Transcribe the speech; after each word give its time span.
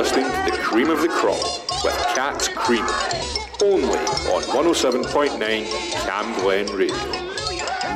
listening 0.00 0.24
to 0.24 0.50
the 0.50 0.56
cream 0.62 0.88
of 0.88 1.02
the 1.02 1.08
crop 1.08 1.36
with 1.84 1.94
Cat 2.14 2.48
Cream, 2.56 2.86
only 3.62 3.98
on 4.32 4.42
107.9 4.44 5.38
Cam 5.92 6.40
Glen 6.40 6.74
Radio. 6.74 6.96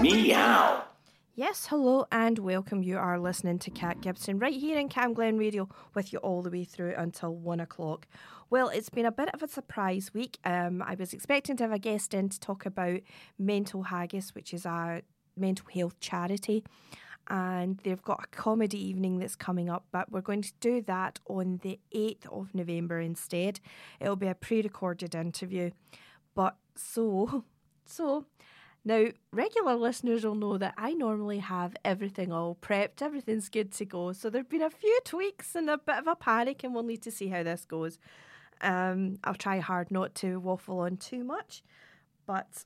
Meow. 0.03 0.85
Yes, 1.35 1.69
hello 1.69 2.05
and 2.13 2.39
welcome. 2.39 2.83
You 2.83 2.99
are 2.99 3.19
listening 3.19 3.59
to 3.61 3.71
Cat 3.71 4.03
Gibson 4.03 4.39
right 4.39 4.53
here 4.53 4.79
in 4.79 4.91
Cam 4.91 5.15
Glen 5.15 5.39
Radio 5.39 5.67
with 5.95 6.13
you 6.13 6.19
all 6.19 6.43
the 6.43 6.51
way 6.51 6.65
through 6.65 6.93
until 6.95 7.35
one 7.35 7.59
o'clock. 7.59 8.07
Well, 8.51 8.69
it's 8.69 8.91
been 8.91 9.07
a 9.07 9.11
bit 9.11 9.31
of 9.33 9.43
a 9.43 9.49
surprise 9.49 10.13
week. 10.13 10.37
Um, 10.45 10.83
I 10.83 10.97
was 10.97 11.15
expecting 11.15 11.57
to 11.57 11.65
have 11.65 11.73
a 11.73 11.79
guest 11.79 12.13
in 12.13 12.29
to 12.29 12.39
talk 12.39 12.67
about 12.67 13.01
Mental 13.39 13.85
Haggis, 13.85 14.35
which 14.35 14.53
is 14.53 14.67
a 14.67 15.01
mental 15.39 15.69
health 15.73 15.99
charity 16.01 16.65
and 17.29 17.79
they've 17.85 18.03
got 18.03 18.25
a 18.25 18.37
comedy 18.37 18.89
evening 18.89 19.19
that's 19.19 19.37
coming 19.37 19.71
up, 19.71 19.87
but 19.91 20.11
we're 20.11 20.21
going 20.21 20.43
to 20.43 20.53
do 20.61 20.83
that 20.83 21.21
on 21.27 21.61
the 21.63 21.79
8th 21.95 22.27
of 22.27 22.55
November 22.55 23.01
instead. 23.01 23.61
It'll 24.01 24.17
be 24.17 24.27
a 24.27 24.35
pre 24.35 24.63
recorded 24.63 25.15
interview. 25.15 25.71
But 26.35 26.57
so, 26.75 27.45
so, 27.87 28.27
now 28.85 29.07
regular 29.33 29.75
listeners 29.77 30.25
will 30.25 30.35
know 30.35 30.59
that 30.59 30.75
I 30.77 30.93
normally 30.93 31.39
have 31.39 31.77
everything 31.85 32.33
all 32.33 32.57
prepped, 32.61 33.01
everything's 33.01 33.49
good 33.49 33.73
to 33.73 33.85
go. 33.85 34.13
So 34.13 34.29
there 34.29 34.41
have 34.41 34.51
been 34.51 34.63
a 34.63 34.71
few 34.71 34.99
tweaks 35.05 35.55
and 35.55 35.71
a 35.71 35.79
bit 35.79 35.97
of 35.97 36.07
a 36.07 36.17
panic, 36.17 36.65
and 36.65 36.75
we'll 36.75 36.83
need 36.83 37.03
to 37.03 37.11
see 37.11 37.29
how 37.29 37.43
this 37.43 37.65
goes. 37.65 37.99
Um, 38.61 39.19
I'll 39.25 39.35
try 39.35 39.59
hard 39.59 39.91
not 39.91 40.15
to 40.17 40.39
waffle 40.39 40.81
on 40.81 40.97
too 40.97 41.25
much, 41.25 41.63
but 42.27 42.65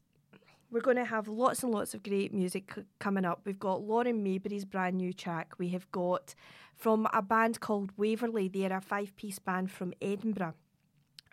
we're 0.70 0.80
going 0.80 0.96
to 0.96 1.04
have 1.04 1.28
lots 1.28 1.62
and 1.62 1.72
lots 1.72 1.94
of 1.94 2.02
great 2.02 2.32
music 2.32 2.72
coming 2.98 3.24
up. 3.24 3.40
We've 3.44 3.58
got 3.58 3.82
Lauren 3.82 4.22
Mayberry's 4.22 4.64
brand 4.64 4.96
new 4.96 5.12
track. 5.12 5.54
We 5.58 5.68
have 5.70 5.90
got 5.92 6.34
from 6.78 7.08
a 7.12 7.22
band 7.22 7.60
called 7.60 7.90
Waverley, 7.96 8.48
they're 8.48 8.72
a 8.72 8.80
five 8.80 9.16
piece 9.16 9.40
band 9.40 9.70
from 9.70 9.92
Edinburgh. 10.00 10.54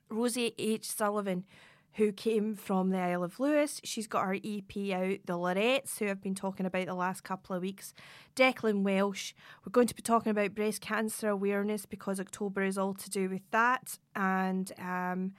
Rosie 0.10 0.56
H. 0.58 0.90
Sullivan, 0.90 1.46
who 1.94 2.12
came 2.12 2.56
from 2.56 2.90
the 2.90 2.98
Isle 2.98 3.24
of 3.24 3.40
Lewis. 3.40 3.80
She's 3.84 4.08
got 4.08 4.26
her 4.26 4.34
EP 4.34 4.92
out, 4.92 5.20
The 5.26 5.38
Lorettes, 5.38 6.00
who 6.00 6.10
I've 6.10 6.22
been 6.22 6.36
talking 6.36 6.66
about 6.66 6.88
the 6.88 6.96
last 6.96 7.24
couple 7.24 7.56
of 7.56 7.62
weeks. 7.62 7.94
Declan 8.36 8.84
Welsh. 8.84 9.34
We're 9.64 9.72
going 9.72 9.88
to 9.88 9.96
be 9.96 10.02
talking 10.02 10.32
about 10.32 10.56
breast 10.56 10.82
cancer 10.82 11.30
awareness 11.30 11.86
because 11.86 12.20
October 12.20 12.64
is 12.64 12.78
all 12.78 12.96
to 12.96 13.10
do 13.10 13.30
with 13.30 13.50
that. 13.52 14.00
And 14.16 14.72
um, 14.80 15.34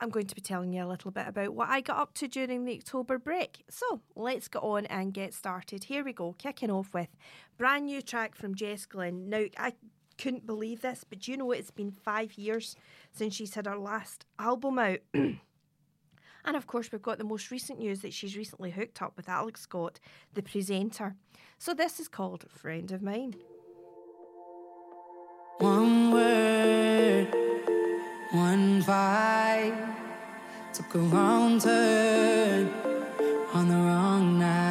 I'm 0.00 0.10
going 0.10 0.26
to 0.26 0.34
be 0.34 0.40
telling 0.40 0.72
you 0.72 0.84
a 0.84 0.86
little 0.86 1.10
bit 1.10 1.26
about 1.26 1.54
what 1.54 1.68
I 1.68 1.80
got 1.80 1.98
up 1.98 2.14
to 2.14 2.28
during 2.28 2.64
the 2.64 2.76
October 2.76 3.18
break. 3.18 3.64
So 3.68 4.00
let's 4.14 4.48
get 4.48 4.62
on 4.62 4.86
and 4.86 5.14
get 5.14 5.34
started. 5.34 5.84
Here 5.84 6.04
we 6.04 6.12
go, 6.12 6.34
kicking 6.38 6.70
off 6.70 6.92
with 6.94 7.08
brand 7.58 7.86
new 7.86 8.02
track 8.02 8.34
from 8.34 8.54
Jess 8.54 8.86
Glynne. 8.86 9.28
Now, 9.28 9.44
I 9.58 9.72
couldn't 10.18 10.46
believe 10.46 10.82
this, 10.82 11.04
but 11.08 11.26
you 11.28 11.36
know 11.36 11.50
it's 11.52 11.70
been 11.70 11.90
five 11.90 12.34
years 12.34 12.76
since 13.12 13.34
she's 13.34 13.54
had 13.54 13.66
her 13.66 13.78
last 13.78 14.26
album 14.38 14.78
out? 14.78 15.00
And 16.44 16.56
of 16.56 16.66
course, 16.66 16.92
we've 16.92 17.00
got 17.00 17.18
the 17.18 17.24
most 17.24 17.50
recent 17.50 17.78
news 17.78 18.00
that 18.00 18.12
she's 18.12 18.36
recently 18.36 18.70
hooked 18.70 19.00
up 19.00 19.16
with 19.16 19.28
Alex 19.28 19.62
Scott, 19.62 19.98
the 20.34 20.42
presenter. 20.42 21.14
So 21.58 21.72
this 21.72 21.98
is 21.98 22.08
called 22.08 22.44
Friend 22.50 22.92
of 22.92 23.00
Mine. 23.02 23.36
One 25.58 26.10
word, 26.10 27.34
vibe, 28.82 29.94
took 30.72 30.94
a 30.94 30.98
wrong 30.98 31.58
turn 31.60 32.70
on 33.52 33.68
the 33.68 33.74
wrong 33.74 34.38
night. 34.38 34.63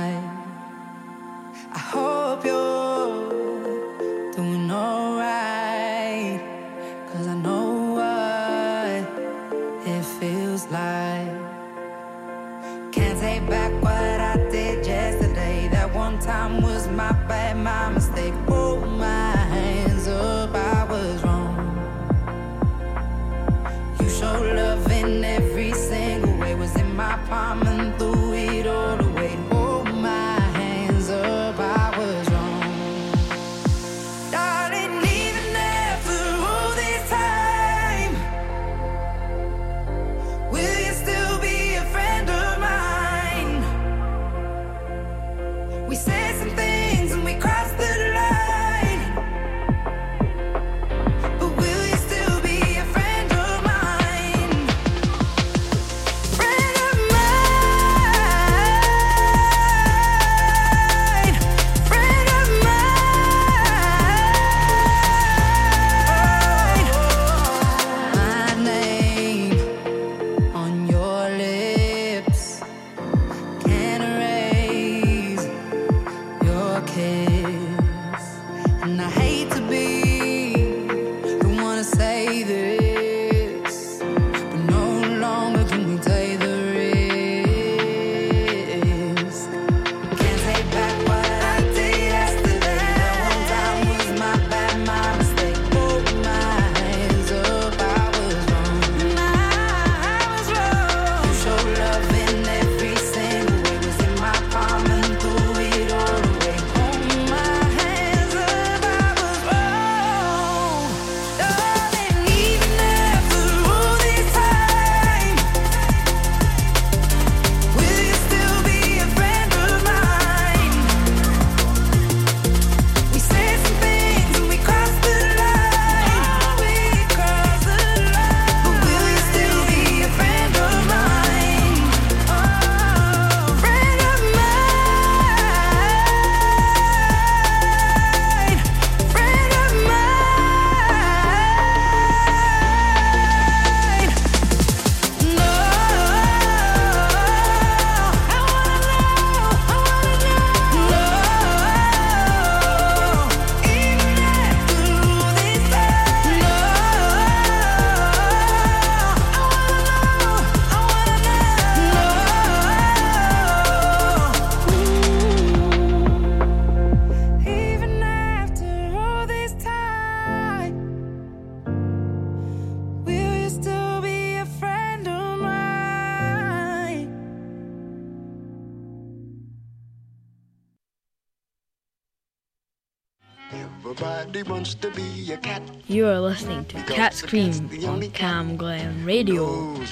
Scream 187.23 187.69
on 187.87 188.01
Cam 188.11 188.57
Glen 188.57 189.05
Radio 189.05 189.45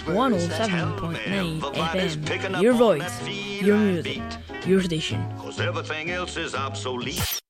107.9 0.06 1.62
FM. 1.62 2.62
Your 2.62 2.74
voice, 2.74 3.28
your 3.62 3.78
music, 3.78 4.22
your 4.66 4.82
station. 4.82 5.24
Cause 5.40 5.62
everything 5.62 6.12
else 6.12 6.36
is 6.36 6.54
obsolete. 6.54 7.41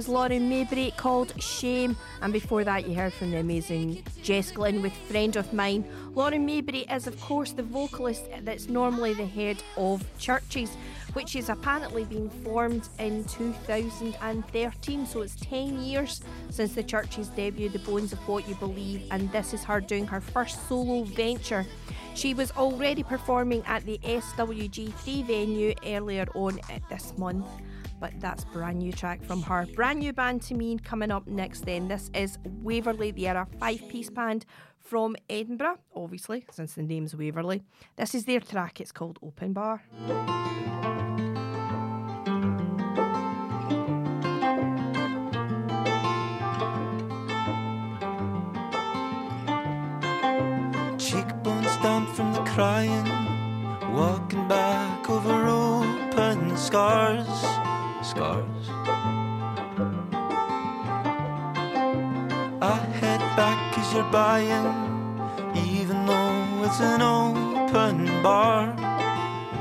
Was 0.00 0.08
Lauren 0.08 0.48
Mayberry 0.48 0.94
called 0.96 1.34
Shame. 1.42 1.94
And 2.22 2.32
before 2.32 2.64
that, 2.64 2.88
you 2.88 2.94
heard 2.94 3.12
from 3.12 3.32
the 3.32 3.36
amazing 3.36 4.02
Jess 4.22 4.50
Glynne 4.50 4.80
with 4.80 4.94
Friend 4.94 5.36
of 5.36 5.52
Mine. 5.52 5.84
Lauren 6.14 6.46
Mayberry 6.46 6.86
is, 6.90 7.06
of 7.06 7.20
course, 7.20 7.52
the 7.52 7.62
vocalist 7.62 8.24
that's 8.40 8.70
normally 8.70 9.12
the 9.12 9.26
head 9.26 9.62
of 9.76 10.02
CHVRCHES, 10.18 10.70
which 11.12 11.34
has 11.34 11.50
apparently 11.50 12.04
been 12.04 12.30
formed 12.30 12.88
in 12.98 13.24
2013. 13.24 15.04
So 15.04 15.20
it's 15.20 15.36
10 15.36 15.82
years 15.82 16.22
since 16.48 16.72
the 16.72 16.82
CHVRCHES 16.82 17.36
debuted 17.36 17.72
The 17.72 17.80
Bones 17.80 18.14
of 18.14 18.26
What 18.26 18.48
You 18.48 18.54
Believe. 18.54 19.02
And 19.10 19.30
this 19.32 19.52
is 19.52 19.64
her 19.64 19.82
doing 19.82 20.06
her 20.06 20.22
first 20.22 20.66
solo 20.66 21.04
venture. 21.04 21.66
She 22.14 22.32
was 22.32 22.52
already 22.52 23.02
performing 23.02 23.62
at 23.66 23.84
the 23.84 23.98
SWG3 23.98 25.26
venue 25.26 25.74
earlier 25.84 26.26
on 26.34 26.58
this 26.88 27.12
month 27.18 27.44
but 28.00 28.12
that's 28.18 28.44
brand 28.46 28.78
new 28.78 28.92
track 28.92 29.22
from 29.22 29.42
her. 29.42 29.66
Brand 29.76 30.00
new 30.00 30.12
band 30.12 30.42
to 30.42 30.54
me 30.54 30.78
coming 30.78 31.10
up 31.10 31.26
next 31.26 31.66
then. 31.66 31.88
This 31.88 32.10
is 32.14 32.38
Waverley. 32.62 33.10
They 33.10 33.26
are 33.26 33.42
a 33.42 33.46
five 33.58 33.86
piece 33.88 34.10
band 34.10 34.46
from 34.78 35.14
Edinburgh, 35.28 35.78
obviously, 35.94 36.46
since 36.50 36.74
the 36.74 36.82
name's 36.82 37.14
Waverley. 37.14 37.62
This 37.96 38.14
is 38.14 38.24
their 38.24 38.40
track, 38.40 38.80
it's 38.80 38.90
called 38.92 39.18
Open 39.22 39.52
Bar. 39.52 39.82
Cheekbones 50.98 51.76
down 51.82 52.06
from 52.14 52.32
the 52.32 52.42
crying, 52.44 53.04
walking 53.94 54.48
back 54.48 55.08
over 55.08 55.46
open 55.46 56.56
scars, 56.56 57.26
scars. 58.10 58.68
I 62.60 62.78
head 63.00 63.20
back 63.36 63.78
as 63.78 63.92
you're 63.94 64.10
buying, 64.10 64.66
even 65.54 66.06
though 66.06 66.64
it's 66.64 66.80
an 66.80 67.02
open 67.02 68.06
bar, 68.20 68.74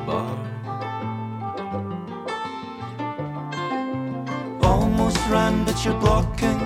bar. 0.08 0.38
Almost 4.64 5.20
ran, 5.30 5.64
but 5.64 5.86
you're 5.86 6.00
blocking. 6.00 6.60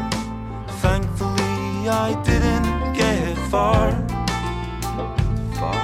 Thankfully, 0.84 1.90
I 2.06 2.10
didn't 2.24 2.94
get 2.94 3.38
far. 3.52 3.92
Far. 5.60 5.84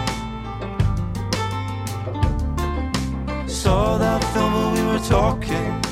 Saw 3.48 3.98
that 3.98 4.24
film 4.34 4.53
while 4.53 4.72
we 4.74 4.82
were 4.94 5.06
talking. 5.06 5.88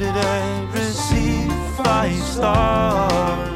Did 0.00 0.16
I 0.16 0.64
receive 0.72 1.52
five 1.76 2.16
stars? 2.22 3.49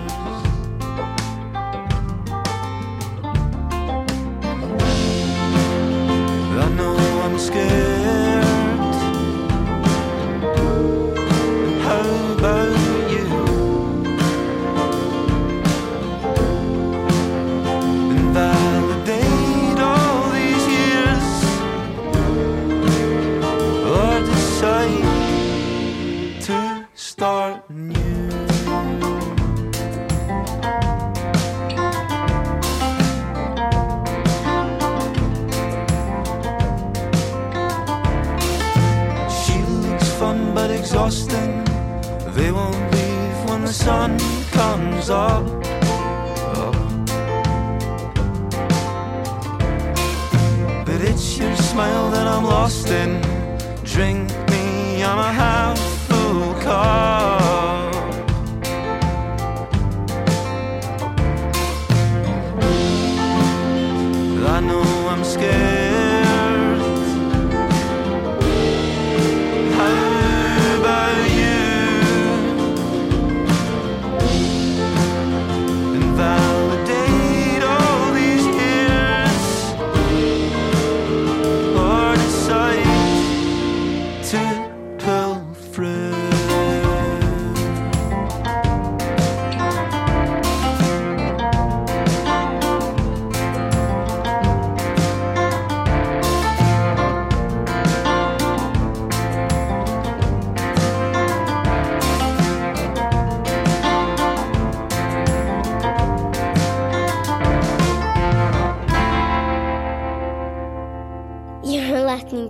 Comes 45.05 45.11
up. 45.11 45.45
But 50.87 51.01
it's 51.01 51.39
your 51.39 51.55
smile 51.57 52.11
that 52.11 52.27
I'm 52.27 52.45
lost 52.45 52.89
in. 52.89 53.21
Drink 53.85 54.31
me, 54.51 55.03
I'm 55.03 55.19
a 55.19 55.33
half 55.33 55.54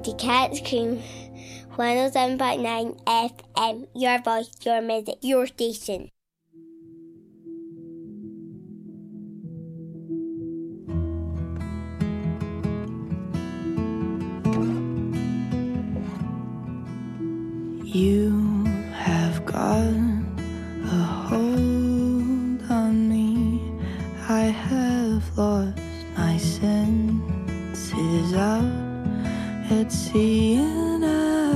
to 0.05 0.13
Cat's 0.17 0.61
Cream 0.61 1.03
107.9 1.79 3.05
FM. 3.07 3.89
Your 3.95 4.21
voice, 4.21 4.51
your 4.63 4.83
music, 4.83 5.17
your 5.23 5.47
station. 5.47 6.11
You 17.83 18.65
have 18.93 19.47
got 19.47 19.87
a 20.85 21.03
hold 21.29 22.61
on 22.71 23.09
me. 23.09 23.63
I 24.29 24.53
have 24.53 25.39
lost 25.39 25.79
my 26.15 26.37
senses 26.37 28.35
out 28.35 28.84
at 29.71 29.91
sea, 29.91 30.57
and 30.57 31.05
I, 31.05 31.54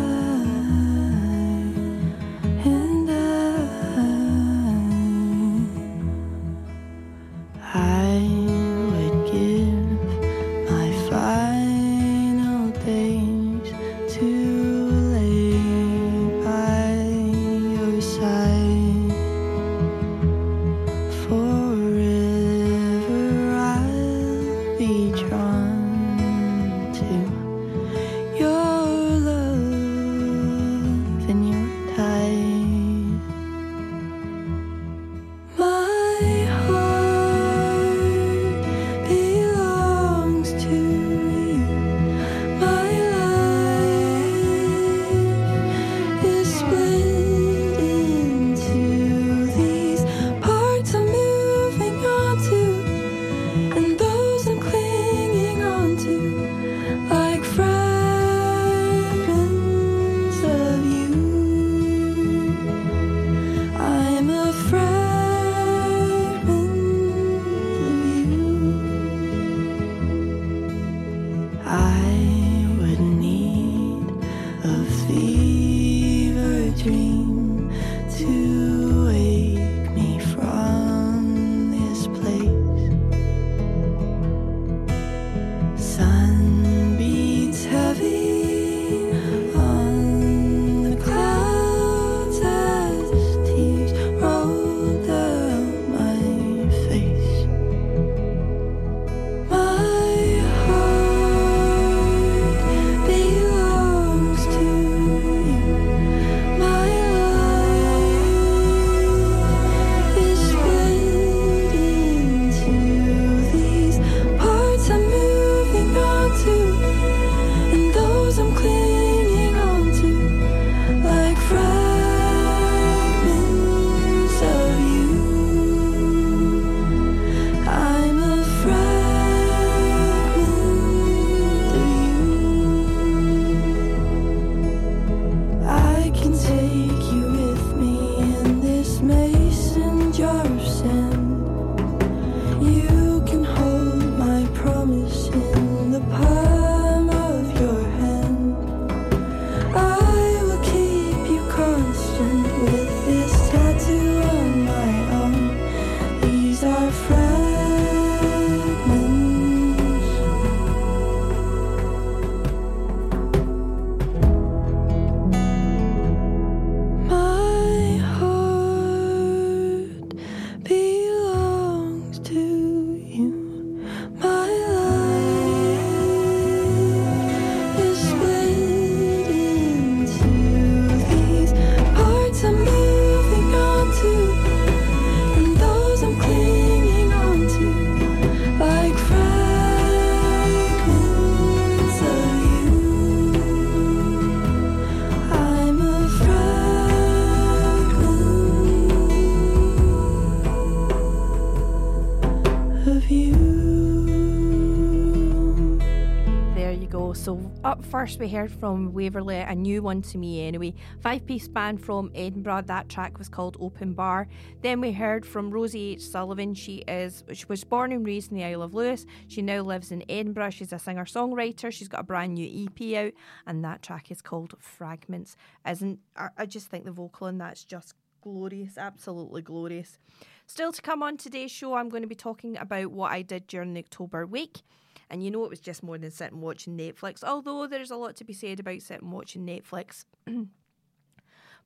up 207.78 207.84
first 207.84 208.18
we 208.18 208.28
heard 208.28 208.50
from 208.50 208.92
Waverley, 208.92 209.36
a 209.36 209.54
new 209.54 209.82
one 209.82 210.02
to 210.02 210.18
me 210.18 210.46
anyway. 210.46 210.74
Five 211.00 211.26
piece 211.26 211.46
band 211.46 211.80
from 211.80 212.10
Edinburgh. 212.14 212.62
That 212.62 212.88
track 212.88 213.18
was 213.18 213.28
called 213.28 213.56
Open 213.60 213.92
Bar. 213.92 214.26
Then 214.62 214.80
we 214.80 214.90
heard 214.92 215.24
from 215.24 215.50
Rosie 215.50 215.92
H. 215.92 216.02
Sullivan. 216.02 216.54
She 216.54 216.78
is 216.88 217.24
she 217.32 217.44
was 217.48 217.64
born 217.64 217.92
and 217.92 218.04
raised 218.04 218.32
in 218.32 218.38
the 218.38 218.44
Isle 218.44 218.62
of 218.62 218.74
Lewis. 218.74 219.06
She 219.28 219.42
now 219.42 219.60
lives 219.60 219.92
in 219.92 220.02
Edinburgh. 220.08 220.50
She's 220.50 220.72
a 220.72 220.78
singer 220.78 221.04
songwriter. 221.04 221.70
She's 221.70 221.88
got 221.88 222.00
a 222.00 222.04
brand 222.04 222.34
new 222.34 222.66
EP 222.66 223.06
out, 223.06 223.12
and 223.46 223.64
that 223.64 223.82
track 223.82 224.10
is 224.10 224.22
called 224.22 224.54
Fragments. 224.58 225.36
Isn't 225.68 226.00
I, 226.16 226.28
I 226.36 226.46
just 226.46 226.68
think 226.68 226.84
the 226.84 226.90
vocal 226.90 227.28
in 227.28 227.38
that's 227.38 227.64
just 227.64 227.94
glorious, 228.22 228.76
absolutely 228.76 229.42
glorious. 229.42 229.98
Still 230.46 230.72
to 230.72 230.82
come 230.82 231.02
on 231.02 231.16
today's 231.16 231.50
show, 231.50 231.74
I'm 231.74 231.90
going 231.90 232.02
to 232.02 232.08
be 232.08 232.14
talking 232.14 232.56
about 232.56 232.90
what 232.90 233.12
I 233.12 233.22
did 233.22 233.46
during 233.46 233.74
the 233.74 233.80
October 233.80 234.26
week. 234.26 234.62
And 235.10 235.24
you 235.24 235.30
know, 235.30 235.44
it 235.44 235.50
was 235.50 235.60
just 235.60 235.82
more 235.82 235.98
than 235.98 236.10
sitting 236.10 236.40
watching 236.40 236.76
Netflix, 236.76 237.24
although 237.24 237.66
there's 237.66 237.90
a 237.90 237.96
lot 237.96 238.16
to 238.16 238.24
be 238.24 238.32
said 238.32 238.60
about 238.60 238.82
sitting 238.82 239.10
watching 239.10 239.46
Netflix. 239.46 240.04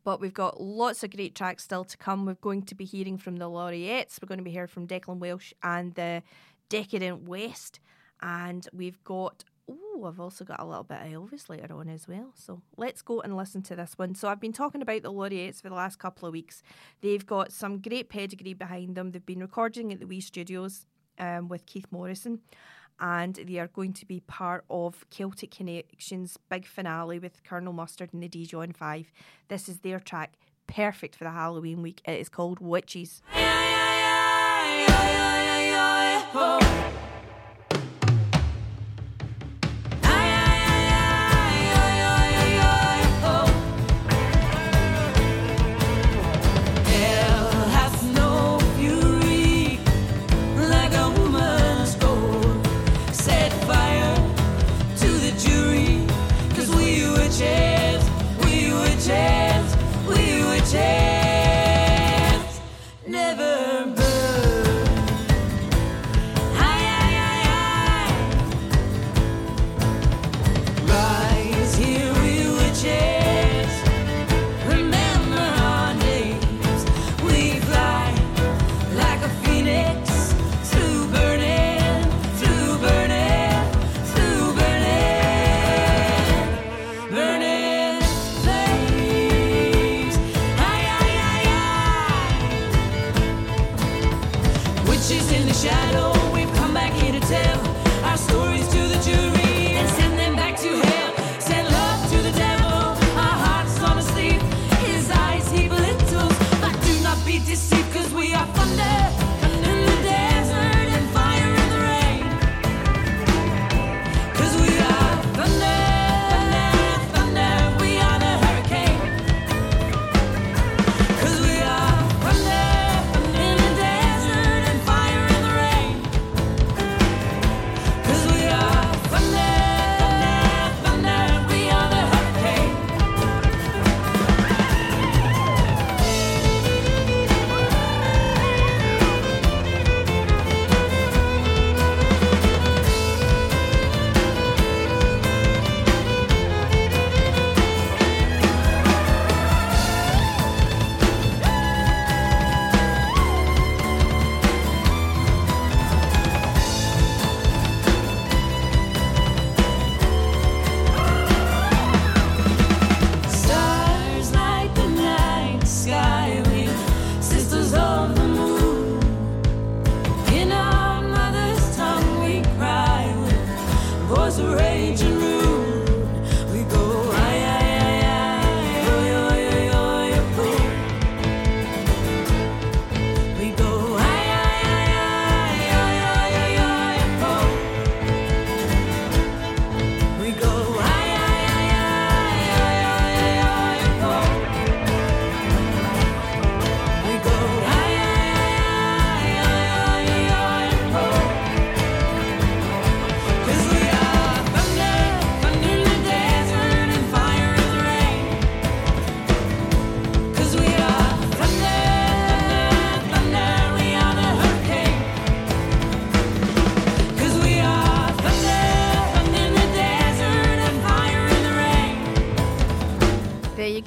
but 0.04 0.20
we've 0.20 0.34
got 0.34 0.61
lots 0.61 1.02
of 1.02 1.11
great 1.11 1.34
tracks 1.34 1.64
still 1.64 1.84
to 1.84 1.96
come. 1.96 2.26
We're 2.26 2.34
going 2.34 2.62
to 2.62 2.75
be 2.75 2.84
hearing 2.84 3.18
from 3.18 3.37
the 3.37 3.49
Laureates, 3.49 4.18
we're 4.20 4.28
going 4.28 4.38
to 4.38 4.44
be 4.44 4.50
hearing 4.50 4.68
from 4.68 4.87
Declan 4.87 5.18
Welsh 5.18 5.52
and 5.62 5.94
the 5.94 6.22
Decadent 6.68 7.28
West. 7.28 7.80
And 8.20 8.68
we've 8.72 9.02
got, 9.02 9.44
oh, 9.68 10.04
I've 10.06 10.20
also 10.20 10.44
got 10.44 10.61
a 10.61 10.64
little 10.64 10.84
bit 10.84 11.00
of 11.00 11.08
Elvis 11.08 11.49
later 11.49 11.75
on 11.75 11.88
as 11.88 12.06
well. 12.06 12.32
So 12.37 12.62
let's 12.76 13.02
go 13.02 13.20
and 13.20 13.37
listen 13.37 13.62
to 13.62 13.76
this 13.76 13.94
one. 13.96 14.14
So 14.14 14.28
I've 14.28 14.40
been 14.40 14.52
talking 14.52 14.80
about 14.80 15.02
the 15.02 15.12
Laureates 15.12 15.61
for 15.61 15.68
the 15.68 15.75
last 15.75 15.99
couple 15.99 16.28
of 16.28 16.32
weeks. 16.32 16.62
They've 17.00 17.26
got 17.26 17.50
some 17.50 17.80
great 17.80 18.08
pedigree 18.08 18.54
behind 18.54 18.94
them. 18.94 19.11
They've 19.11 19.26
been 19.26 19.40
recording 19.40 19.92
at 19.92 19.99
the 19.99 20.06
Wee 20.06 20.20
Studios 20.20 20.87
um, 21.18 21.49
with 21.49 21.66
Keith 21.66 21.87
Morrison. 21.90 22.40
And 23.00 23.34
they 23.34 23.58
are 23.58 23.68
going 23.68 23.92
to 23.94 24.06
be 24.06 24.20
part 24.20 24.64
of 24.70 25.04
Celtic 25.11 25.50
Connections' 25.50 26.38
big 26.49 26.66
finale 26.66 27.18
with 27.18 27.42
Colonel 27.44 27.72
Mustard 27.72 28.12
and 28.12 28.22
the 28.22 28.28
Dijon 28.28 28.72
Five. 28.72 29.12
This 29.49 29.68
is 29.68 29.80
their 29.80 30.00
track, 30.00 30.34
perfect 30.66 31.16
for 31.16 31.25
the 31.25 31.30
Halloween 31.30 31.82
week. 31.82 32.00
It 32.04 32.20
is 32.20 32.28
called 32.28 32.61
Witches. 32.61 33.22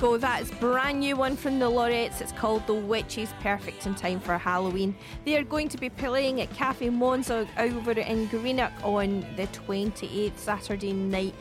Go. 0.06 0.18
That 0.18 0.42
is 0.44 0.52
brand 0.52 1.00
new 1.00 1.16
one 1.16 1.36
from 1.36 1.58
the 1.58 1.68
Laureates. 1.68 2.22
It's 2.22 2.32
called 2.32 2.68
The 2.68 2.74
Witches, 2.74 3.34
perfect 3.42 3.86
in 3.88 3.96
time 3.96 4.20
for 4.20 4.38
Halloween. 4.38 4.96
They 5.26 5.36
are 5.36 5.44
going 5.44 5.68
to 5.70 5.78
be 5.78 5.90
playing 5.90 6.42
at 6.42 6.54
Cafe 6.54 6.90
Monza 6.90 7.48
over 7.58 7.92
in 7.92 8.28
Greenock 8.28 8.72
on 8.84 9.22
the 9.36 9.48
28th 9.48 10.38
Saturday 10.38 10.94
night. 10.94 11.34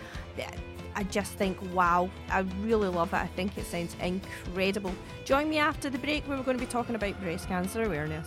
I 0.96 1.02
just 1.04 1.32
think, 1.34 1.58
wow, 1.74 2.08
I 2.30 2.40
really 2.62 2.88
love 2.88 3.12
it. 3.12 3.16
I 3.16 3.26
think 3.26 3.58
it 3.58 3.66
sounds 3.66 3.96
incredible. 4.00 4.94
Join 5.24 5.50
me 5.50 5.58
after 5.58 5.90
the 5.90 5.98
break 5.98 6.26
where 6.26 6.38
we're 6.38 6.44
going 6.44 6.56
to 6.56 6.64
be 6.64 6.70
talking 6.70 6.94
about 6.94 7.20
breast 7.20 7.48
cancer 7.48 7.82
awareness. 7.82 8.26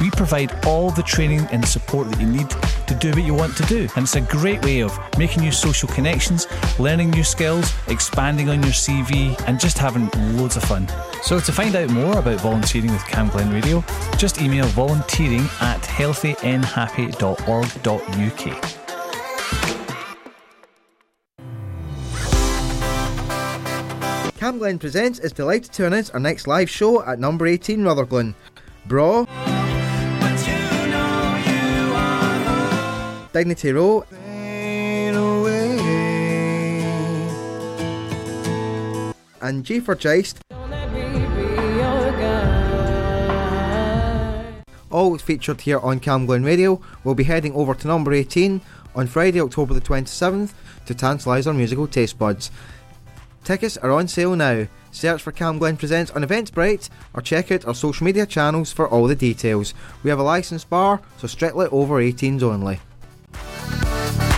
We 0.00 0.10
provide 0.10 0.66
all 0.66 0.90
the 0.90 1.02
training 1.02 1.46
and 1.52 1.66
support 1.66 2.10
that 2.10 2.20
you 2.20 2.26
need 2.26 2.50
to 2.50 2.94
do 2.94 3.10
what 3.10 3.24
you 3.24 3.34
want 3.34 3.56
to 3.56 3.62
do. 3.64 3.88
And 3.96 4.04
it's 4.04 4.14
a 4.16 4.20
great 4.20 4.64
way 4.64 4.80
of 4.80 4.96
making 5.18 5.42
new 5.42 5.52
social 5.52 5.88
connections, 5.88 6.46
learning 6.78 7.10
new 7.10 7.24
skills, 7.24 7.72
expanding 7.88 8.48
on 8.48 8.62
your 8.62 8.72
CV, 8.72 9.36
and 9.46 9.58
just 9.58 9.78
having 9.78 10.08
loads 10.36 10.56
of 10.56 10.62
fun. 10.64 10.86
So 11.22 11.40
to 11.40 11.52
find 11.52 11.74
out 11.74 11.88
more 11.90 12.18
about 12.18 12.40
volunteering 12.40 12.92
with 12.92 13.04
Cam 13.06 13.28
Glen 13.28 13.50
Radio, 13.52 13.82
just 14.16 14.42
email 14.42 14.66
volunteering 14.66 15.48
at 15.60 15.82
healthynhappy.org.uk. 15.82 18.72
Cam 24.36 24.58
Glen 24.58 24.78
Presents 24.78 25.18
is 25.18 25.32
delighted 25.32 25.72
to 25.72 25.86
announce 25.86 26.10
our 26.10 26.20
next 26.20 26.46
live 26.46 26.68
show 26.68 27.02
at 27.04 27.18
number 27.18 27.46
18 27.46 27.82
Rutherglen. 27.82 28.34
Bra, 28.86 29.24
Dignity 33.36 33.70
Row. 33.70 34.02
And 39.42 39.62
G 39.62 39.78
for 39.80 39.94
Geist. 39.94 40.40
All 44.90 45.18
featured 45.18 45.60
here 45.60 45.80
on 45.80 46.00
Cam 46.00 46.24
Glen 46.24 46.44
Radio. 46.44 46.80
We'll 47.04 47.14
be 47.14 47.24
heading 47.24 47.52
over 47.52 47.74
to 47.74 47.86
number 47.86 48.14
18 48.14 48.62
on 48.94 49.06
Friday, 49.06 49.42
October 49.42 49.74
the 49.74 49.82
27th 49.82 50.54
to 50.86 50.94
tantalise 50.94 51.46
our 51.46 51.52
musical 51.52 51.86
taste 51.86 52.18
buds. 52.18 52.50
Tickets 53.44 53.76
are 53.76 53.90
on 53.90 54.08
sale 54.08 54.34
now. 54.34 54.66
Search 54.92 55.20
for 55.20 55.30
Cam 55.30 55.58
Glen 55.58 55.76
Presents 55.76 56.10
on 56.12 56.24
Eventbrite 56.24 56.88
or 57.12 57.20
check 57.20 57.52
out 57.52 57.66
our 57.66 57.74
social 57.74 58.06
media 58.06 58.24
channels 58.24 58.72
for 58.72 58.88
all 58.88 59.06
the 59.06 59.14
details. 59.14 59.74
We 60.02 60.08
have 60.08 60.18
a 60.18 60.22
licensed 60.22 60.70
bar, 60.70 61.02
so 61.18 61.26
strictly 61.26 61.66
over 61.66 62.00
18s 62.00 62.42
only. 62.42 62.80
Música 63.36 64.35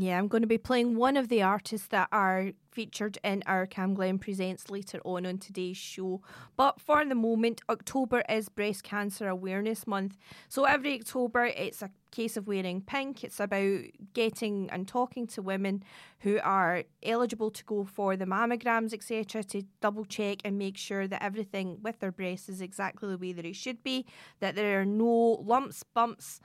Yeah, 0.00 0.16
I'm 0.16 0.28
going 0.28 0.42
to 0.42 0.46
be 0.46 0.58
playing 0.58 0.94
one 0.94 1.16
of 1.16 1.26
the 1.26 1.42
artists 1.42 1.88
that 1.88 2.06
are 2.12 2.52
featured 2.70 3.18
in 3.24 3.42
our 3.46 3.66
Cam 3.66 3.94
Glen 3.94 4.20
Presents 4.20 4.70
later 4.70 5.00
on 5.04 5.26
on 5.26 5.38
today's 5.38 5.76
show. 5.76 6.22
But 6.56 6.80
for 6.80 7.04
the 7.04 7.16
moment, 7.16 7.62
October 7.68 8.22
is 8.28 8.48
Breast 8.48 8.84
Cancer 8.84 9.26
Awareness 9.26 9.88
Month. 9.88 10.16
So 10.48 10.66
every 10.66 10.94
October, 10.94 11.46
it's 11.46 11.82
a 11.82 11.90
case 12.12 12.36
of 12.36 12.46
wearing 12.46 12.80
pink. 12.80 13.24
It's 13.24 13.40
about 13.40 13.80
getting 14.14 14.70
and 14.70 14.86
talking 14.86 15.26
to 15.26 15.42
women 15.42 15.82
who 16.20 16.38
are 16.44 16.84
eligible 17.02 17.50
to 17.50 17.64
go 17.64 17.82
for 17.82 18.16
the 18.16 18.24
mammograms, 18.24 18.94
etc., 18.94 19.42
to 19.42 19.64
double 19.80 20.04
check 20.04 20.42
and 20.44 20.56
make 20.56 20.76
sure 20.76 21.08
that 21.08 21.24
everything 21.24 21.78
with 21.82 21.98
their 21.98 22.12
breasts 22.12 22.48
is 22.48 22.60
exactly 22.60 23.08
the 23.08 23.18
way 23.18 23.32
that 23.32 23.44
it 23.44 23.56
should 23.56 23.82
be, 23.82 24.06
that 24.38 24.54
there 24.54 24.80
are 24.80 24.86
no 24.86 25.42
lumps, 25.44 25.82
bumps 25.82 26.40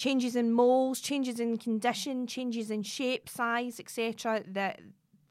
changes 0.00 0.34
in 0.34 0.50
moles, 0.50 0.98
changes 0.98 1.38
in 1.38 1.58
condition, 1.58 2.26
changes 2.26 2.70
in 2.70 2.82
shape, 2.82 3.28
size, 3.28 3.78
etc. 3.78 4.42
that 4.46 4.80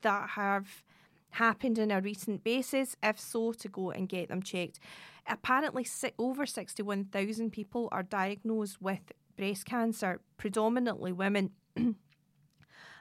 that 0.02 0.30
have 0.30 0.84
happened 1.32 1.80
in 1.80 1.90
a 1.90 2.00
recent 2.00 2.44
basis. 2.44 2.96
If 3.02 3.20
so, 3.20 3.52
to 3.54 3.68
go 3.68 3.90
and 3.90 4.08
get 4.08 4.30
them 4.30 4.44
checked. 4.44 4.80
Apparently, 5.28 5.88
over 6.20 6.46
sixty-one 6.46 7.06
thousand 7.06 7.50
people 7.52 7.90
are 7.92 8.04
diagnosed 8.04 8.80
with 8.80 9.12
breast 9.36 9.66
cancer, 9.66 10.22
predominantly 10.38 11.12
women, 11.14 11.50
and 11.76 11.96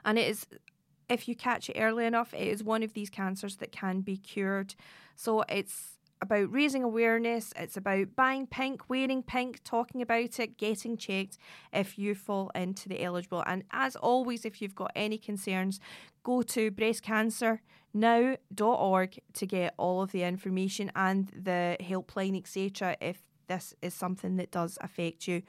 it 0.05 0.27
is. 0.27 0.47
If 1.07 1.27
you 1.27 1.35
catch 1.35 1.69
it 1.69 1.77
early 1.79 2.05
enough, 2.05 2.35
it 2.35 2.47
is 2.47 2.63
one 2.63 2.83
of 2.83 2.93
these 2.93 3.09
cancers 3.09 3.57
that 3.57 3.71
can 3.71 4.01
be 4.01 4.15
cured. 4.15 4.75
So 5.15 5.43
it's 5.49 5.98
about 6.21 6.51
raising 6.51 6.83
awareness, 6.83 7.53
it's 7.55 7.77
about 7.77 8.15
buying 8.15 8.47
pink, 8.47 8.89
wearing 8.89 9.23
pink, 9.23 9.63
talking 9.63 10.01
about 10.01 10.37
it, 10.39 10.57
getting 10.57 10.97
checked 10.97 11.37
if 11.71 11.97
you 11.97 12.13
fall 12.15 12.51
into 12.53 12.89
the 12.89 13.01
eligible. 13.03 13.41
And 13.45 13.63
as 13.71 13.95
always, 13.95 14.43
if 14.45 14.61
you've 14.61 14.75
got 14.75 14.91
any 14.95 15.17
concerns, 15.17 15.79
go 16.23 16.41
to 16.43 16.71
breastcancernow.org 16.71 19.19
to 19.33 19.45
get 19.45 19.73
all 19.77 20.01
of 20.01 20.11
the 20.11 20.23
information 20.23 20.91
and 20.95 21.29
the 21.29 21.77
helpline, 21.79 22.37
etc., 22.37 22.97
if 22.99 23.21
this 23.47 23.73
is 23.81 23.93
something 23.93 24.35
that 24.37 24.51
does 24.51 24.77
affect 24.81 25.27
you. 25.27 25.43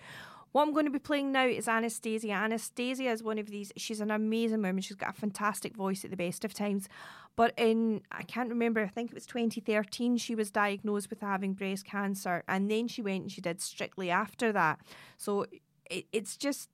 What 0.52 0.62
I'm 0.62 0.72
going 0.72 0.86
to 0.86 0.90
be 0.90 0.98
playing 0.98 1.30
now 1.30 1.46
is 1.46 1.66
Anastacia. 1.66 2.30
Anastacia 2.30 3.12
is 3.12 3.22
one 3.22 3.38
of 3.38 3.46
these, 3.46 3.72
she's 3.76 4.00
an 4.00 4.10
amazing 4.10 4.62
woman. 4.62 4.80
She's 4.80 4.96
got 4.96 5.10
a 5.10 5.20
fantastic 5.20 5.76
voice 5.76 6.04
at 6.04 6.10
the 6.10 6.16
best 6.16 6.44
of 6.44 6.52
times. 6.52 6.88
But 7.36 7.54
in, 7.56 8.02
I 8.10 8.22
can't 8.24 8.48
remember, 8.48 8.82
I 8.82 8.88
think 8.88 9.10
it 9.10 9.14
was 9.14 9.26
2013, 9.26 10.16
she 10.16 10.34
was 10.34 10.50
diagnosed 10.50 11.08
with 11.08 11.20
having 11.20 11.54
breast 11.54 11.84
cancer. 11.84 12.42
And 12.48 12.68
then 12.68 12.88
she 12.88 13.00
went 13.00 13.22
and 13.22 13.32
she 13.32 13.40
did 13.40 13.60
Strictly 13.60 14.10
after 14.10 14.50
that. 14.52 14.80
So 15.16 15.46
it, 15.88 16.06
it's 16.12 16.36
just, 16.36 16.68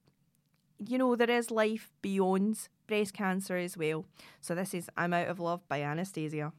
you 0.79 0.97
know, 0.97 1.15
there 1.15 1.31
is 1.31 1.51
life 1.51 1.91
beyond 2.01 2.69
breast 2.87 3.13
cancer 3.13 3.57
as 3.57 3.77
well. 3.77 4.07
So 4.41 4.55
this 4.55 4.73
is 4.73 4.89
I'm 4.97 5.13
Out 5.13 5.29
of 5.29 5.39
Love 5.39 5.69
by 5.69 5.81
Anastacia. 5.81 6.53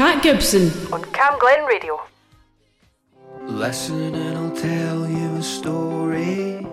Cat 0.00 0.22
Gibson. 0.22 0.72
On 0.94 1.04
Cam 1.12 1.38
Glen 1.38 1.66
Radio. 1.66 2.00
Listen 3.42 4.14
and 4.14 4.38
I'll 4.38 4.56
tell 4.56 5.06
you 5.06 5.36
a 5.36 5.42
story. 5.42 6.66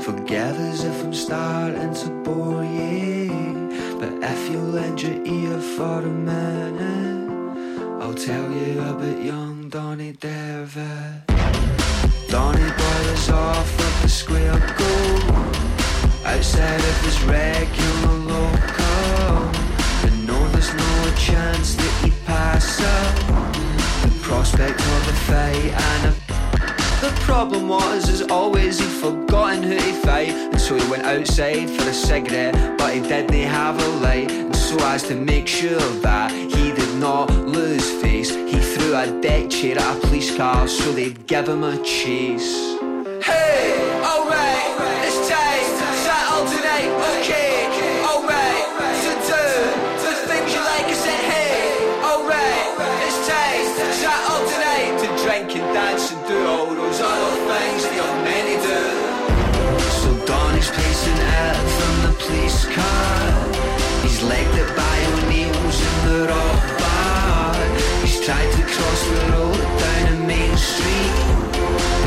Forgive 0.00 0.58
us 0.58 0.82
if 0.82 1.04
I'm 1.04 1.14
starting 1.14 1.94
to 1.94 2.08
bore 2.24 2.64
you. 2.64 3.70
But 4.00 4.14
if 4.20 4.50
you 4.50 4.58
lend 4.58 5.00
your 5.00 5.24
ear 5.24 5.60
for 5.60 6.00
a 6.00 6.10
minute, 6.10 8.02
I'll 8.02 8.14
tell 8.14 8.50
you 8.50 8.80
about 8.80 9.22
young 9.22 9.68
Donny 9.68 10.10
David. 10.14 11.22
Donny 12.28 12.70
boy 12.80 13.02
is 13.14 13.30
off 13.30 13.80
at 13.86 14.02
the 14.02 14.08
square 14.08 14.58
goal. 14.76 15.36
Outside 16.24 16.80
of 16.80 17.00
his 17.04 17.22
regular 17.22 18.16
local. 18.34 19.52
But 20.02 20.14
no, 20.26 20.48
there's 20.48 20.74
no 20.74 21.14
chance 21.14 21.76
that 21.76 22.02
he'd 22.02 22.15
The 24.02 24.18
prospect 24.22 24.80
of 24.80 25.08
a 25.08 25.12
fight 25.26 25.72
and 25.72 26.12
a 26.12 26.26
the 27.00 27.10
problem 27.20 27.68
was, 27.68 28.08
as 28.08 28.22
always, 28.22 28.80
he'd 28.80 28.88
forgotten 28.88 29.62
who 29.62 29.76
to 29.76 29.92
fight, 29.92 30.30
and 30.30 30.58
so 30.58 30.76
he 30.76 30.90
went 30.90 31.04
outside 31.04 31.68
for 31.68 31.88
a 31.88 31.92
cigarette, 31.92 32.78
but 32.78 32.94
he 32.94 33.00
didn't 33.00 33.34
have 33.34 33.78
a 33.78 33.88
light. 33.98 34.30
And 34.30 34.56
so, 34.56 34.76
as 34.80 35.02
to 35.08 35.14
make 35.14 35.46
sure 35.46 35.78
that 36.00 36.32
he 36.32 36.72
did 36.72 36.98
not 36.98 37.30
lose 37.30 37.90
face, 38.00 38.30
he 38.34 38.58
threw 38.58 38.96
a 38.96 39.20
deck 39.20 39.50
chair 39.50 39.78
at 39.78 39.96
a 39.96 40.00
police 40.00 40.34
car 40.36 40.66
so 40.66 40.90
they'd 40.92 41.26
give 41.26 41.48
him 41.48 41.64
a 41.64 41.76
chase. 41.84 42.75
He's 68.02 68.20
tried 68.24 68.50
to 68.52 68.62
cross 68.62 69.08
the 69.08 69.32
road 69.32 69.56
down 69.78 70.12
a 70.14 70.26
main 70.26 70.56
street. 70.56 71.16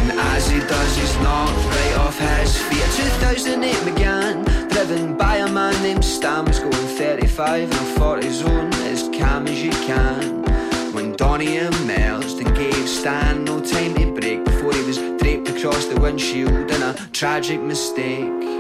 And 0.02 0.20
as 0.20 0.50
he 0.50 0.60
does, 0.60 0.98
he's 0.98 1.16
knocked 1.18 1.56
right 1.56 1.98
off 1.98 2.20
his 2.20 2.58
feet. 2.58 2.84
2008 3.24 3.86
began, 3.86 4.44
driven 4.70 5.18
by 5.18 5.38
a 5.38 5.48
man 5.50 5.82
named 5.82 6.04
Stams, 6.04 6.60
going 6.60 6.98
35 6.98 7.72
in 7.72 7.74
a 7.74 8.00
40 8.00 8.30
zone 8.30 8.74
as 8.92 9.04
calm 9.18 9.48
as 9.48 9.64
you 9.64 9.72
can. 9.72 10.44
When 10.94 11.16
Donny 11.16 11.58
emerged 11.58 12.40
and 12.40 12.56
gave 12.56 12.90
Stan 12.90 13.46
no 13.46 13.62
time 13.62 13.94
to 13.96 14.12
break 14.14 14.44
before 14.44 14.74
he 14.74 14.82
was 14.84 14.98
draped 15.20 15.48
across 15.50 15.86
the 15.86 16.00
windshield 16.00 16.72
in 16.72 16.82
a 16.82 16.94
tragic 17.14 17.62
mistake. 17.62 18.59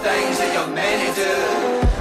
Things 0.00 0.38
that 0.40 0.50
you're 0.56 0.72
meant 0.72 1.00
to 1.04 1.10
do. 1.12 1.34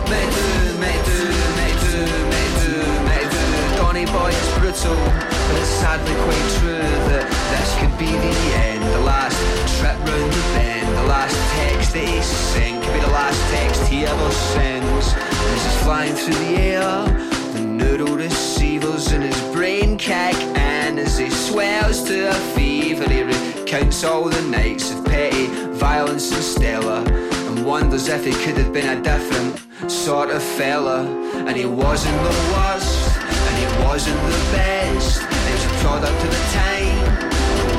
Meant 0.08 0.32
to, 0.32 0.48
meant 0.80 1.04
to, 1.04 1.20
meant 1.60 1.80
to, 1.84 2.00
meant 2.32 2.56
to, 2.64 2.74
meant. 3.04 3.32
Donny 3.76 4.06
boy 4.08 4.32
is 4.32 4.50
brutal, 4.56 4.96
but 4.96 5.56
it's 5.60 5.76
sadly 5.84 6.16
quite 6.24 6.48
true 6.60 6.92
that 7.12 7.28
this 7.52 7.70
could 7.80 7.96
be 8.00 8.08
the 8.08 8.38
end. 8.56 8.84
The 8.96 9.04
last 9.04 9.36
trip 9.78 10.00
round 10.00 10.32
the 10.32 10.44
bend, 10.56 10.88
the 10.96 11.08
last 11.12 11.36
text 11.60 11.94
that 11.94 12.08
he 12.08 12.22
sent 12.22 12.84
could 12.84 12.94
be 12.94 13.02
the 13.04 13.12
last 13.12 13.40
text 13.52 13.84
he 13.92 14.06
ever 14.06 14.32
sends. 14.56 15.08
As 15.54 15.64
he's 15.68 15.84
flying 15.84 16.16
through 16.16 16.40
the 16.46 16.56
air, 16.56 17.04
the 17.52 17.62
neural 17.62 18.16
receivers 18.16 19.12
in 19.12 19.24
his 19.24 19.42
brain 19.52 19.98
kick 19.98 20.40
in 20.56 21.00
as 21.00 21.18
he 21.18 21.30
swells 21.30 22.04
to 22.04 22.30
a 22.30 22.40
fever. 22.56 23.10
He 23.10 23.24
recounts 23.24 24.06
all 24.06 24.30
the 24.30 24.42
nights 24.44 24.92
of 24.94 25.04
petty 25.04 25.48
violence 25.76 26.32
and 26.32 26.44
Stella 26.44 27.04
and 27.04 27.39
wonders 27.70 28.08
if 28.08 28.26
he 28.26 28.32
could 28.32 28.58
have 28.58 28.74
been 28.74 28.98
a 28.98 29.02
different 29.04 29.60
sort 29.88 30.32
of 30.32 30.42
fella. 30.42 31.06
And 31.48 31.56
he 31.56 31.68
wasn't 31.68 32.18
the 32.28 32.34
worst, 32.54 33.16
and 33.48 33.56
he 33.62 33.68
wasn't 33.86 34.20
the 34.26 34.32
best. 34.58 35.22
He 35.22 35.52
was 35.54 35.66
a 35.66 35.68
product 35.84 36.20
of 36.26 36.32
the 36.38 36.44
time 36.66 37.00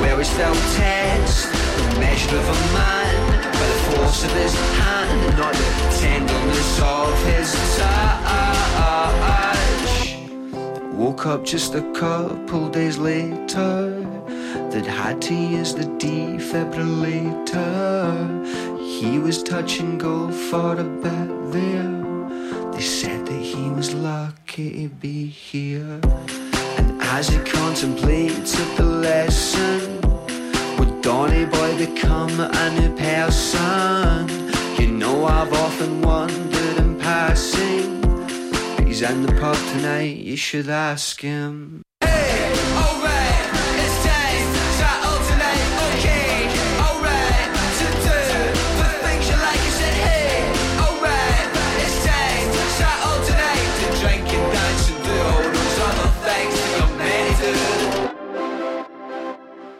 where 0.01 0.15
we 0.15 0.23
still 0.23 0.55
test 0.79 1.51
the 1.51 1.85
measure 1.99 2.37
of 2.37 2.47
a 2.57 2.59
man 2.79 3.13
by 3.57 3.65
the 3.73 3.79
force 3.89 4.19
of 4.23 4.31
his 4.31 4.53
hand, 4.79 5.19
and 5.27 5.35
not 5.37 5.53
the 5.53 5.67
tenderness 5.99 6.73
of 6.79 7.11
his 7.25 7.51
touch. 7.77 8.29
Woke 10.93 11.25
up 11.25 11.43
just 11.43 11.75
a 11.75 11.81
couple 11.91 12.69
days 12.69 12.97
later. 12.97 14.07
That 14.71 14.85
had 14.85 15.21
to 15.23 15.33
use 15.33 15.73
the 15.73 15.83
defibrillator. 15.83 18.70
He 18.99 19.17
was 19.17 19.41
touch 19.41 19.79
and 19.79 19.99
go 19.99 20.29
for 20.29 20.73
a 20.73 20.83
bit 20.83 21.29
there. 21.51 22.71
They 22.71 22.81
said 22.81 23.25
that 23.25 23.41
he 23.51 23.69
was 23.69 23.93
lucky 23.93 24.83
to 24.83 24.89
be 24.89 25.25
here. 25.25 25.99
And 26.77 27.01
as 27.01 27.29
he 27.29 27.39
contemplated 27.39 28.45
the 28.77 28.85
lesson, 28.85 30.01
would 30.77 31.01
Donny 31.01 31.45
boy 31.45 31.77
become 31.77 32.39
a 32.39 32.69
new 32.79 32.95
person? 32.95 34.29
You 34.79 34.91
know, 34.91 35.25
I've 35.25 35.53
often 35.53 36.01
wondered 36.01 36.77
in 36.77 36.99
passing. 36.99 38.01
But 38.75 38.87
he's 38.87 39.01
in 39.01 39.23
the 39.23 39.33
pub 39.39 39.55
tonight, 39.71 40.17
you 40.17 40.35
should 40.35 40.69
ask 40.69 41.21
him. 41.21 41.81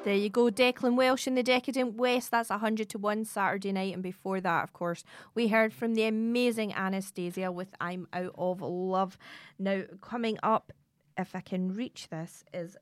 There 0.04 0.16
you 0.16 0.30
go, 0.30 0.50
Declan 0.50 0.96
Welsh 0.96 1.28
in 1.28 1.36
the 1.36 1.44
Decadent 1.44 1.94
West. 1.94 2.32
That's 2.32 2.50
100 2.50 2.90
to 2.90 2.98
1 2.98 3.24
Saturday 3.24 3.72
night. 3.72 3.94
And 3.94 4.02
before 4.02 4.42
that, 4.42 4.64
of 4.64 4.74
course, 4.74 5.04
we 5.36 5.50
heard 5.50 5.74
from 5.74 5.94
the 5.94 6.06
amazing 6.06 6.72
Anastacia 6.72 7.54
with 7.54 7.76
I'm 7.80 8.08
Out 8.12 8.34
of 8.36 8.62
Love. 8.64 9.20
Now, 9.60 9.84
coming 10.02 10.40
up, 10.42 10.74
if 11.18 11.36
I 11.36 11.42
can 11.42 11.76
reach 11.76 12.08
this, 12.10 12.44
is 12.52 12.78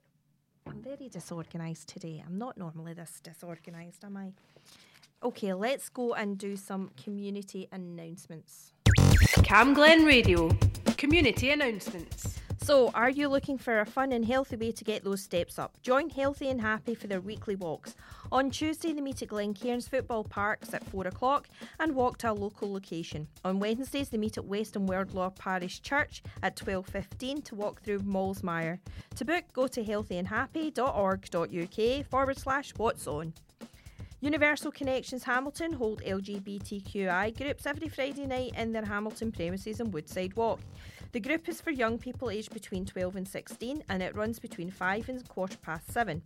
I'm 0.65 0.81
very 0.81 1.09
disorganised 1.09 1.89
today. 1.89 2.23
I'm 2.25 2.37
not 2.37 2.57
normally 2.57 2.93
this 2.93 3.19
disorganised, 3.21 4.05
am 4.05 4.15
I? 4.15 4.31
Okay, 5.21 5.53
let's 5.53 5.89
go 5.89 6.13
and 6.13 6.37
do 6.37 6.55
some 6.55 6.91
community 7.03 7.67
announcements. 7.73 8.71
Cam 9.43 9.73
Glen 9.73 10.05
Radio. 10.05 10.57
Community 10.95 11.49
announcements. 11.49 12.39
So, 12.61 12.91
are 12.93 13.09
you 13.09 13.29
looking 13.29 13.57
for 13.57 13.79
a 13.79 13.85
fun 13.85 14.11
and 14.11 14.25
healthy 14.25 14.57
way 14.57 14.73
to 14.73 14.83
get 14.83 15.05
those 15.05 15.23
steps 15.23 15.57
up? 15.57 15.81
Join 15.81 16.09
Healthy 16.09 16.49
and 16.49 16.59
Happy 16.59 16.93
for 16.93 17.07
their 17.07 17.21
weekly 17.21 17.55
walks. 17.55 17.95
On 18.33 18.51
Tuesday, 18.51 18.91
they 18.91 18.99
meet 18.99 19.21
at 19.21 19.29
Glencairns 19.29 19.87
Football 19.87 20.25
Parks 20.25 20.73
at 20.73 20.83
4 20.83 21.07
o'clock 21.07 21.47
and 21.79 21.95
walk 21.95 22.17
to 22.19 22.31
a 22.31 22.33
local 22.33 22.69
location. 22.71 23.27
On 23.45 23.59
Wednesdays, 23.59 24.09
they 24.09 24.17
meet 24.17 24.37
at 24.37 24.43
Western 24.43 24.87
Wordlaw 24.87 25.33
Parish 25.35 25.81
Church 25.81 26.21
at 26.43 26.57
12.15 26.57 27.45
to 27.45 27.55
walk 27.55 27.81
through 27.81 27.99
Malls 27.99 28.43
Mire. 28.43 28.81
To 29.15 29.23
book, 29.23 29.45
go 29.53 29.67
to 29.67 29.81
healthyandhappy.org.uk 29.81 32.09
forward 32.09 32.37
slash 32.37 32.73
what's 32.75 33.07
on. 33.07 33.33
Universal 34.21 34.73
Connections 34.73 35.23
Hamilton 35.23 35.71
hold 35.71 36.01
LGBTQI 36.01 37.37
groups 37.37 37.65
every 37.65 37.87
Friday 37.87 38.25
night 38.25 38.51
in 38.57 38.73
their 38.73 38.83
Hamilton 38.83 39.31
premises 39.31 39.79
on 39.79 39.91
Woodside 39.91 40.35
Walk. 40.35 40.59
The 41.11 41.19
group 41.19 41.49
is 41.49 41.59
for 41.59 41.71
young 41.71 41.97
people 41.97 42.29
aged 42.29 42.53
between 42.53 42.85
12 42.85 43.15
and 43.15 43.27
16 43.27 43.83
and 43.89 44.03
it 44.03 44.15
runs 44.15 44.37
between 44.37 44.69
5 44.69 45.09
and 45.09 45.27
quarter 45.27 45.57
past 45.57 45.91
7. 45.91 46.21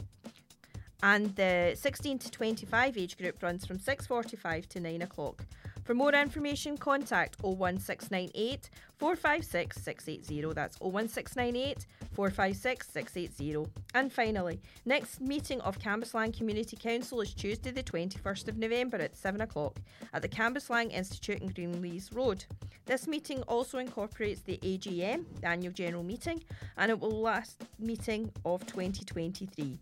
And 1.01 1.33
the 1.37 1.77
16 1.79 2.19
to 2.19 2.31
25 2.31 2.97
age 2.97 3.17
group 3.17 3.41
runs 3.41 3.65
from 3.65 3.79
6.45 3.79 4.67
to 4.67 4.79
9 4.81 5.01
o'clock. 5.01 5.45
For 5.83 5.93
more 5.93 6.13
information, 6.13 6.77
contact 6.77 7.35
01698 7.43 8.69
456 8.97 9.81
680. 9.81 10.53
That's 10.53 10.77
01698 10.79 11.85
456 12.13 12.89
680. 12.89 13.69
And 13.93 14.11
finally, 14.11 14.61
next 14.85 15.19
meeting 15.19 15.59
of 15.61 15.79
Cambuslang 15.79 16.35
Community 16.35 16.77
Council 16.77 17.19
is 17.19 17.33
Tuesday, 17.33 17.71
the 17.71 17.83
21st 17.83 18.47
of 18.47 18.57
November 18.57 18.97
at 18.97 19.17
7 19.17 19.41
o'clock 19.41 19.77
at 20.13 20.21
the 20.21 20.29
Cambuslang 20.29 20.93
Institute 20.93 21.41
in 21.41 21.49
Greenlees 21.49 22.15
Road. 22.15 22.45
This 22.85 23.05
meeting 23.05 23.41
also 23.43 23.77
incorporates 23.77 24.41
the 24.41 24.57
AGM, 24.59 25.25
the 25.41 25.47
annual 25.47 25.73
general 25.73 26.03
meeting, 26.03 26.41
and 26.77 26.91
it 26.91 26.99
will 26.99 27.21
last 27.21 27.61
meeting 27.77 28.31
of 28.45 28.65
2023. 28.67 29.77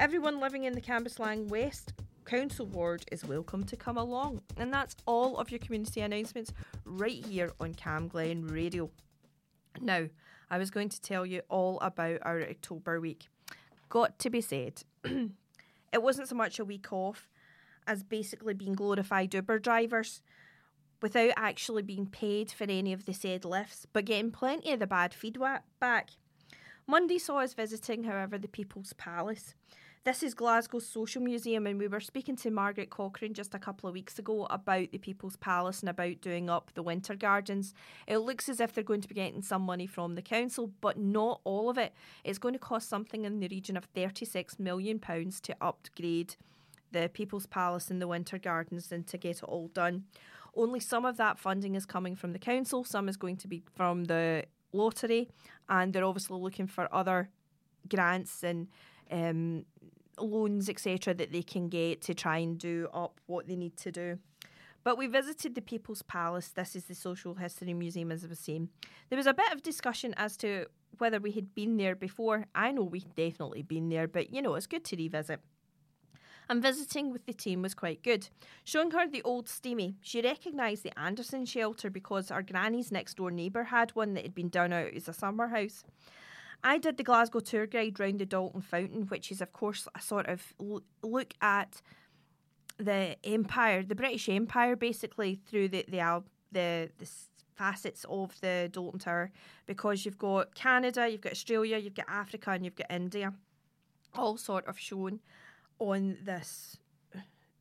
Everyone 0.00 0.40
living 0.40 0.64
in 0.64 0.72
the 0.72 0.80
Cambuslang 0.80 1.48
West 1.48 1.92
Council 2.26 2.66
Ward 2.66 3.04
is 3.12 3.24
welcome 3.24 3.62
to 3.64 3.76
come 3.76 3.96
along. 3.96 4.42
And 4.56 4.74
that's 4.74 4.96
all 5.06 5.38
of 5.38 5.50
your 5.50 5.60
community 5.60 6.00
announcements 6.00 6.52
right 6.84 7.24
here 7.24 7.52
on 7.60 7.72
Cam 7.74 8.08
Glen 8.08 8.48
Radio. 8.48 8.90
Now, 9.80 10.08
I 10.50 10.58
was 10.58 10.70
going 10.70 10.88
to 10.88 11.00
tell 11.00 11.24
you 11.24 11.42
all 11.48 11.78
about 11.80 12.18
our 12.22 12.42
October 12.42 13.00
week. 13.00 13.28
Got 13.88 14.18
to 14.18 14.30
be 14.30 14.40
said, 14.40 14.82
it 15.04 16.02
wasn't 16.02 16.28
so 16.28 16.34
much 16.34 16.58
a 16.58 16.64
week 16.64 16.92
off 16.92 17.28
as 17.86 18.02
basically 18.02 18.54
being 18.54 18.74
glorified 18.74 19.32
Uber 19.32 19.60
drivers 19.60 20.20
without 21.00 21.30
actually 21.36 21.82
being 21.82 22.06
paid 22.06 22.50
for 22.50 22.64
any 22.64 22.92
of 22.92 23.06
the 23.06 23.14
said 23.14 23.44
lifts, 23.44 23.86
but 23.92 24.04
getting 24.04 24.32
plenty 24.32 24.72
of 24.72 24.80
the 24.80 24.86
bad 24.88 25.14
feedback 25.14 25.62
back. 25.78 26.10
Monday 26.88 27.18
saw 27.18 27.38
us 27.38 27.54
visiting, 27.54 28.02
however, 28.02 28.36
the 28.36 28.48
People's 28.48 28.92
Palace. 28.94 29.54
This 30.06 30.22
is 30.22 30.36
Glasgow's 30.36 30.86
social 30.86 31.20
museum, 31.20 31.66
and 31.66 31.80
we 31.80 31.88
were 31.88 31.98
speaking 31.98 32.36
to 32.36 32.50
Margaret 32.52 32.90
Cochrane 32.90 33.34
just 33.34 33.56
a 33.56 33.58
couple 33.58 33.88
of 33.88 33.92
weeks 33.92 34.20
ago 34.20 34.46
about 34.50 34.92
the 34.92 34.98
People's 34.98 35.34
Palace 35.34 35.80
and 35.80 35.88
about 35.88 36.20
doing 36.20 36.48
up 36.48 36.70
the 36.74 36.82
winter 36.84 37.16
gardens. 37.16 37.74
It 38.06 38.18
looks 38.18 38.48
as 38.48 38.60
if 38.60 38.72
they're 38.72 38.84
going 38.84 39.00
to 39.00 39.08
be 39.08 39.16
getting 39.16 39.42
some 39.42 39.62
money 39.62 39.88
from 39.88 40.14
the 40.14 40.22
council, 40.22 40.70
but 40.80 40.96
not 40.96 41.40
all 41.42 41.68
of 41.68 41.76
it. 41.76 41.92
It's 42.22 42.38
going 42.38 42.54
to 42.54 42.60
cost 42.60 42.88
something 42.88 43.24
in 43.24 43.40
the 43.40 43.48
region 43.48 43.76
of 43.76 43.92
£36 43.94 44.60
million 44.60 45.00
to 45.00 45.56
upgrade 45.60 46.36
the 46.92 47.10
People's 47.12 47.46
Palace 47.46 47.90
and 47.90 48.00
the 48.00 48.06
Winter 48.06 48.38
Gardens 48.38 48.92
and 48.92 49.08
to 49.08 49.18
get 49.18 49.38
it 49.38 49.42
all 49.42 49.66
done. 49.74 50.04
Only 50.54 50.78
some 50.78 51.04
of 51.04 51.16
that 51.16 51.36
funding 51.36 51.74
is 51.74 51.84
coming 51.84 52.14
from 52.14 52.32
the 52.32 52.38
council, 52.38 52.84
some 52.84 53.08
is 53.08 53.16
going 53.16 53.38
to 53.38 53.48
be 53.48 53.64
from 53.74 54.04
the 54.04 54.44
lottery, 54.72 55.30
and 55.68 55.92
they're 55.92 56.04
obviously 56.04 56.38
looking 56.38 56.68
for 56.68 56.88
other 56.94 57.28
grants 57.88 58.44
and 58.44 58.68
um, 59.10 59.64
loans, 60.18 60.68
etc., 60.68 61.14
that 61.14 61.32
they 61.32 61.42
can 61.42 61.68
get 61.68 62.00
to 62.02 62.14
try 62.14 62.38
and 62.38 62.58
do 62.58 62.88
up 62.92 63.20
what 63.26 63.46
they 63.46 63.56
need 63.56 63.76
to 63.78 63.92
do. 63.92 64.18
But 64.84 64.98
we 64.98 65.08
visited 65.08 65.54
the 65.54 65.62
People's 65.62 66.02
Palace. 66.02 66.48
This 66.48 66.76
is 66.76 66.84
the 66.84 66.94
Social 66.94 67.34
History 67.34 67.74
Museum, 67.74 68.12
as 68.12 68.24
I 68.24 68.28
was 68.28 68.38
saying. 68.38 68.68
There 69.08 69.16
was 69.16 69.26
a 69.26 69.34
bit 69.34 69.52
of 69.52 69.62
discussion 69.62 70.14
as 70.16 70.36
to 70.38 70.66
whether 70.98 71.18
we 71.18 71.32
had 71.32 71.54
been 71.54 71.76
there 71.76 71.96
before. 71.96 72.46
I 72.54 72.70
know 72.70 72.84
we'd 72.84 73.14
definitely 73.16 73.62
been 73.62 73.88
there, 73.88 74.06
but 74.06 74.32
you 74.32 74.40
know, 74.40 74.54
it's 74.54 74.66
good 74.66 74.84
to 74.84 74.96
revisit 74.96 75.40
and 76.48 76.62
visiting 76.62 77.12
with 77.12 77.26
the 77.26 77.32
team 77.32 77.62
was 77.62 77.74
quite 77.74 78.02
good. 78.02 78.28
Showing 78.64 78.90
her 78.92 79.08
the 79.08 79.22
old 79.22 79.48
steamy, 79.48 79.96
she 80.00 80.22
recognised 80.22 80.82
the 80.82 80.98
Anderson 80.98 81.44
shelter 81.44 81.90
because 81.90 82.30
our 82.30 82.42
granny's 82.42 82.92
next 82.92 83.14
door 83.16 83.30
neighbour 83.30 83.64
had 83.64 83.90
one 83.90 84.14
that 84.14 84.22
had 84.22 84.34
been 84.34 84.48
done 84.48 84.72
out 84.72 84.94
as 84.94 85.08
a 85.08 85.12
summer 85.12 85.48
house. 85.48 85.84
I 86.62 86.78
did 86.78 86.96
the 86.96 87.04
Glasgow 87.04 87.40
tour 87.40 87.66
guide 87.66 88.00
round 88.00 88.18
the 88.18 88.26
Doulton 88.26 88.62
Fountain, 88.62 89.06
which 89.06 89.30
is, 89.30 89.40
of 89.40 89.52
course, 89.52 89.86
a 89.94 90.00
sort 90.00 90.26
of 90.26 90.54
look 91.02 91.34
at 91.40 91.80
the 92.78 93.16
empire, 93.24 93.82
the 93.82 93.94
British 93.94 94.28
Empire, 94.28 94.76
basically 94.76 95.40
through 95.46 95.68
the 95.68 95.84
the 95.88 96.22
the, 96.52 96.90
the 96.98 97.08
facets 97.54 98.04
of 98.08 98.38
the 98.40 98.70
Doulton 98.72 99.00
Tower, 99.00 99.30
because 99.66 100.04
you've 100.04 100.18
got 100.18 100.54
Canada, 100.54 101.08
you've 101.08 101.22
got 101.22 101.32
Australia, 101.32 101.78
you've 101.78 101.94
got 101.94 102.06
Africa, 102.08 102.50
and 102.50 102.64
you've 102.64 102.76
got 102.76 102.90
India, 102.90 103.32
all 104.14 104.36
sort 104.36 104.66
of 104.66 104.78
shown 104.78 105.20
on 105.78 106.18
this 106.22 106.76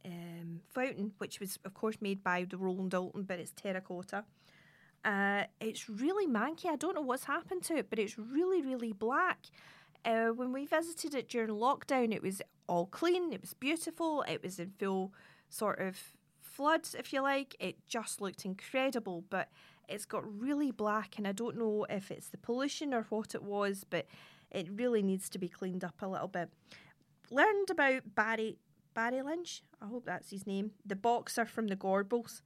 um, 0.06 0.62
fountain, 0.74 1.14
which 1.18 1.40
was, 1.40 1.60
of 1.66 1.74
course, 1.74 1.98
made 2.02 2.24
by 2.24 2.46
the 2.50 2.58
Royal 2.58 2.88
Doulton, 2.88 3.26
but 3.26 3.40
it's 3.40 3.52
terracotta. 3.52 4.26
Uh, 5.06 5.44
it's 5.62 5.88
really 5.88 6.28
manky. 6.28 6.66
I 6.66 6.76
don't 6.76 6.96
know 6.96 7.02
what's 7.02 7.26
happened 7.26 7.64
to 7.64 7.78
it, 7.78 7.90
but 7.90 8.00
it's 8.00 8.18
really, 8.18 8.62
really 8.62 8.92
black. 8.92 9.46
Uh, 10.04 10.28
when 10.28 10.52
we 10.52 10.66
visited 10.66 11.14
it 11.16 11.30
during 11.30 11.50
lockdown, 11.50 12.14
it 12.14 12.22
was 12.22 12.42
all 12.68 12.88
clean, 12.88 13.32
it 13.32 13.42
was 13.42 13.54
beautiful, 13.54 14.24
it 14.28 14.42
was 14.44 14.60
in 14.60 14.72
full 14.80 15.14
sort 15.50 15.80
of 15.80 15.98
floods, 16.42 16.96
if 16.98 17.14
you 17.14 17.22
like. 17.22 17.56
It 17.60 17.78
just 17.88 18.20
looked 18.20 18.46
incredible, 18.46 19.24
but 19.30 19.50
it's 19.88 20.06
got 20.06 20.24
really 20.40 20.72
black, 20.72 21.18
and 21.18 21.28
I 21.28 21.32
don't 21.32 21.58
know 21.58 21.86
if 21.90 22.10
it's 22.12 22.30
the 22.30 22.38
pollution 22.38 22.94
or 22.94 23.06
what 23.10 23.36
it 23.36 23.44
was, 23.44 23.86
but 23.88 24.08
it 24.52 24.68
really 24.72 25.04
needs 25.04 25.30
to 25.30 25.40
be 25.40 25.48
cleaned 25.48 25.84
up 25.84 26.02
a 26.02 26.08
little 26.08 26.28
bit 26.28 26.50
learned 27.32 27.70
about 27.70 28.16
Barry 28.16 28.58
Barry 28.94 29.22
Lynch. 29.22 29.62
I 29.82 29.88
hope 29.88 30.06
that's 30.06 30.32
his 30.32 30.48
name. 30.48 30.72
The 30.86 30.96
boxer 30.96 31.46
from 31.46 31.68
the 31.68 31.76
Gorbals. 31.76 32.42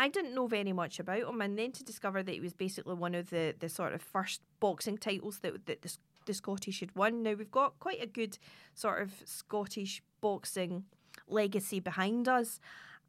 I 0.00 0.08
didn't 0.08 0.34
know 0.34 0.46
very 0.46 0.72
much 0.72 0.98
about 0.98 1.28
him, 1.28 1.42
and 1.42 1.58
then 1.58 1.72
to 1.72 1.84
discover 1.84 2.22
that 2.22 2.34
he 2.34 2.40
was 2.40 2.54
basically 2.54 2.94
one 2.94 3.14
of 3.14 3.28
the, 3.28 3.54
the 3.58 3.68
sort 3.68 3.92
of 3.92 4.00
first 4.00 4.40
boxing 4.58 4.96
titles 4.96 5.40
that, 5.40 5.66
that 5.66 5.82
the, 5.82 5.94
the 6.24 6.32
Scottish 6.32 6.80
had 6.80 6.96
won. 6.96 7.22
Now 7.22 7.34
we've 7.34 7.50
got 7.50 7.78
quite 7.80 8.02
a 8.02 8.06
good 8.06 8.38
sort 8.74 9.02
of 9.02 9.12
Scottish 9.26 10.02
boxing 10.22 10.84
legacy 11.28 11.80
behind 11.80 12.28
us, 12.28 12.60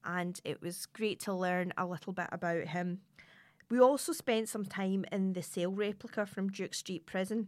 and 0.03 0.41
it 0.43 0.61
was 0.61 0.85
great 0.85 1.21
to 1.21 1.33
learn 1.33 1.71
a 1.77 1.85
little 1.85 2.11
bit 2.11 2.27
about 2.29 2.67
him. 2.67 2.99
We 3.69 3.79
also 3.79 4.11
spent 4.11 4.49
some 4.49 4.65
time 4.65 5.05
in 5.13 5.31
the 5.31 5.41
cell 5.41 5.71
replica 5.71 6.25
from 6.25 6.49
Duke 6.49 6.73
Street 6.73 7.05
Prison. 7.05 7.47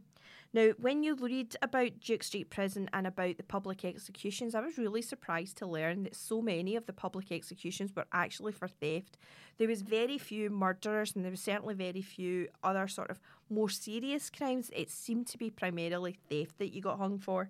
Now, 0.53 0.69
when 0.80 1.03
you 1.03 1.15
read 1.15 1.55
about 1.61 1.99
Duke 1.99 2.24
Street 2.24 2.49
Prison 2.49 2.89
and 2.93 3.07
about 3.07 3.38
the 3.38 3.43
public 3.43 3.84
executions, 3.84 4.53
I 4.53 4.61
was 4.61 4.78
really 4.78 5.01
surprised 5.01 5.57
to 5.57 5.65
learn 5.65 6.03
that 6.03 6.15
so 6.15 6.41
many 6.41 6.76
of 6.76 6.86
the 6.86 6.93
public 6.93 7.32
executions 7.32 7.95
were 7.95 8.05
actually 8.13 8.51
for 8.51 8.67
theft. 8.67 9.17
There 9.57 9.67
was 9.67 9.82
very 9.82 10.17
few 10.17 10.49
murderers 10.49 11.15
and 11.15 11.24
there 11.24 11.32
was 11.32 11.41
certainly 11.41 11.74
very 11.74 12.01
few 12.01 12.47
other 12.63 12.88
sort 12.88 13.09
of 13.09 13.19
more 13.49 13.69
serious 13.69 14.30
crimes. 14.30 14.69
It 14.76 14.91
seemed 14.91 15.28
to 15.28 15.38
be 15.38 15.49
primarily 15.49 16.17
theft 16.30 16.59
that 16.59 16.74
you 16.74 16.82
got 16.82 16.99
hung 16.99 17.17
for. 17.17 17.49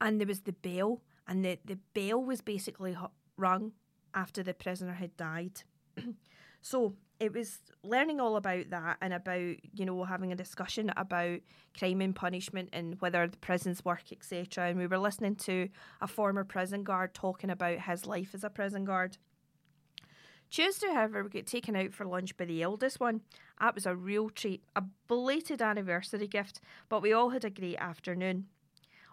And 0.00 0.20
there 0.20 0.28
was 0.28 0.42
the 0.42 0.52
bell, 0.52 1.02
and 1.26 1.44
the, 1.44 1.58
the 1.64 1.78
bell 1.92 2.22
was 2.22 2.40
basically 2.40 2.96
rung 3.36 3.72
after 4.14 4.42
the 4.42 4.54
prisoner 4.54 4.94
had 4.94 5.16
died. 5.16 5.62
so 6.62 6.94
it 7.20 7.32
was 7.34 7.58
learning 7.82 8.20
all 8.20 8.36
about 8.36 8.70
that 8.70 8.96
and 9.00 9.12
about 9.12 9.56
you 9.74 9.84
know 9.84 10.04
having 10.04 10.32
a 10.32 10.36
discussion 10.36 10.92
about 10.96 11.40
crime 11.76 12.00
and 12.00 12.14
punishment 12.14 12.68
and 12.72 13.00
whether 13.00 13.26
the 13.26 13.36
prisons 13.38 13.84
work 13.84 14.12
etc 14.12 14.68
and 14.68 14.78
we 14.78 14.86
were 14.86 14.98
listening 14.98 15.34
to 15.34 15.68
a 16.00 16.06
former 16.06 16.44
prison 16.44 16.82
guard 16.82 17.14
talking 17.14 17.50
about 17.50 17.80
his 17.80 18.06
life 18.06 18.34
as 18.34 18.44
a 18.44 18.50
prison 18.50 18.84
guard 18.84 19.18
Tuesday, 20.50 20.86
however, 20.86 21.22
we 21.22 21.28
got 21.28 21.44
taken 21.44 21.76
out 21.76 21.92
for 21.92 22.06
lunch 22.06 22.34
by 22.36 22.46
the 22.46 22.62
eldest 22.62 23.00
one. 23.00 23.20
That 23.60 23.74
was 23.74 23.84
a 23.84 23.94
real 23.94 24.30
treat, 24.30 24.62
a 24.74 24.82
belated 25.06 25.60
anniversary 25.60 26.26
gift, 26.26 26.60
but 26.88 27.02
we 27.02 27.12
all 27.12 27.28
had 27.28 27.44
a 27.44 27.50
great 27.50 27.76
afternoon. 27.76 28.46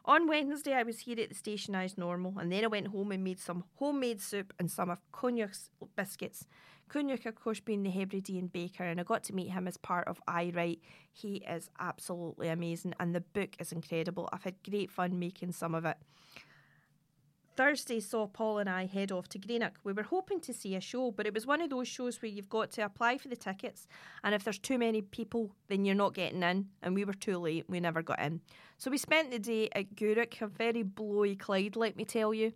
On 0.08 0.28
Wednesday, 0.28 0.74
I 0.74 0.84
was 0.84 1.00
here 1.00 1.20
at 1.20 1.30
the 1.30 1.36
station 1.36 1.74
as 1.74 1.98
normal, 1.98 2.36
and 2.38 2.52
then 2.52 2.64
I 2.64 2.68
went 2.68 2.90
home 2.90 3.12
and 3.12 3.24
made 3.24 3.40
some 3.40 3.64
homemade 3.78 4.22
soup 4.22 4.54
and 4.60 4.70
some 4.70 4.92
of 4.92 5.00
Coinneach's 5.12 5.72
biscuits. 5.96 6.46
Cognac, 6.90 7.26
of 7.26 7.34
course, 7.34 7.60
being 7.60 7.82
the 7.82 7.90
Hebridean 7.90 8.46
baker, 8.46 8.84
and 8.84 9.00
I 9.00 9.04
got 9.04 9.24
to 9.24 9.34
meet 9.34 9.50
him 9.50 9.68
as 9.68 9.78
part 9.78 10.08
of 10.08 10.22
Aye 10.28 10.52
Write. 10.54 10.80
He 11.12 11.38
is 11.38 11.72
absolutely 11.80 12.50
amazing, 12.50 12.94
and 13.00 13.16
the 13.16 13.22
book 13.22 13.56
is 13.58 13.72
incredible. 13.72 14.30
I've 14.32 14.44
had 14.44 14.62
great 14.70 14.92
fun 14.92 15.18
making 15.18 15.54
some 15.54 15.74
of 15.74 15.86
it. 15.86 15.98
Thursday 17.56 18.00
saw 18.00 18.28
Paul 18.28 18.58
and 18.58 18.70
I 18.70 18.86
head 18.86 19.12
off 19.12 19.30
to 19.30 19.40
Greenock. 19.40 19.80
We 19.84 19.94
were 19.94 20.04
hoping 20.04 20.42
to 20.42 20.54
see 20.54 20.76
a 20.76 20.82
show, 20.82 21.12
but 21.12 21.26
it 21.26 21.34
was 21.34 21.48
one 21.48 21.62
of 21.62 21.70
those 21.70 21.88
shows 21.88 22.22
where 22.22 22.30
you've 22.30 22.50
got 22.50 22.72
to 22.72 22.82
apply 22.84 23.18
for 23.18 23.30
the 23.30 23.36
tickets, 23.36 23.88
and 24.24 24.36
if 24.36 24.44
there's 24.44 24.60
too 24.60 24.78
many 24.78 25.02
people, 25.02 25.52
then 25.68 25.86
you're 25.86 25.96
not 25.96 26.14
getting 26.14 26.44
in. 26.44 26.68
And 26.82 26.96
we 26.96 27.06
were 27.06 27.14
too 27.14 27.38
late; 27.38 27.66
we 27.70 27.80
never 27.80 28.02
got 28.02 28.20
in. 28.20 28.42
So 28.78 28.92
we 28.92 28.98
spent 28.98 29.32
the 29.32 29.40
day 29.40 29.70
at 29.74 29.96
Gourock, 29.96 30.42
a 30.42 30.48
very 30.48 30.84
blowy 30.84 31.36
Clyde, 31.36 31.76
let 31.76 31.96
me 31.96 32.04
tell 32.04 32.34
you. 32.34 32.54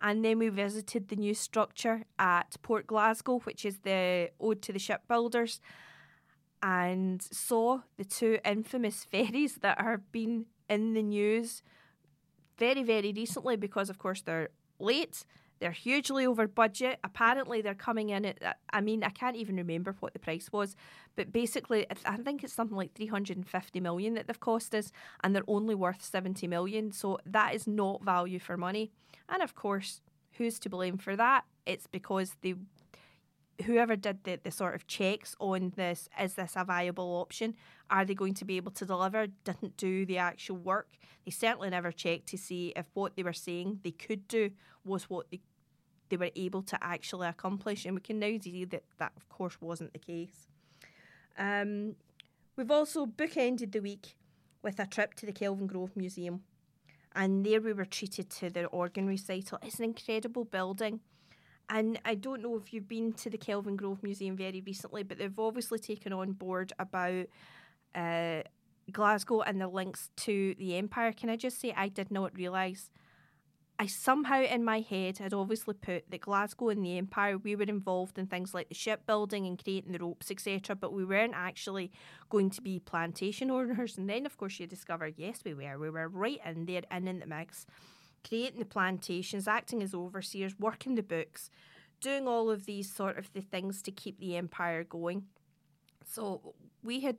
And 0.00 0.24
then 0.24 0.38
we 0.38 0.48
visited 0.50 1.08
the 1.08 1.16
new 1.16 1.34
structure 1.34 2.04
at 2.18 2.56
Port 2.62 2.86
Glasgow, 2.86 3.40
which 3.40 3.64
is 3.64 3.78
the 3.78 4.30
ode 4.38 4.62
to 4.62 4.72
the 4.72 4.78
shipbuilders, 4.78 5.60
and 6.62 7.20
saw 7.22 7.80
the 7.96 8.04
two 8.04 8.38
infamous 8.44 9.04
ferries 9.10 9.56
that 9.56 9.80
have 9.80 10.12
been 10.12 10.46
in 10.68 10.94
the 10.94 11.02
news 11.02 11.62
very, 12.58 12.82
very 12.82 13.12
recently 13.12 13.56
because, 13.56 13.90
of 13.90 13.98
course, 13.98 14.22
they're 14.22 14.48
late. 14.78 15.24
They're 15.58 15.70
hugely 15.70 16.26
over 16.26 16.46
budget. 16.46 16.98
Apparently, 17.02 17.62
they're 17.62 17.74
coming 17.74 18.10
in 18.10 18.26
at, 18.26 18.58
I 18.70 18.82
mean, 18.82 19.02
I 19.02 19.08
can't 19.08 19.36
even 19.36 19.56
remember 19.56 19.96
what 20.00 20.12
the 20.12 20.18
price 20.18 20.52
was, 20.52 20.76
but 21.14 21.32
basically, 21.32 21.86
I 22.04 22.16
think 22.18 22.44
it's 22.44 22.52
something 22.52 22.76
like 22.76 22.92
350 22.92 23.80
million 23.80 24.14
that 24.14 24.26
they've 24.26 24.38
cost 24.38 24.74
us, 24.74 24.92
and 25.24 25.34
they're 25.34 25.42
only 25.48 25.74
worth 25.74 26.04
70 26.04 26.46
million. 26.46 26.92
So 26.92 27.18
that 27.24 27.54
is 27.54 27.66
not 27.66 28.04
value 28.04 28.38
for 28.38 28.58
money. 28.58 28.90
And 29.30 29.42
of 29.42 29.54
course, 29.54 30.02
who's 30.32 30.58
to 30.58 30.68
blame 30.68 30.98
for 30.98 31.16
that? 31.16 31.44
It's 31.64 31.86
because 31.86 32.36
they 32.42 32.54
whoever 33.64 33.96
did 33.96 34.24
the, 34.24 34.38
the 34.42 34.50
sort 34.50 34.74
of 34.74 34.86
checks 34.86 35.34
on 35.38 35.72
this, 35.76 36.08
is 36.20 36.34
this 36.34 36.52
a 36.56 36.64
viable 36.64 37.16
option? 37.16 37.54
Are 37.90 38.04
they 38.04 38.14
going 38.14 38.34
to 38.34 38.44
be 38.44 38.56
able 38.56 38.72
to 38.72 38.84
deliver? 38.84 39.26
Didn't 39.44 39.76
do 39.76 40.04
the 40.04 40.18
actual 40.18 40.56
work. 40.56 40.96
They 41.24 41.30
certainly 41.30 41.70
never 41.70 41.92
checked 41.92 42.26
to 42.28 42.38
see 42.38 42.72
if 42.76 42.86
what 42.94 43.16
they 43.16 43.22
were 43.22 43.32
saying 43.32 43.80
they 43.82 43.92
could 43.92 44.28
do 44.28 44.50
was 44.84 45.08
what 45.10 45.30
they 45.30 45.40
they 46.08 46.16
were 46.16 46.30
able 46.36 46.62
to 46.62 46.78
actually 46.82 47.26
accomplish. 47.26 47.84
And 47.84 47.94
we 47.94 48.00
can 48.00 48.20
now 48.20 48.38
see 48.40 48.64
that 48.66 48.84
that, 48.98 49.12
of 49.16 49.28
course, 49.28 49.60
wasn't 49.60 49.92
the 49.92 49.98
case. 49.98 50.46
Um, 51.36 51.96
we've 52.56 52.70
also 52.70 53.06
bookended 53.06 53.72
the 53.72 53.80
week 53.80 54.16
with 54.62 54.78
a 54.78 54.86
trip 54.86 55.14
to 55.14 55.26
the 55.26 55.32
Kelvingrove 55.32 55.96
Museum. 55.96 56.42
And 57.14 57.44
there 57.44 57.60
we 57.60 57.72
were 57.72 57.84
treated 57.86 58.30
to 58.30 58.50
the 58.50 58.66
organ 58.66 59.06
recital. 59.06 59.58
It's 59.62 59.78
an 59.78 59.86
incredible 59.86 60.44
building. 60.44 61.00
And 61.68 61.98
I 62.04 62.14
don't 62.14 62.42
know 62.42 62.56
if 62.56 62.72
you've 62.72 62.88
been 62.88 63.12
to 63.14 63.30
the 63.30 63.38
Kelvingrove 63.38 64.02
Museum 64.02 64.36
very 64.36 64.62
recently, 64.64 65.02
but 65.02 65.18
they've 65.18 65.38
obviously 65.38 65.78
taken 65.78 66.12
on 66.12 66.32
board 66.32 66.72
about 66.78 67.26
uh, 67.94 68.42
Glasgow 68.92 69.40
and 69.40 69.60
the 69.60 69.68
links 69.68 70.10
to 70.16 70.54
the 70.58 70.76
Empire. 70.76 71.12
Can 71.12 71.28
I 71.28 71.36
just 71.36 71.60
say, 71.60 71.74
I 71.76 71.88
did 71.88 72.10
not 72.10 72.36
realise. 72.36 72.90
I 73.78 73.86
somehow 73.86 74.42
in 74.42 74.64
my 74.64 74.80
head 74.80 75.18
had 75.18 75.34
obviously 75.34 75.74
put 75.74 76.10
that 76.10 76.20
Glasgow 76.20 76.70
and 76.70 76.84
the 76.84 76.96
Empire, 76.96 77.36
we 77.36 77.56
were 77.56 77.64
involved 77.64 78.18
in 78.18 78.26
things 78.26 78.54
like 78.54 78.68
the 78.68 78.74
shipbuilding 78.74 79.46
and 79.46 79.62
creating 79.62 79.92
the 79.92 79.98
ropes, 79.98 80.30
etc., 80.30 80.74
but 80.74 80.94
we 80.94 81.04
weren't 81.04 81.34
actually 81.34 81.90
going 82.30 82.48
to 82.50 82.62
be 82.62 82.78
plantation 82.78 83.50
owners. 83.50 83.98
And 83.98 84.08
then, 84.08 84.24
of 84.24 84.38
course, 84.38 84.58
you 84.58 84.66
discover, 84.66 85.10
yes, 85.14 85.40
we 85.44 85.52
were. 85.52 85.78
We 85.78 85.90
were 85.90 86.08
right 86.08 86.40
in 86.46 86.64
there 86.64 86.82
and 86.90 87.08
in 87.08 87.18
the 87.18 87.26
mix, 87.26 87.66
creating 88.26 88.58
the 88.58 88.64
plantations, 88.64 89.46
acting 89.46 89.82
as 89.82 89.94
overseers, 89.94 90.58
working 90.58 90.94
the 90.94 91.02
books, 91.02 91.50
doing 92.00 92.26
all 92.26 92.50
of 92.50 92.66
these 92.66 92.92
sort 92.92 93.18
of 93.18 93.32
the 93.32 93.40
things 93.40 93.82
to 93.82 93.90
keep 93.90 94.18
the 94.18 94.36
Empire 94.36 94.84
going. 94.84 95.24
So 96.04 96.54
we 96.82 97.00
had 97.00 97.16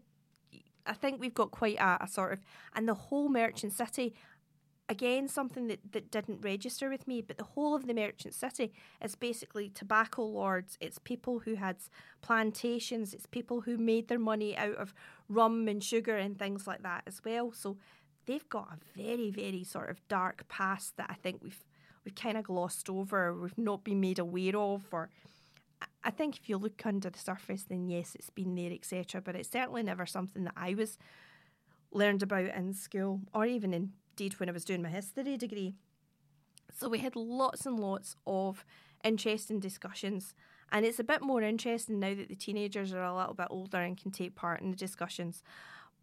I 0.87 0.93
think 0.93 1.19
we've 1.19 1.33
got 1.33 1.51
quite 1.51 1.77
a, 1.77 1.97
a, 2.01 2.07
sort 2.07 2.33
of, 2.33 2.39
and 2.73 2.87
the 2.87 2.93
whole 2.93 3.29
merchant 3.29 3.73
city, 3.73 4.15
again, 4.89 5.27
something 5.27 5.67
that, 5.67 5.79
that 5.91 6.09
didn't 6.11 6.41
register 6.41 6.89
with 6.89 7.07
me, 7.07 7.21
but 7.21 7.37
the 7.37 7.43
whole 7.43 7.75
of 7.75 7.87
the 7.87 7.93
merchant 7.93 8.33
city 8.33 8.71
is 9.03 9.15
basically 9.15 9.69
tobacco 9.69 10.23
lords. 10.23 10.77
It's 10.79 10.97
people 10.97 11.39
who 11.39 11.55
had 11.55 11.77
plantations, 12.21 13.13
it's 13.13 13.25
people 13.25 13.61
who 13.61 13.77
made 13.77 14.07
their 14.07 14.19
money 14.19 14.55
out 14.55 14.75
of 14.75 14.93
rum 15.27 15.67
and 15.67 15.83
sugar 15.83 16.15
and 16.15 16.39
things 16.39 16.65
like 16.65 16.83
that 16.83 17.03
as 17.05 17.21
well. 17.25 17.51
So 17.51 17.77
they've 18.27 18.47
got 18.49 18.67
a 18.73 18.99
very, 18.99 19.31
very 19.31 19.63
sort 19.63 19.89
of 19.89 20.05
dark 20.07 20.47
past 20.47 20.97
that 20.97 21.09
I 21.09 21.15
think 21.15 21.41
we've 21.41 21.65
we've 22.05 22.15
kind 22.15 22.37
of 22.37 22.45
glossed 22.45 22.89
over, 22.89 23.33
we've 23.33 23.57
not 23.57 23.83
been 23.83 23.99
made 23.99 24.19
aware 24.19 24.55
of, 24.55 24.83
or 24.93 25.09
I 26.03 26.09
think 26.09 26.37
if 26.37 26.47
you 26.47 26.57
look 26.57 26.85
under 26.85 27.09
the 27.09 27.19
surface, 27.19 27.63
then 27.63 27.89
yes, 27.89 28.15
it's 28.15 28.29
been 28.29 28.55
there, 28.55 28.71
etc. 28.71 29.21
But 29.21 29.35
it's 29.35 29.49
certainly 29.49 29.83
never 29.83 30.05
something 30.05 30.45
that 30.45 30.53
I 30.55 30.73
was 30.73 30.97
learned 31.91 32.23
about 32.23 32.55
in 32.55 32.73
school, 32.73 33.21
or 33.33 33.45
even 33.45 33.73
indeed 33.73 34.39
when 34.39 34.47
I 34.47 34.53
was 34.53 34.63
doing 34.63 34.83
my 34.83 34.89
history 34.89 35.35
degree. 35.35 35.73
So 36.73 36.87
we 36.87 36.99
had 36.99 37.15
lots 37.15 37.65
and 37.65 37.79
lots 37.79 38.15
of 38.25 38.63
interesting 39.03 39.59
discussions, 39.59 40.33
and 40.71 40.85
it's 40.85 40.99
a 40.99 41.03
bit 41.03 41.21
more 41.21 41.41
interesting 41.41 41.99
now 41.99 42.13
that 42.13 42.29
the 42.29 42.35
teenagers 42.35 42.93
are 42.93 43.03
a 43.03 43.15
little 43.15 43.33
bit 43.33 43.47
older 43.49 43.79
and 43.79 43.97
can 43.97 44.11
take 44.11 44.35
part 44.35 44.61
in 44.61 44.71
the 44.71 44.77
discussions. 44.77 45.43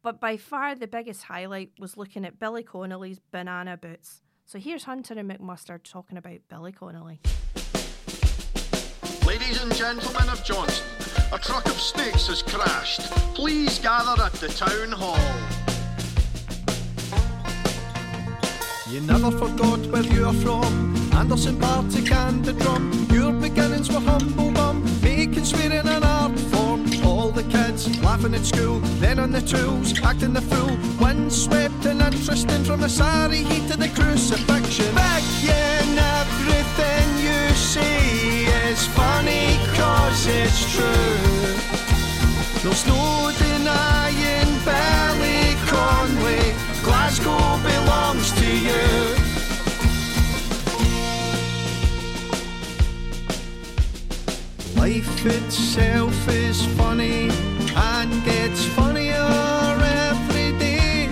But 0.04 0.20
by 0.20 0.36
far 0.36 0.74
the 0.74 0.86
biggest 0.86 1.22
highlight 1.22 1.70
was 1.78 1.96
looking 1.96 2.26
at 2.26 2.38
Billy 2.38 2.62
Connolly's 2.62 3.20
banana 3.32 3.78
boots. 3.78 4.20
So 4.44 4.58
here's 4.58 4.84
Hunter 4.84 5.14
and 5.18 5.30
McMustard 5.30 5.82
talking 5.82 6.18
about 6.18 6.40
Billy 6.50 6.72
Connolly. 6.72 7.20
Ladies 9.26 9.62
and 9.62 9.74
gentlemen 9.74 10.28
of 10.28 10.44
Johnston, 10.44 10.86
a 11.32 11.38
truck 11.38 11.64
of 11.64 11.80
snakes 11.80 12.26
has 12.26 12.42
crashed. 12.42 13.00
Please 13.34 13.78
gather 13.78 14.22
at 14.22 14.34
the 14.34 14.48
town 14.48 14.92
hall. 14.92 15.16
You 18.92 19.00
never 19.00 19.30
forgot 19.30 19.86
where 19.86 20.02
you're 20.02 20.34
from. 20.34 20.94
Anderston 21.14 21.58
Partick 21.58 22.12
and 22.12 22.44
the 22.44 22.52
drum. 22.52 23.08
Your 23.10 23.32
beginnings 23.32 23.88
were 23.88 24.00
humble 24.00 24.52
bum, 24.52 24.84
making 25.02 25.46
swearing 25.46 25.88
an 25.88 26.04
art 26.04 26.38
form. 26.38 26.63
The 27.34 27.42
kids 27.50 28.00
laughing 28.00 28.32
at 28.32 28.44
school, 28.44 28.78
then 29.00 29.18
on 29.18 29.32
the 29.32 29.40
tools, 29.40 30.00
acting 30.04 30.34
the 30.34 30.40
fool. 30.40 30.78
Windswept 31.04 31.84
and 31.84 32.00
interesting 32.00 32.62
from 32.62 32.80
the 32.80 32.88
Sarry 32.88 33.42
Heid 33.42 33.68
to 33.72 33.76
the 33.76 33.88
crucifixion. 33.88 34.94
Begging 34.94 35.98
everything 35.98 37.06
you 37.18 37.48
see 37.56 38.46
is 38.70 38.86
funny 38.86 39.58
cause 39.74 40.26
it's 40.28 40.62
true. 40.76 41.74
There's 42.62 42.86
no 42.86 43.32
denying 43.36 44.52
Billy 44.62 45.56
Connolly. 45.66 46.54
Glasgow 46.84 47.58
belongs 47.66 48.30
to 48.30 48.46
you. 48.46 49.23
Life 54.84 55.24
itself 55.24 56.28
is 56.28 56.66
funny 56.76 57.30
and 57.74 58.24
gets 58.26 58.66
funnier 58.66 59.30
every 60.12 60.52
day. 60.58 61.08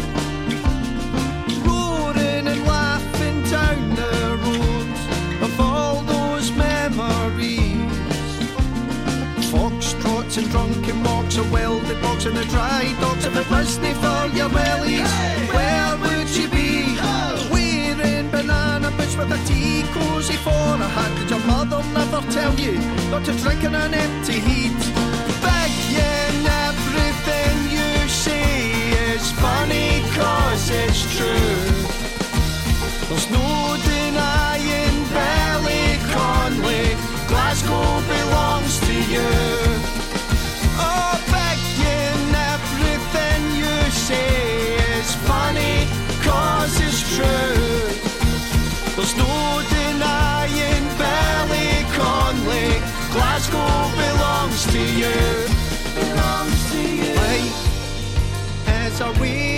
Roaring 1.64 2.48
and 2.52 2.66
laughing 2.66 3.42
down 3.44 3.94
the 3.94 4.38
road 4.44 5.42
of 5.42 5.58
all 5.58 6.02
those 6.02 6.50
memories. 6.52 7.78
Foxtrots 9.50 10.36
and 10.36 10.50
drunken 10.50 11.02
walks, 11.04 11.38
a 11.38 11.44
welded 11.44 11.98
box 12.02 12.26
and 12.26 12.36
the 12.36 12.44
dry 12.44 12.94
docks 13.00 13.24
of 13.24 13.34
a 13.36 13.44
Disney 13.44 13.94
for 13.94 14.26
your 14.36 14.50
wellies. 14.50 15.10
Where 15.54 15.81
banana 19.16 19.30
with 19.30 19.40
a 19.40 19.46
tea 19.46 19.82
cozy 19.92 20.36
for 20.36 20.50
a 20.50 20.88
hat. 20.88 21.18
Did 21.18 21.30
your 21.30 21.40
mother 21.46 21.82
never 21.92 22.20
tell 22.30 22.54
you 22.58 22.78
not 23.10 23.24
to 23.24 23.32
drink 23.32 23.64
in 23.64 23.74
an 23.74 23.94
empty 23.94 24.40
heat? 24.40 24.78
Begging 25.42 26.46
everything 26.46 27.54
you 27.70 28.08
say 28.08 28.90
is 29.12 29.30
funny 29.32 30.02
cause 30.16 30.70
it's 30.70 31.02
true. 31.16 31.62
There's 33.08 33.30
no 33.30 33.76
denying 33.84 34.96
Billy 35.14 35.98
Connolly. 36.12 36.96
Glasgow 37.28 38.00
belongs 38.08 38.80
to 38.80 38.94
you. 39.12 39.61
There's 49.02 49.16
no 49.16 49.60
denying 49.68 50.86
Billy 50.96 51.82
Connolly. 51.90 52.78
Glasgow 53.10 53.90
belongs 53.98 54.64
to 54.66 54.78
you. 54.78 55.48
Belongs 55.96 56.70
to 56.70 56.80
you. 56.80 57.14
Life 57.16 58.68
is 58.68 59.00
a 59.00 59.10
waste 59.20 59.51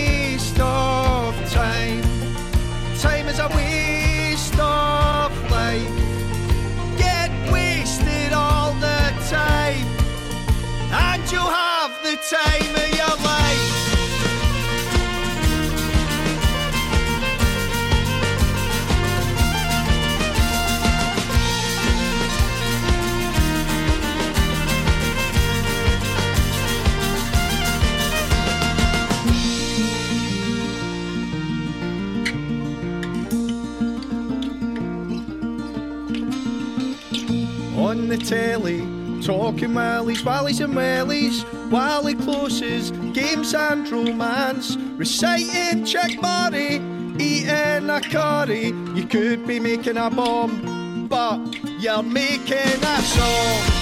telly, 38.34 38.80
talking 39.22 39.70
wellies, 39.70 40.22
wallies 40.22 40.60
and 40.64 40.74
wellies, 40.74 41.44
wally 41.70 42.14
closes 42.14 42.90
games 43.12 43.54
and 43.54 43.88
romance, 43.88 44.76
reciting 44.96 45.84
Chuck 45.84 46.10
Murray, 46.20 46.80
eating 47.18 47.90
a 47.90 48.00
curry. 48.00 48.66
You 48.96 49.06
could 49.06 49.46
be 49.46 49.60
making 49.60 49.98
a 49.98 50.10
bomb, 50.10 51.06
but 51.08 51.38
you're 51.80 52.02
making 52.02 52.82
a 52.82 53.02
song. 53.02 53.73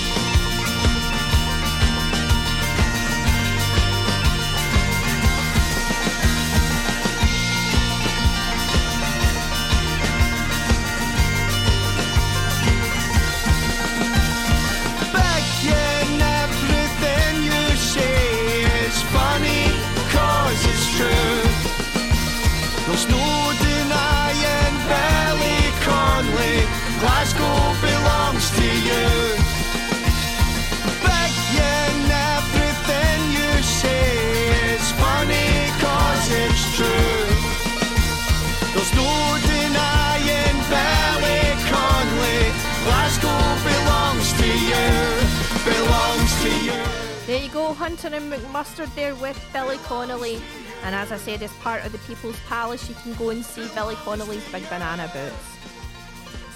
And 48.04 48.32
McMustard 48.32 48.92
there 48.96 49.14
with 49.14 49.40
Billy 49.52 49.76
Connolly. 49.84 50.42
And 50.82 50.92
as 50.92 51.12
I 51.12 51.18
said, 51.18 51.40
as 51.40 51.52
part 51.58 51.86
of 51.86 51.92
the 51.92 51.98
People's 51.98 52.38
Palace, 52.48 52.88
you 52.88 52.96
can 52.96 53.14
go 53.14 53.30
and 53.30 53.44
see 53.44 53.68
Billy 53.76 53.94
Connolly's 54.02 54.44
Big 54.50 54.68
Banana 54.68 55.08
Boots. 55.14 55.34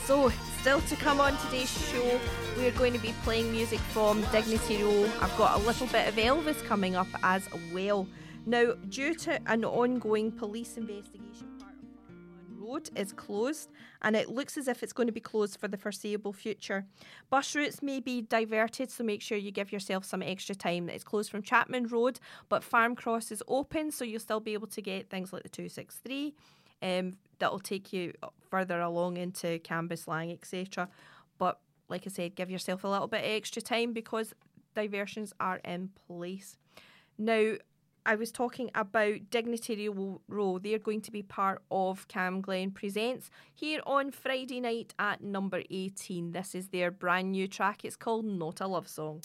So, 0.05 0.33
still 0.61 0.81
to 0.81 0.97
come 0.97 1.21
on 1.21 1.37
today's 1.37 1.71
show, 1.71 2.21
we're 2.57 2.73
going 2.73 2.93
to 2.95 2.99
be 2.99 3.15
playing 3.23 3.53
music 3.53 3.79
from 3.79 4.23
Dignity 4.33 4.83
Row. 4.83 5.09
I've 5.21 5.37
got 5.39 5.61
a 5.61 5.65
little 5.65 5.87
bit 5.87 6.09
of 6.09 6.17
Elvis 6.17 6.65
coming 6.65 6.97
up 6.97 7.07
as 7.23 7.49
well. 7.73 8.09
Now, 8.45 8.73
due 8.89 9.15
to 9.15 9.41
an 9.49 9.65
ongoing 9.65 10.33
police 10.33 10.77
investigation, 10.77 11.26
Road 12.67 12.91
is 12.97 13.12
closed 13.12 13.71
and 14.03 14.17
it 14.17 14.29
looks 14.29 14.57
as 14.57 14.69
if 14.69 14.83
it's 14.83 14.93
going 14.93 15.07
to 15.07 15.12
be 15.12 15.21
closed 15.21 15.59
for 15.59 15.69
the 15.69 15.77
foreseeable 15.77 16.33
future. 16.33 16.85
Bus 17.31 17.55
routes 17.55 17.83
may 17.83 18.01
be 18.01 18.23
diverted, 18.23 18.91
so 18.91 19.05
make 19.05 19.23
sure 19.23 19.39
you 19.39 19.51
give 19.51 19.73
yourself 19.73 20.05
some 20.05 20.23
extra 20.23 20.55
time. 20.55 20.89
It's 20.89 21.05
closed 21.05 21.31
from 21.31 21.43
Chapman 21.43 21.89
Road, 21.89 22.19
but 22.49 22.64
Farme 22.64 22.97
Cross 22.97 23.31
is 23.31 23.43
open, 23.49 23.91
so 23.91 24.05
you'll 24.05 24.21
still 24.21 24.41
be 24.41 24.55
able 24.55 24.69
to 24.69 24.83
get 24.83 25.09
things 25.09 25.33
like 25.33 25.43
the 25.43 25.49
263 25.49 26.35
um, 26.83 27.17
that'll 27.39 27.59
take 27.59 27.93
you 27.93 28.12
further 28.51 28.81
along 28.81 29.17
into 29.17 29.59
Cambuslang, 29.61 30.33
etc. 30.33 30.89
But 31.39 31.61
like 31.89 32.03
I 32.07 32.11
said, 32.11 32.35
give 32.35 32.51
yourself 32.51 32.85
a 32.85 32.89
little 32.89 33.07
bit 33.07 33.23
extra 33.25 33.62
time 33.62 33.93
because 33.93 34.35
diversions 34.75 35.33
are 35.41 35.61
in 35.64 35.91
place. 36.07 36.57
Now, 37.19 37.55
I 38.07 38.15
was 38.15 38.31
talking 38.31 38.71
about 38.75 39.31
Dignity 39.31 39.89
Row- 39.89 40.21
Row. 40.29 40.59
They're 40.61 40.79
going 40.79 41.01
to 41.03 41.11
be 41.11 41.23
part 41.23 41.63
of 41.73 42.07
Cam 42.07 42.41
Glen 42.41 42.71
Presents 42.71 43.31
here 43.53 43.81
on 43.85 44.13
Friday 44.13 44.61
night 44.61 44.95
at 44.99 45.23
number 45.23 45.63
18. 45.71 46.31
This 46.31 46.55
is 46.55 46.69
their 46.69 46.93
brand 46.93 47.33
new 47.33 47.49
track. 47.49 47.85
It's 47.85 47.97
called 47.97 48.25
Not 48.25 48.61
a 48.61 48.69
Love 48.69 48.87
Song. 48.89 49.23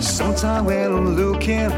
Sometimes 0.00 0.66
when 0.66 0.92
I'm 0.92 1.16
looking, 1.16 1.70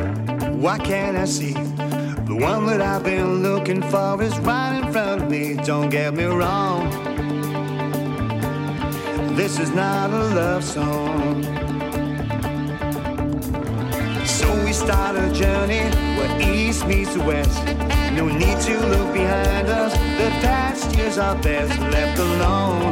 what 0.64 0.82
can't 0.82 1.14
I 1.14 1.26
see? 1.26 1.52
The 1.52 2.38
one 2.40 2.64
that 2.68 2.80
I've 2.80 3.04
been 3.04 3.42
looking 3.42 3.82
for 3.82 4.22
is 4.22 4.34
right 4.38 4.80
in 4.82 4.90
front 4.94 5.22
of 5.22 5.30
me. 5.30 5.56
Don't 5.56 5.90
get 5.90 6.14
me 6.14 6.24
wrong. 6.24 6.88
This 9.36 9.58
is 9.58 9.72
not 9.72 10.08
a 10.08 10.24
love 10.34 10.64
song. 10.64 11.42
So 14.24 14.64
we 14.64 14.72
start 14.72 15.16
a 15.16 15.30
journey 15.34 15.84
where 16.16 16.40
east 16.40 16.86
meets 16.86 17.14
west. 17.18 17.62
No 18.14 18.26
need 18.26 18.58
to 18.60 18.86
look 18.86 19.12
behind 19.12 19.68
us. 19.68 19.92
The 19.92 20.30
past 20.40 20.96
years 20.96 21.18
are 21.18 21.36
best 21.42 21.78
left 21.78 22.18
alone. 22.18 22.90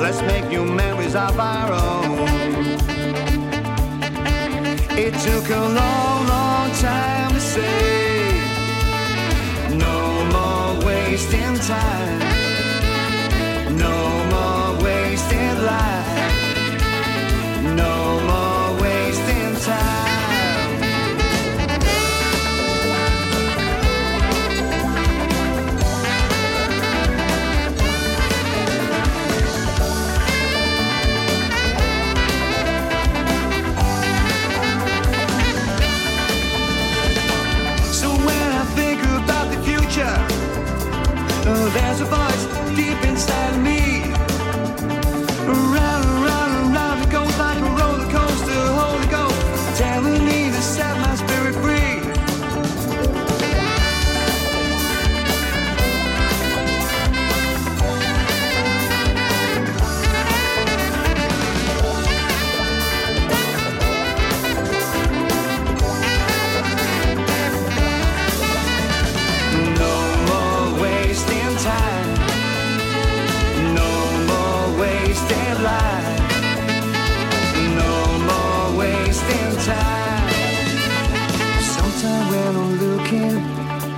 Let's 0.00 0.20
make 0.22 0.48
new 0.48 0.64
memories 0.64 1.14
of 1.14 1.38
our 1.38 1.72
own. 1.72 2.51
It 4.94 5.14
took 5.14 5.48
a 5.48 5.60
long, 5.60 6.26
long 6.28 6.70
time 6.72 7.32
to 7.32 7.40
say 7.40 8.40
No 9.70 10.24
more 10.30 10.86
wasting 10.86 11.54
time. 11.60 12.18
No 13.78 14.24
more 14.34 14.84
wasting 14.84 15.56
life. 15.64 16.52
No 17.74 18.20
there's 41.72 42.00
a 42.00 42.04
voice 42.04 42.44
deep 42.76 43.02
inside 43.04 43.62
me. 43.62 43.71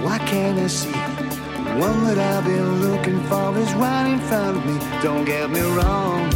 Why 0.05 0.19
can't 0.27 0.59
I 0.59 0.67
see? 0.67 0.91
One 1.79 2.05
that 2.05 2.19
I've 2.19 2.45
been 2.45 2.81
looking 2.81 3.23
for 3.25 3.57
is 3.59 3.73
right 3.75 4.09
in 4.13 4.19
front 4.21 4.57
of 4.57 4.67
me. 4.67 4.79
Don't 5.03 5.25
get 5.25 5.51
me 5.51 5.61
wrong. 5.61 6.31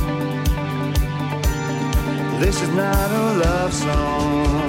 This 2.41 2.62
is 2.62 2.68
not 2.70 3.11
a 3.11 3.24
love 3.45 3.72
song. 3.72 4.68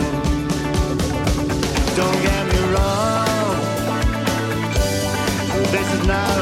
Don't 1.95 2.21
get 2.23 2.43
me 2.51 2.59
wrong. 2.73 3.55
This 5.71 5.93
is 5.93 6.07
not 6.07 6.38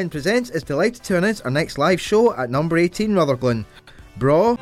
Glen 0.00 0.08
Presents 0.08 0.48
is 0.48 0.62
delighted 0.62 1.04
to 1.04 1.18
announce 1.18 1.42
our 1.42 1.50
next 1.50 1.76
live 1.76 2.00
show 2.00 2.34
at 2.34 2.48
number 2.48 2.78
18 2.78 3.14
Rutherglen. 3.14 3.66
Bra. 4.16 4.56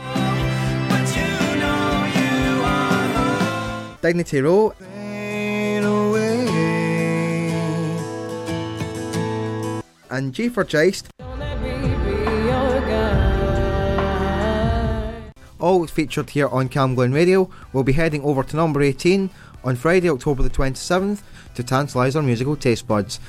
Dignity 4.03 4.41
Row. 4.41 4.74
And 10.11 10.34
G 10.34 10.49
for 10.49 10.64
Geist. 10.64 11.07
All 15.61 15.86
featured 15.86 16.30
here 16.30 16.49
on 16.49 16.68
Cam 16.68 16.97
Glen 16.97 17.12
Radio. 17.12 17.49
We'll 17.72 17.84
be 17.84 17.93
heading 17.93 18.24
over 18.24 18.43
to 18.43 18.57
number 18.57 18.82
18 18.82 19.30
on 19.62 19.76
Friday, 19.76 20.11
October 20.11 20.43
the 20.43 20.51
27th 20.51 21.22
to 21.55 21.62
tantalise 21.62 22.16
our 22.16 22.22
musical 22.22 22.57
taste 22.57 22.89
buds. 22.89 23.20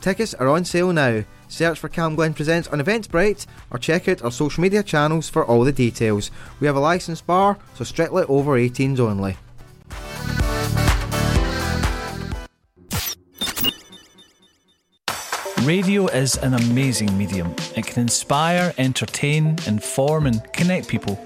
Tickets 0.00 0.34
are 0.34 0.48
on 0.48 0.64
sale 0.64 0.92
now. 0.92 1.24
Search 1.48 1.78
for 1.78 1.88
Cam 1.88 2.14
Glen 2.14 2.34
Presents 2.34 2.68
on 2.68 2.80
Eventbrite 2.80 3.46
or 3.70 3.78
check 3.78 4.08
out 4.08 4.22
our 4.22 4.30
social 4.30 4.60
media 4.60 4.82
channels 4.82 5.28
for 5.28 5.44
all 5.44 5.64
the 5.64 5.72
details. 5.72 6.30
We 6.60 6.66
have 6.66 6.76
a 6.76 6.80
licensed 6.80 7.26
bar, 7.26 7.58
so 7.74 7.84
strictly 7.84 8.24
over 8.24 8.58
18s 8.58 8.98
only. 9.00 9.36
Radio 15.66 16.06
is 16.06 16.36
an 16.36 16.54
amazing 16.54 17.18
medium. 17.18 17.52
It 17.74 17.86
can 17.86 18.02
inspire, 18.02 18.72
entertain, 18.78 19.58
inform, 19.66 20.26
and 20.26 20.40
connect 20.52 20.86
people. 20.86 21.25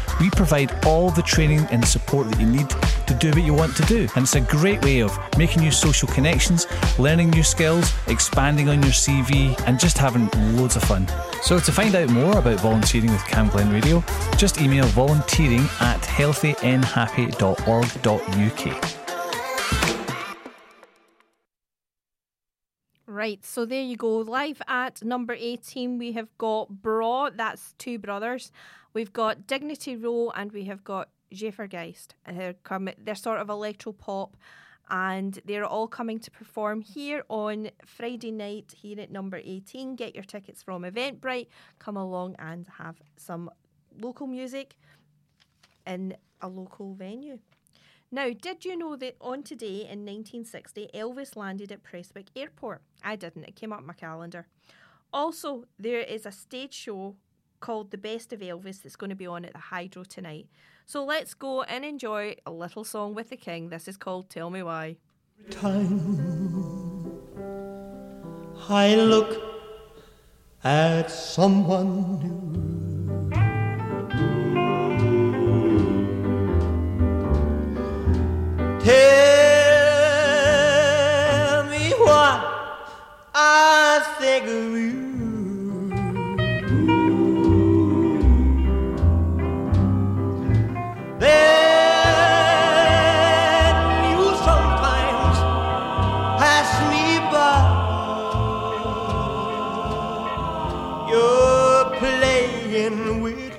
We 0.19 0.29
provide 0.29 0.85
all 0.85 1.09
the 1.11 1.21
training 1.21 1.61
and 1.71 1.85
support 1.85 2.29
that 2.29 2.39
you 2.39 2.47
need 2.47 2.69
to 3.07 3.13
do 3.13 3.29
what 3.29 3.43
you 3.43 3.53
want 3.53 3.75
to 3.77 3.83
do. 3.83 4.07
And 4.15 4.23
it's 4.23 4.35
a 4.35 4.41
great 4.41 4.83
way 4.83 5.01
of 5.01 5.17
making 5.37 5.63
new 5.63 5.71
social 5.71 6.07
connections, 6.07 6.67
learning 6.99 7.29
new 7.31 7.43
skills, 7.43 7.91
expanding 8.07 8.69
on 8.69 8.81
your 8.81 8.91
CV, 8.91 9.59
and 9.67 9.79
just 9.79 9.97
having 9.97 10.29
loads 10.57 10.75
of 10.75 10.83
fun. 10.83 11.07
So 11.41 11.59
to 11.59 11.71
find 11.71 11.95
out 11.95 12.09
more 12.09 12.37
about 12.37 12.59
volunteering 12.59 13.11
with 13.11 13.25
Cam 13.25 13.49
Glen 13.49 13.71
Radio, 13.71 14.03
just 14.37 14.61
email 14.61 14.85
volunteering 14.87 15.63
at 15.79 16.01
healthynhappy.org.uk. 16.01 18.97
Right, 23.07 23.43
so 23.45 23.65
there 23.65 23.81
you 23.81 23.97
go. 23.97 24.19
Live 24.19 24.61
at 24.69 25.03
number 25.03 25.35
18, 25.37 25.97
we 25.97 26.13
have 26.13 26.29
got 26.37 26.69
Bra, 26.69 27.29
that's 27.29 27.73
two 27.77 27.99
brothers. 27.99 28.53
We've 28.93 29.13
got 29.13 29.47
Dignity 29.47 29.95
Row 29.95 30.31
and 30.35 30.51
we 30.51 30.65
have 30.65 30.83
got 30.83 31.09
Jeffergeist. 31.33 32.09
Uh, 32.27 32.33
They're, 32.33 32.55
they're 32.97 33.15
sort 33.15 33.39
of 33.39 33.49
electro 33.49 33.93
pop 33.93 34.35
and 34.89 35.39
they're 35.45 35.65
all 35.65 35.87
coming 35.87 36.19
to 36.19 36.29
perform 36.29 36.81
here 36.81 37.23
on 37.29 37.69
Friday 37.85 38.31
night 38.31 38.73
here 38.75 38.99
at 38.99 39.09
number 39.09 39.39
18. 39.41 39.95
Get 39.95 40.13
your 40.13 40.25
tickets 40.25 40.61
from 40.61 40.83
Eventbrite. 40.83 41.47
Come 41.79 41.95
along 41.95 42.35
and 42.37 42.67
have 42.77 42.97
some 43.15 43.49
local 43.97 44.27
music 44.27 44.75
in 45.87 46.17
a 46.41 46.49
local 46.49 46.93
venue. 46.93 47.39
Now, 48.11 48.29
did 48.31 48.65
you 48.65 48.75
know 48.75 48.97
that 48.97 49.15
on 49.21 49.43
today 49.43 49.87
in 49.87 50.03
1960, 50.05 50.89
Elvis 50.93 51.37
landed 51.37 51.71
at 51.71 51.81
Prestwick 51.81 52.27
Airport? 52.35 52.81
I 53.01 53.15
didn't, 53.15 53.45
it 53.45 53.55
came 53.55 53.71
up 53.71 53.85
my 53.85 53.93
calendar. 53.93 54.47
Also, 55.13 55.63
there 55.79 56.01
is 56.01 56.25
a 56.25 56.31
stage 56.31 56.73
show 56.73 57.15
called 57.61 57.91
The 57.91 57.97
Best 57.97 58.33
of 58.33 58.39
Elvis 58.41 58.81
that's 58.81 58.95
going 58.97 59.11
to 59.11 59.15
be 59.15 59.27
on 59.27 59.45
at 59.45 59.53
the 59.53 59.59
Hydro 59.59 60.03
tonight. 60.03 60.47
So 60.85 61.05
let's 61.05 61.33
go 61.33 61.61
and 61.63 61.85
enjoy 61.85 62.35
a 62.45 62.51
little 62.51 62.83
song 62.83 63.13
with 63.13 63.29
the 63.29 63.37
King. 63.37 63.69
This 63.69 63.87
is 63.87 63.95
called 63.95 64.29
Tell 64.29 64.49
Me 64.49 64.61
Why. 64.63 64.97
time 65.49 66.91
I 68.69 68.95
look 68.95 69.41
at 70.63 71.09
someone 71.09 72.19
new. 72.21 72.81
Tell 78.79 79.23
me 81.69 81.91
what 81.97 82.43
I 83.33 84.15
think 84.19 84.45
of 84.45 84.49
you. 84.77 85.00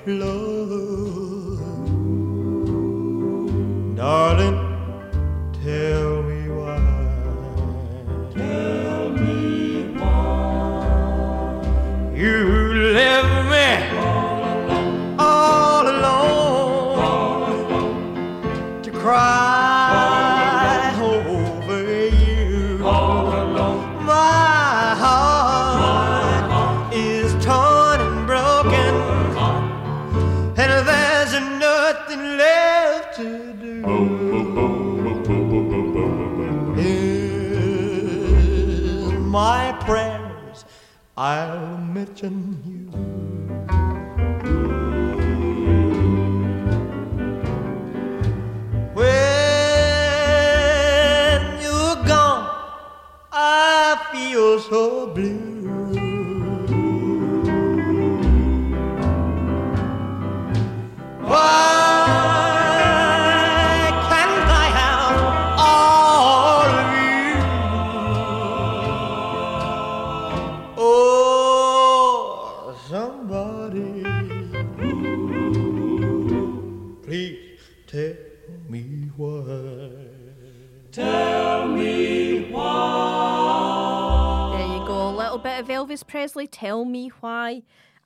Love, 0.05 0.42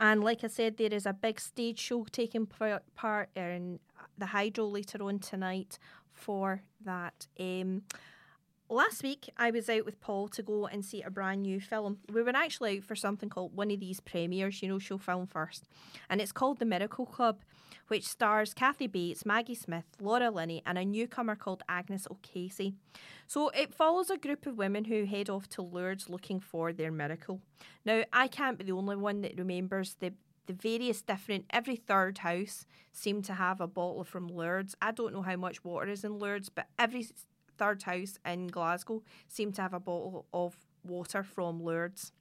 And 0.08 0.24
like 0.24 0.46
I 0.46 0.48
said, 0.48 0.78
there 0.78 0.94
is 0.94 1.06
a 1.06 1.12
big 1.12 1.38
stage 1.38 1.80
show 1.80 2.06
taking 2.10 2.46
part 2.46 3.30
in 3.36 3.80
the 4.18 4.28
Hydro 4.28 4.66
later 4.66 5.04
on 5.04 5.20
tonight 5.20 5.78
for 6.14 6.62
that. 6.86 7.28
Um, 7.38 7.82
last 8.70 9.04
week, 9.04 9.30
I 9.36 9.52
was 9.52 9.70
out 9.70 9.84
with 9.84 10.00
Paul 10.00 10.30
to 10.30 10.42
go 10.42 10.66
and 10.66 10.86
see 10.86 11.02
a 11.02 11.10
brand 11.10 11.42
new 11.42 11.60
film. 11.60 11.98
We 12.10 12.24
were 12.24 12.30
actually 12.34 12.78
out 12.78 12.86
for 12.86 12.96
something 12.96 13.28
called 13.28 13.54
one 13.54 13.70
of 13.70 13.82
these 13.82 14.00
premieres, 14.00 14.62
you 14.62 14.70
know, 14.70 14.80
show 14.80 14.98
film 14.98 15.28
first. 15.28 15.66
And 16.10 16.22
it's 16.22 16.32
called 16.32 16.60
The 16.60 16.66
Miracle 16.66 17.06
Club, 17.06 17.42
which 17.88 18.06
stars 18.06 18.54
Kathy 18.54 18.88
Bates, 18.88 19.26
Maggie 19.26 19.56
Smith, 19.56 19.86
Laura 20.00 20.30
Linney, 20.30 20.62
and 20.66 20.78
a 20.78 20.86
newcomer 20.86 21.36
called 21.36 21.64
Agnes 21.70 22.08
O'Casey. 22.10 22.76
So 23.28 23.50
it 23.50 23.74
follows 23.74 24.10
a 24.10 24.18
group 24.18 24.46
of 24.46 24.58
women 24.58 24.86
who 24.86 25.06
head 25.06 25.30
off 25.30 25.48
to 25.50 25.62
Lourdes 25.62 26.10
looking 26.10 26.40
for 26.40 26.74
their 26.74 26.92
miracle. 26.92 27.42
Now, 27.86 28.04
I 28.14 28.28
can't 28.28 28.58
be 28.58 28.66
the 28.66 28.72
only 28.72 28.96
one 28.96 29.22
that 29.22 29.38
remembers 29.38 29.96
the 30.00 30.14
the 30.48 30.54
various 30.54 31.02
different 31.02 31.46
every 31.50 31.76
third 31.76 32.20
house 32.20 32.66
seemed 32.94 33.26
to 33.26 33.34
have 33.34 33.60
a 33.60 33.68
bottle 33.68 34.06
from 34.06 34.30
Lourdes. 34.30 34.76
I 34.82 34.92
don't 34.92 35.14
know 35.14 35.22
how 35.22 35.36
much 35.36 35.64
water 35.64 35.92
is 35.92 36.06
in 36.06 36.18
Lourdes, 36.18 36.50
but 36.50 36.68
every 36.80 37.06
third 37.58 37.84
house 37.84 38.18
in 38.26 38.48
Glasgow 38.48 39.04
seemed 39.28 39.56
to 39.56 39.62
have 39.62 39.74
a 39.74 39.80
bottle 39.80 40.26
of 40.34 40.56
water 40.84 41.22
from 41.22 41.62
Lourdes. 41.62 42.14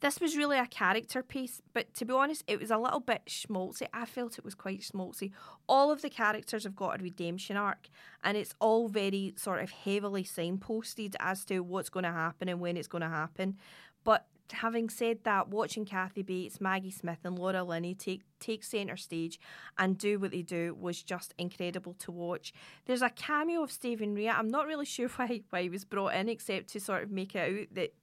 This 0.00 0.20
was 0.20 0.36
really 0.36 0.58
a 0.58 0.66
character 0.66 1.22
piece, 1.22 1.62
but 1.72 1.94
to 1.94 2.04
be 2.04 2.12
honest, 2.12 2.44
it 2.46 2.60
was 2.60 2.70
a 2.70 2.76
little 2.76 3.00
bit 3.00 3.22
schmaltzy. 3.26 3.86
I 3.94 4.04
felt 4.04 4.38
it 4.38 4.44
was 4.44 4.54
quite 4.54 4.80
schmaltzy. 4.80 5.32
All 5.68 5.90
of 5.90 6.02
the 6.02 6.10
characters 6.10 6.64
have 6.64 6.76
got 6.76 7.00
a 7.00 7.02
redemption 7.02 7.56
arc, 7.56 7.88
and 8.22 8.36
it's 8.36 8.54
all 8.60 8.88
very 8.88 9.32
sort 9.36 9.62
of 9.62 9.70
heavily 9.70 10.22
signposted 10.22 11.14
as 11.18 11.44
to 11.46 11.60
what's 11.60 11.88
going 11.88 12.04
to 12.04 12.12
happen 12.12 12.48
and 12.48 12.60
when 12.60 12.76
it's 12.76 12.88
going 12.88 13.02
to 13.02 13.08
happen. 13.08 13.56
But 14.04 14.26
having 14.52 14.88
said 14.88 15.18
that, 15.24 15.48
watching 15.48 15.84
Kathy 15.84 16.22
Bates, 16.22 16.60
Maggie 16.60 16.90
Smith, 16.90 17.18
and 17.24 17.38
Laura 17.38 17.64
Linney 17.64 17.94
take 17.94 18.22
take 18.38 18.64
centre 18.64 18.96
stage 18.96 19.40
and 19.78 19.96
do 19.96 20.18
what 20.18 20.30
they 20.30 20.42
do 20.42 20.76
was 20.78 21.02
just 21.02 21.34
incredible 21.38 21.94
to 21.94 22.12
watch. 22.12 22.52
There's 22.84 23.02
a 23.02 23.10
cameo 23.10 23.62
of 23.62 23.72
Stephen 23.72 24.14
Rea. 24.14 24.28
I'm 24.28 24.48
not 24.48 24.66
really 24.66 24.84
sure 24.84 25.08
why 25.08 25.42
why 25.50 25.62
he 25.62 25.68
was 25.68 25.84
brought 25.84 26.14
in, 26.14 26.28
except 26.28 26.68
to 26.70 26.80
sort 26.80 27.02
of 27.02 27.10
make 27.10 27.34
it 27.34 27.38
out 27.38 27.74
that 27.74 27.94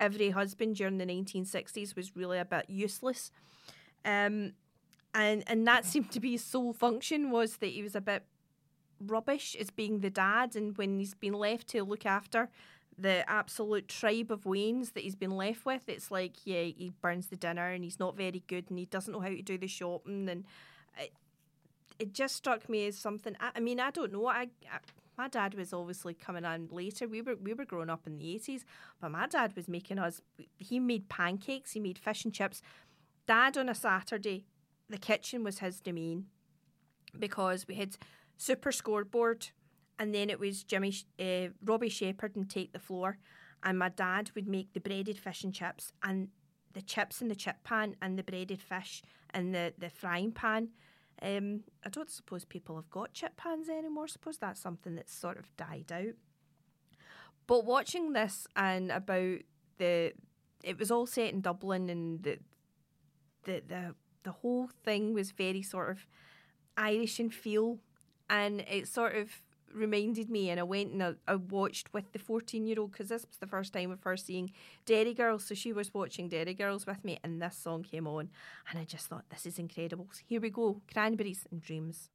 every 0.00 0.30
husband 0.30 0.76
during 0.76 0.98
the 0.98 1.06
1960s 1.06 1.94
was 1.94 2.16
really 2.16 2.38
a 2.38 2.44
bit 2.44 2.64
useless. 2.68 3.30
Um, 4.04 4.54
and 5.14 5.44
and 5.46 5.66
that 5.66 5.84
seemed 5.84 6.10
to 6.12 6.20
be 6.20 6.32
his 6.32 6.44
sole 6.44 6.72
function 6.72 7.30
was 7.30 7.58
that 7.58 7.66
he 7.66 7.82
was 7.82 7.94
a 7.94 8.00
bit 8.00 8.24
rubbish 9.00 9.56
as 9.58 9.70
being 9.70 10.00
the 10.00 10.10
dad, 10.10 10.56
and 10.56 10.76
when 10.78 10.98
he's 10.98 11.14
been 11.14 11.34
left 11.34 11.68
to 11.68 11.82
look 11.82 12.06
after 12.06 12.48
the 12.96 13.28
absolute 13.30 13.88
tribe 13.88 14.30
of 14.30 14.44
Waynes 14.44 14.92
that 14.92 15.02
he's 15.02 15.16
been 15.16 15.36
left 15.36 15.64
with, 15.64 15.88
it's 15.88 16.10
like 16.10 16.34
yeah, 16.44 16.62
he 16.62 16.92
burns 17.02 17.26
the 17.26 17.36
dinner 17.36 17.70
and 17.70 17.82
he's 17.84 17.98
not 17.98 18.16
very 18.16 18.42
good 18.46 18.66
and 18.68 18.78
he 18.78 18.86
doesn't 18.86 19.12
know 19.12 19.20
how 19.20 19.28
to 19.28 19.42
do 19.42 19.58
the 19.58 19.66
shopping, 19.66 20.28
and 20.28 20.44
it, 20.98 21.12
it 21.98 22.14
just 22.14 22.36
struck 22.36 22.68
me 22.68 22.86
as 22.86 22.96
something. 22.96 23.36
I, 23.40 23.50
I 23.56 23.60
mean, 23.60 23.80
I 23.80 23.90
don't 23.90 24.12
know. 24.12 24.26
I, 24.26 24.48
I 24.72 24.78
my 25.20 25.28
dad 25.28 25.54
was 25.54 25.74
obviously 25.74 26.14
coming 26.14 26.46
on 26.46 26.68
later. 26.70 27.06
We 27.06 27.20
were 27.20 27.36
we 27.36 27.52
were 27.52 27.66
growing 27.66 27.90
up 27.90 28.06
in 28.06 28.16
the 28.16 28.34
eighties, 28.34 28.64
but 29.00 29.10
my 29.10 29.26
dad 29.26 29.54
was 29.54 29.68
making 29.68 29.98
us. 29.98 30.22
He 30.56 30.80
made 30.80 31.10
pancakes. 31.10 31.72
He 31.72 31.80
made 31.80 31.98
fish 31.98 32.24
and 32.24 32.32
chips. 32.32 32.62
Dad 33.26 33.58
on 33.58 33.68
a 33.68 33.74
Saturday, 33.74 34.46
the 34.88 34.96
kitchen 34.96 35.44
was 35.44 35.58
his 35.58 35.78
domain 35.78 36.18
because 37.18 37.68
we 37.68 37.74
had 37.74 37.98
super 38.38 38.72
scoreboard, 38.72 39.48
and 39.98 40.14
then 40.14 40.30
it 40.30 40.40
was 40.40 40.64
Jimmy 40.64 40.94
uh, 41.18 41.48
Robbie 41.62 41.90
Shepherd 41.90 42.34
and 42.34 42.48
take 42.48 42.72
the 42.72 42.78
floor, 42.78 43.18
and 43.62 43.78
my 43.78 43.90
dad 43.90 44.30
would 44.34 44.48
make 44.48 44.72
the 44.72 44.80
breaded 44.80 45.18
fish 45.18 45.44
and 45.44 45.52
chips 45.52 45.92
and 46.02 46.28
the 46.72 46.80
chips 46.80 47.20
in 47.20 47.28
the 47.28 47.34
chip 47.34 47.58
pan 47.62 47.94
and 48.00 48.18
the 48.18 48.22
breaded 48.22 48.62
fish 48.62 49.02
in 49.34 49.52
the 49.52 49.74
the 49.76 49.90
frying 49.90 50.32
pan. 50.32 50.70
Um, 51.22 51.64
I 51.84 51.90
don't 51.90 52.10
suppose 52.10 52.44
people 52.44 52.76
have 52.76 52.90
got 52.90 53.12
chip 53.12 53.36
pans 53.36 53.68
anymore. 53.68 54.04
I 54.04 54.08
suppose 54.08 54.38
that's 54.38 54.60
something 54.60 54.94
that's 54.94 55.14
sort 55.14 55.38
of 55.38 55.54
died 55.56 55.92
out. 55.92 56.14
But 57.46 57.64
watching 57.64 58.12
this 58.12 58.46
and 58.56 58.90
about 58.90 59.40
the, 59.78 60.12
it 60.62 60.78
was 60.78 60.90
all 60.90 61.06
set 61.06 61.32
in 61.32 61.40
Dublin, 61.40 61.90
and 61.90 62.22
the, 62.22 62.38
the 63.44 63.62
the 63.66 63.94
the 64.22 64.32
whole 64.32 64.68
thing 64.84 65.14
was 65.14 65.30
very 65.32 65.62
sort 65.62 65.90
of 65.90 66.06
Irish 66.76 67.18
in 67.18 67.30
feel, 67.30 67.78
and 68.28 68.60
it 68.62 68.88
sort 68.88 69.16
of 69.16 69.42
reminded 69.72 70.30
me. 70.30 70.50
And 70.50 70.60
I 70.60 70.62
went 70.62 70.92
and 70.92 71.02
I, 71.02 71.12
I 71.26 71.36
watched 71.36 71.92
with 71.92 72.12
the 72.12 72.18
fourteen 72.18 72.66
year 72.66 72.80
old 72.80 72.92
because 72.92 73.08
this 73.08 73.26
was 73.26 73.38
the 73.38 73.46
first 73.46 73.72
time 73.72 73.90
of 73.90 74.02
her 74.02 74.16
seeing 74.16 74.52
Derry 74.86 75.14
Girls, 75.14 75.44
so 75.44 75.54
she 75.54 75.72
was 75.72 75.94
watching 75.94 76.28
Derry 76.28 76.54
Girls 76.54 76.86
with 76.86 77.04
me, 77.04 77.18
and 77.22 77.40
this 77.40 77.56
song 77.56 77.82
came 77.82 78.06
on, 78.06 78.30
and 78.68 78.78
I 78.78 78.84
just 78.84 79.06
thought 79.06 79.30
this 79.30 79.46
is 79.46 79.58
incredible. 79.58 80.08
So 80.12 80.22
here 80.26 80.40
we 80.40 80.50
go, 80.50 80.80
Cranberries 80.92 81.46
and 81.50 81.60
Dreams. 81.60 82.10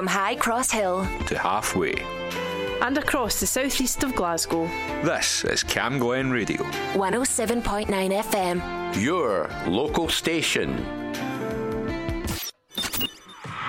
From 0.00 0.06
High 0.06 0.36
Cross 0.36 0.70
Hill 0.70 1.06
to 1.26 1.38
halfway. 1.38 1.92
and 2.80 2.96
across 2.96 3.38
the 3.38 3.46
southeast 3.46 4.02
of 4.02 4.14
Glasgow. 4.14 4.64
This 5.04 5.44
is 5.44 5.62
Cam 5.62 5.98
Glen 5.98 6.30
Radio. 6.30 6.62
107.9 6.94 7.86
FM. 7.90 8.62
Your 8.98 9.50
local 9.66 10.08
station. 10.08 10.70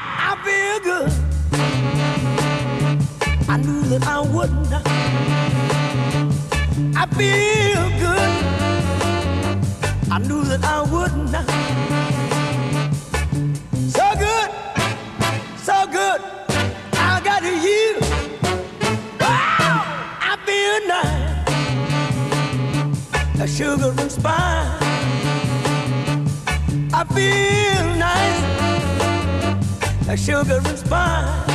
I 0.06 0.38
feel 0.46 0.80
good. 0.80 1.12
I 3.50 3.58
knew 3.58 3.82
that 3.90 4.08
I 4.08 4.22
would 4.22 4.54
not. 4.70 4.88
I 6.96 7.06
feel 7.08 7.61
sugar 30.18 30.60
and 30.66 30.78
spice. 30.80 31.51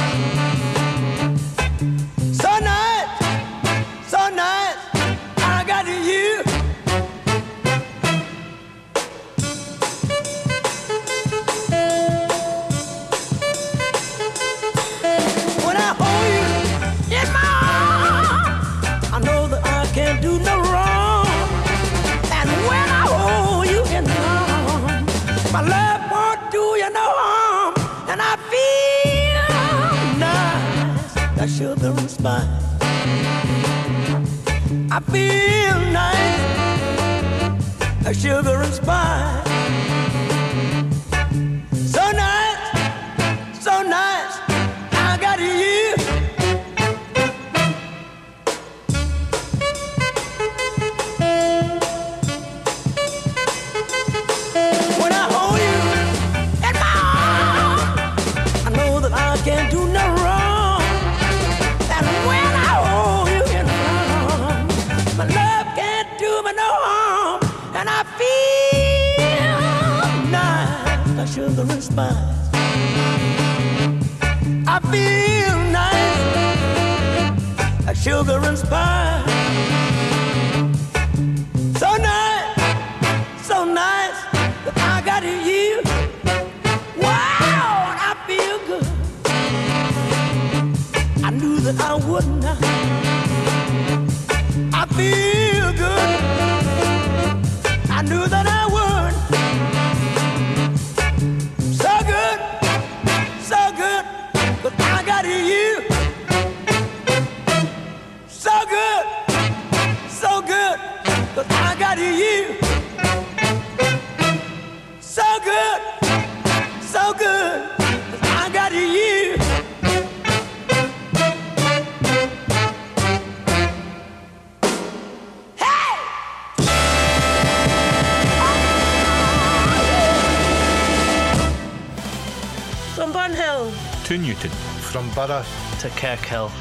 To 134.07 134.17
Newton. 134.17 134.51
From 134.51 135.11
Borough 135.17 135.45
to 135.81 135.89
Kirkhill. 135.89 136.53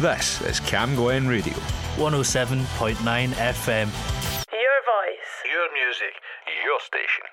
This 0.00 0.40
is 0.42 0.60
Cam 0.60 0.94
Glen 0.94 1.26
Radio. 1.26 1.54
107.9 1.96 2.62
FM. 2.94 3.88
Your 4.52 4.78
voice. 4.86 5.32
Your 5.44 5.72
music. 5.72 6.14
Your 6.64 6.78
station. 6.78 7.24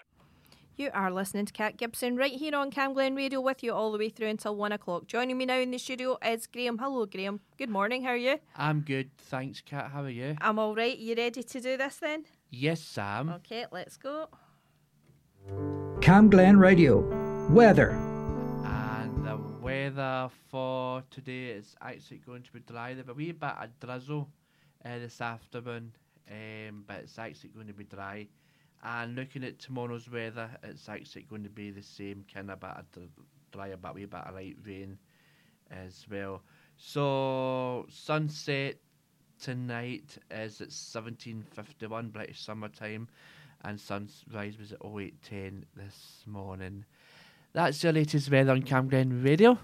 You 0.75 0.89
are 0.95 1.11
listening 1.11 1.45
to 1.45 1.53
Cat 1.53 1.77
Gibson 1.77 2.15
right 2.15 2.31
here 2.31 2.55
on 2.55 2.71
Cam 2.71 2.93
Glen 2.93 3.15
Radio 3.15 3.41
with 3.41 3.61
you 3.61 3.71
all 3.71 3.91
the 3.91 3.99
way 3.99 4.09
through 4.09 4.29
until 4.29 4.55
one 4.55 4.71
o'clock. 4.71 5.05
Joining 5.05 5.37
me 5.37 5.45
now 5.45 5.59
in 5.59 5.69
the 5.69 5.77
studio 5.77 6.17
is 6.25 6.47
Graham. 6.47 6.79
Hello, 6.79 7.05
Graham. 7.05 7.39
Good 7.59 7.69
morning. 7.69 8.01
How 8.01 8.09
are 8.09 8.17
you? 8.17 8.39
I'm 8.55 8.81
good, 8.81 9.11
thanks, 9.19 9.61
Cat. 9.61 9.91
How 9.93 10.01
are 10.01 10.09
you? 10.09 10.35
I'm 10.41 10.57
all 10.57 10.73
right. 10.73 10.97
You 10.97 11.13
ready 11.13 11.43
to 11.43 11.61
do 11.61 11.77
this 11.77 11.97
then? 11.97 12.23
Yes, 12.49 12.81
Sam. 12.81 13.29
Okay, 13.29 13.67
let's 13.71 13.97
go. 13.97 14.29
Cam 16.01 16.31
Glen 16.31 16.57
Radio. 16.57 17.05
Weather. 17.51 18.18
Weather 19.69 20.31
for 20.49 21.03
today 21.11 21.49
is 21.49 21.75
actually 21.79 22.17
going 22.25 22.41
to 22.41 22.51
be 22.51 22.59
dry. 22.61 22.95
There's 22.95 23.07
a 23.07 23.13
wee 23.13 23.33
bit 23.33 23.51
of 23.51 23.79
drizzle 23.79 24.27
uh, 24.83 24.97
this 24.97 25.21
afternoon, 25.21 25.91
um, 26.27 26.85
but 26.87 27.01
it's 27.01 27.19
actually 27.19 27.51
going 27.51 27.67
to 27.67 27.73
be 27.73 27.83
dry. 27.83 28.25
And 28.81 29.13
looking 29.13 29.43
at 29.43 29.59
tomorrow's 29.59 30.09
weather, 30.09 30.49
it's 30.63 30.89
actually 30.89 31.21
going 31.29 31.43
to 31.43 31.51
be 31.51 31.69
the 31.69 31.83
same 31.83 32.25
kind 32.33 32.49
of 32.49 32.59
bit 32.59 32.71
of 32.71 32.91
dr- 32.91 33.09
dry, 33.51 33.75
but 33.79 33.93
wee 33.93 34.05
bit 34.05 34.21
of 34.21 34.33
light 34.33 34.57
rain 34.65 34.97
as 35.69 36.03
well. 36.09 36.41
So 36.75 37.85
sunset 37.91 38.77
tonight 39.39 40.17
is 40.31 40.61
at 40.61 40.69
17:51 40.69 42.11
British 42.11 42.41
summer 42.41 42.69
time, 42.69 43.07
and 43.63 43.79
sunrise 43.79 44.57
was 44.57 44.71
at 44.71 44.83
08:10 44.83 45.63
this 45.75 46.23
morning. 46.25 46.85
That's 47.53 47.83
your 47.83 47.93
latest 47.93 48.29
weather 48.31 48.51
on 48.51 48.61
Cam 48.63 48.87
Glen 48.87 49.23
Radio. 49.23 49.57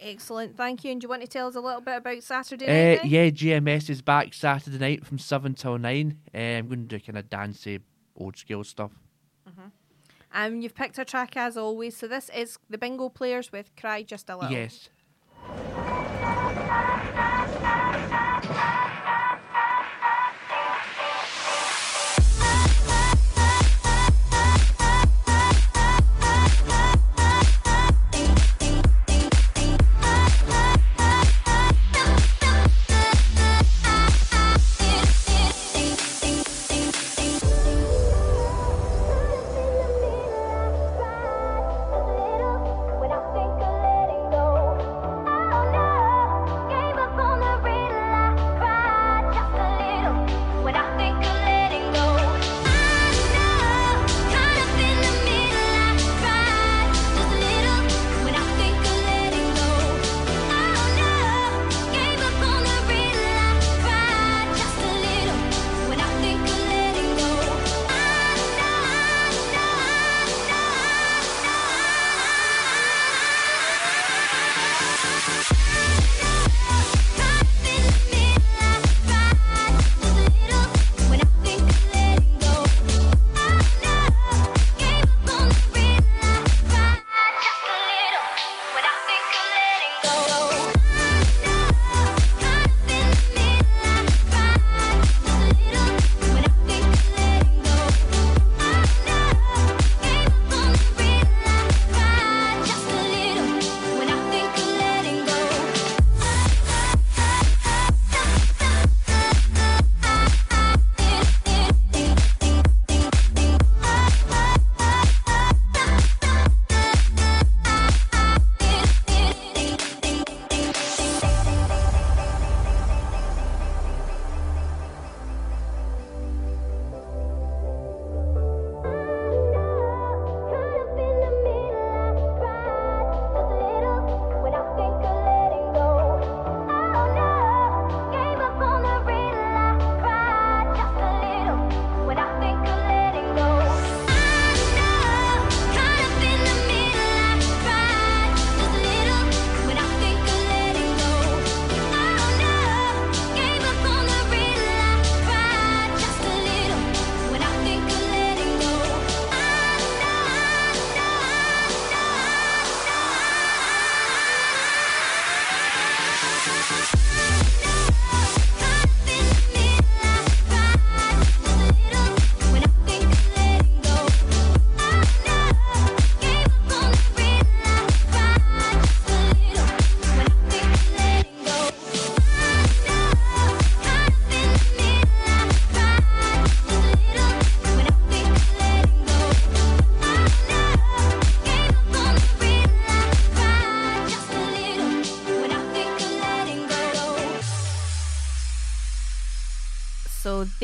Excellent. 0.00 0.56
Thank 0.56 0.82
you. 0.84 0.90
And 0.92 1.00
do 1.00 1.04
you 1.04 1.08
want 1.08 1.22
to 1.22 1.28
tell 1.28 1.46
us 1.46 1.54
a 1.54 1.60
little 1.60 1.80
bit 1.80 1.96
about 1.96 2.22
Saturday 2.22 2.64
Uh, 2.64 2.68
night? 2.96 3.02
then? 3.02 3.10
yeah, 3.10 3.30
GMS 3.30 3.88
is 3.90 4.02
back 4.02 4.34
Saturday 4.34 4.78
night 4.78 5.06
from 5.06 5.18
7 5.18 5.54
till 5.54 5.78
9. 5.78 6.18
Uh, 6.34 6.38
I'm 6.38 6.66
going 6.68 6.88
to 6.88 6.98
do 6.98 7.04
kind 7.04 7.18
of 7.18 7.30
dancey, 7.30 7.78
old 8.16 8.36
school 8.36 8.64
stuff. 8.64 8.90
Um, 10.34 10.62
you've 10.62 10.74
picked 10.74 10.98
a 10.98 11.04
track 11.04 11.36
as 11.36 11.58
always. 11.58 11.94
So 11.94 12.08
this 12.08 12.30
is 12.34 12.58
the 12.70 12.78
Bingo 12.78 13.10
Players 13.10 13.52
with 13.52 13.70
"Cry 13.76 14.02
Just 14.02 14.30
a 14.30 14.36
Little." 14.38 14.50
Yes. 14.50 14.88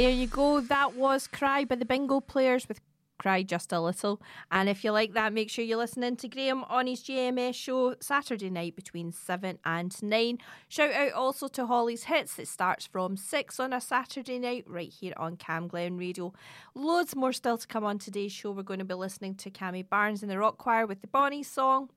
There 0.09 0.17
you 0.17 0.27
go. 0.27 0.61
That 0.63 0.95
was 0.95 1.27
Cry 1.27 1.67
by 1.67 1.75
the 1.75 1.85
Bingo 1.85 2.21
Players 2.21 2.67
with 2.67 2.81
Cry 3.19 3.43
Just 3.43 3.75
a 3.75 3.79
Little. 3.79 4.23
And 4.51 4.67
if 4.67 4.83
you 4.83 4.91
like 4.91 5.13
that, 5.13 5.35
make 5.35 5.51
sure 5.51 5.67
you 5.67 5.77
listen 5.77 6.03
in 6.03 6.17
to 6.17 6.29
Graham 6.29 6.65
on 6.65 6.87
his 6.87 7.03
GMS 7.03 7.55
show 7.55 7.95
Saturday 8.01 8.49
night 8.49 8.75
between 8.75 9.13
7 9.13 9.59
and 9.67 10.03
9. 10.03 10.39
Shout 10.67 10.95
out 10.95 11.13
also 11.13 11.47
to 11.49 11.67
Holly's 11.67 12.05
Hits 12.05 12.37
that 12.37 12.49
starts 12.49 12.87
from 12.87 13.19
6 13.19 13.61
on 13.61 13.75
a 13.75 13.83
Saturday 13.83 14.39
night 14.39 14.65
right 14.67 14.89
here 14.89 15.13
on 15.19 15.37
Cam 15.37 15.69
Glen 15.69 15.99
Radio. 15.99 16.33
Loads 16.75 17.15
more 17.15 17.35
still 17.35 17.59
to 17.59 17.67
come 17.67 17.85
on 17.85 17.99
today's 17.99 18.33
show. 18.33 18.53
We're 18.53 18.63
going 18.63 18.79
to 18.79 18.87
be 18.87 18.95
listening 18.95 19.35
to 19.35 19.51
Cammy 19.51 19.87
Barnes 19.87 20.23
and 20.23 20.31
the 20.31 20.39
Rock 20.39 20.57
Choir 20.57 20.87
with 20.87 21.03
the 21.03 21.09
Bonnie 21.09 21.43
song. 21.43 21.91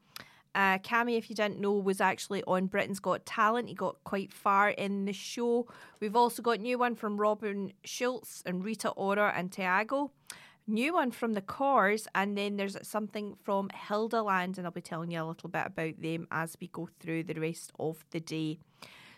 Uh, 0.53 0.77
Cammy, 0.79 1.17
if 1.17 1.29
you 1.29 1.35
didn't 1.35 1.59
know, 1.59 1.73
was 1.73 2.01
actually 2.01 2.43
on 2.43 2.67
Britain's 2.67 2.99
Got 2.99 3.25
Talent. 3.25 3.69
He 3.69 3.75
got 3.75 4.03
quite 4.03 4.33
far 4.33 4.69
in 4.69 5.05
the 5.05 5.13
show. 5.13 5.67
We've 5.99 6.15
also 6.15 6.41
got 6.41 6.59
new 6.59 6.77
one 6.77 6.95
from 6.95 7.17
Robin 7.17 7.71
Schulz 7.85 8.43
and 8.45 8.63
Rita 8.63 8.89
Ora 8.89 9.33
and 9.35 9.51
Tiago. 9.51 10.11
New 10.67 10.93
one 10.93 11.11
from 11.11 11.33
the 11.33 11.41
Corrs, 11.41 12.05
and 12.13 12.37
then 12.37 12.55
there's 12.55 12.77
something 12.87 13.35
from 13.43 13.69
Hildaland, 13.69 14.57
and 14.57 14.67
I'll 14.67 14.71
be 14.71 14.81
telling 14.81 15.11
you 15.11 15.21
a 15.21 15.25
little 15.25 15.49
bit 15.49 15.65
about 15.65 16.01
them 16.01 16.27
as 16.31 16.55
we 16.61 16.67
go 16.67 16.87
through 16.99 17.23
the 17.23 17.39
rest 17.39 17.71
of 17.79 18.05
the 18.11 18.19
day. 18.19 18.59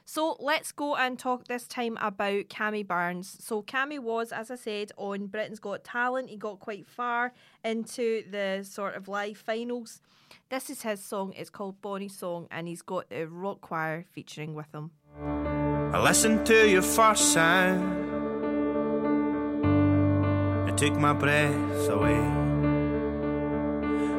So 0.05 0.35
let's 0.39 0.71
go 0.71 0.95
and 0.95 1.17
talk 1.17 1.47
this 1.47 1.65
time 1.67 1.97
about 2.01 2.49
Cammy 2.49 2.85
Barnes. 2.85 3.37
So 3.39 3.61
Cammy 3.61 3.99
was, 3.99 4.31
as 4.31 4.51
I 4.51 4.55
said, 4.55 4.91
on 4.97 5.27
Britain's 5.27 5.59
Got 5.59 5.83
Talent. 5.83 6.29
He 6.29 6.35
got 6.37 6.59
quite 6.59 6.85
far 6.85 7.33
into 7.63 8.23
the 8.29 8.63
sort 8.63 8.95
of 8.95 9.07
live 9.07 9.37
finals. 9.37 10.01
This 10.49 10.69
is 10.69 10.81
his 10.81 11.03
song. 11.03 11.33
It's 11.37 11.49
called 11.49 11.81
Bonnie 11.81 12.09
Song, 12.09 12.47
and 12.51 12.67
he's 12.67 12.81
got 12.81 13.09
the 13.09 13.27
rock 13.27 13.61
choir 13.61 14.05
featuring 14.11 14.53
with 14.55 14.73
him. 14.73 14.91
I 15.93 16.01
listened 16.01 16.45
to 16.47 16.69
your 16.69 16.81
first 16.81 17.31
sound. 17.33 18.01
It 20.69 20.77
took 20.77 20.95
my 20.99 21.13
breath 21.13 21.89
away. 21.89 22.19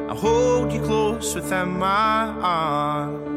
I 0.09 0.15
hold 0.15 0.71
you 0.73 0.81
close 0.81 1.35
within 1.35 1.77
my 1.77 2.25
arms 2.41 3.34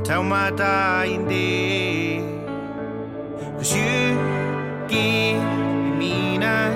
until 0.00 0.22
my 0.22 0.50
dying 0.50 1.28
day. 1.28 2.20
Cause 3.58 3.74
you 3.76 4.16
gave 4.88 5.42
me 6.00 6.38
meaning. 6.38 6.72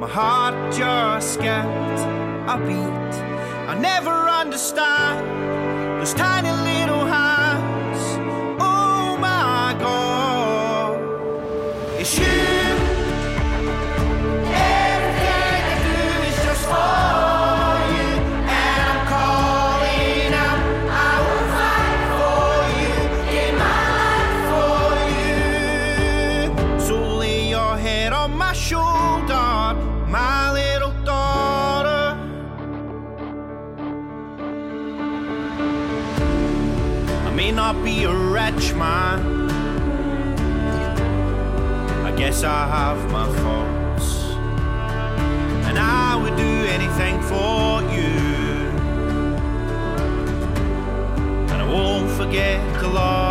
My 0.00 0.08
heart 0.08 0.56
just 0.72 1.34
skipped 1.34 2.00
a 2.52 2.56
beat. 2.66 3.14
I 3.70 3.78
never 3.78 4.16
understand 4.42 6.00
those 6.00 6.14
tiny 6.14 6.67
rich 38.58 38.74
man. 38.74 39.50
I 42.04 42.12
guess 42.16 42.42
I 42.42 42.66
have 42.66 43.00
my 43.12 43.26
faults. 43.40 44.08
And 45.68 45.78
I 45.78 46.16
would 46.20 46.36
do 46.36 46.52
anything 46.76 47.22
for 47.30 47.82
you. 47.94 48.14
And 51.50 51.62
I 51.62 51.66
won't 51.72 52.10
forget 52.10 52.58
the 52.80 52.88
love. 52.88 53.27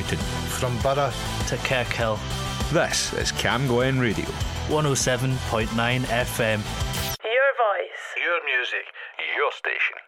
Newton. 0.00 0.18
From 0.60 0.78
Borough 0.78 1.12
to 1.48 1.56
Kirkhill. 1.68 2.18
This 2.72 3.12
is 3.14 3.32
Cam 3.32 3.66
Glen 3.66 3.98
Radio. 3.98 4.24
107.9 4.68 5.66
FM. 6.04 6.60
Your 7.22 7.50
voice. 7.66 8.04
Your 8.16 8.38
music, 8.50 8.86
your 9.36 9.52
station. 9.52 9.98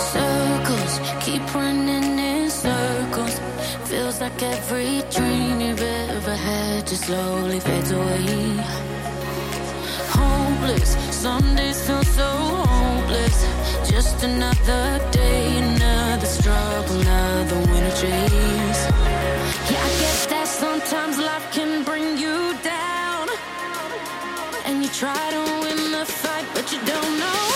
Circles 0.00 1.00
keep 1.24 1.54
running 1.54 2.18
in 2.18 2.50
circles. 2.50 3.38
Feels 3.88 4.20
like 4.20 4.42
every 4.42 5.02
dream 5.10 5.60
you've 5.60 5.80
ever 5.80 6.34
had 6.34 6.86
just 6.86 7.04
slowly 7.04 7.60
fades 7.60 7.90
away. 7.92 8.43
Hopeless, 10.74 11.14
some 11.14 11.54
days 11.54 11.86
feel 11.86 12.02
so 12.02 12.26
hopeless. 12.26 13.46
Just 13.88 14.24
another 14.24 15.00
day, 15.12 15.58
another 15.58 16.26
struggle, 16.26 17.00
another 17.00 17.56
winter 17.70 17.90
chase. 17.90 18.82
Yeah, 19.70 19.88
I 19.88 19.92
guess 20.00 20.26
that 20.26 20.48
sometimes 20.48 21.18
life 21.18 21.52
can 21.52 21.84
bring 21.84 22.18
you 22.18 22.56
down. 22.64 23.28
And 24.64 24.82
you 24.82 24.88
try 24.88 25.30
to 25.30 25.42
win 25.62 25.92
the 25.92 26.04
fight, 26.06 26.46
but 26.54 26.72
you 26.72 26.78
don't 26.84 27.18
know 27.20 27.53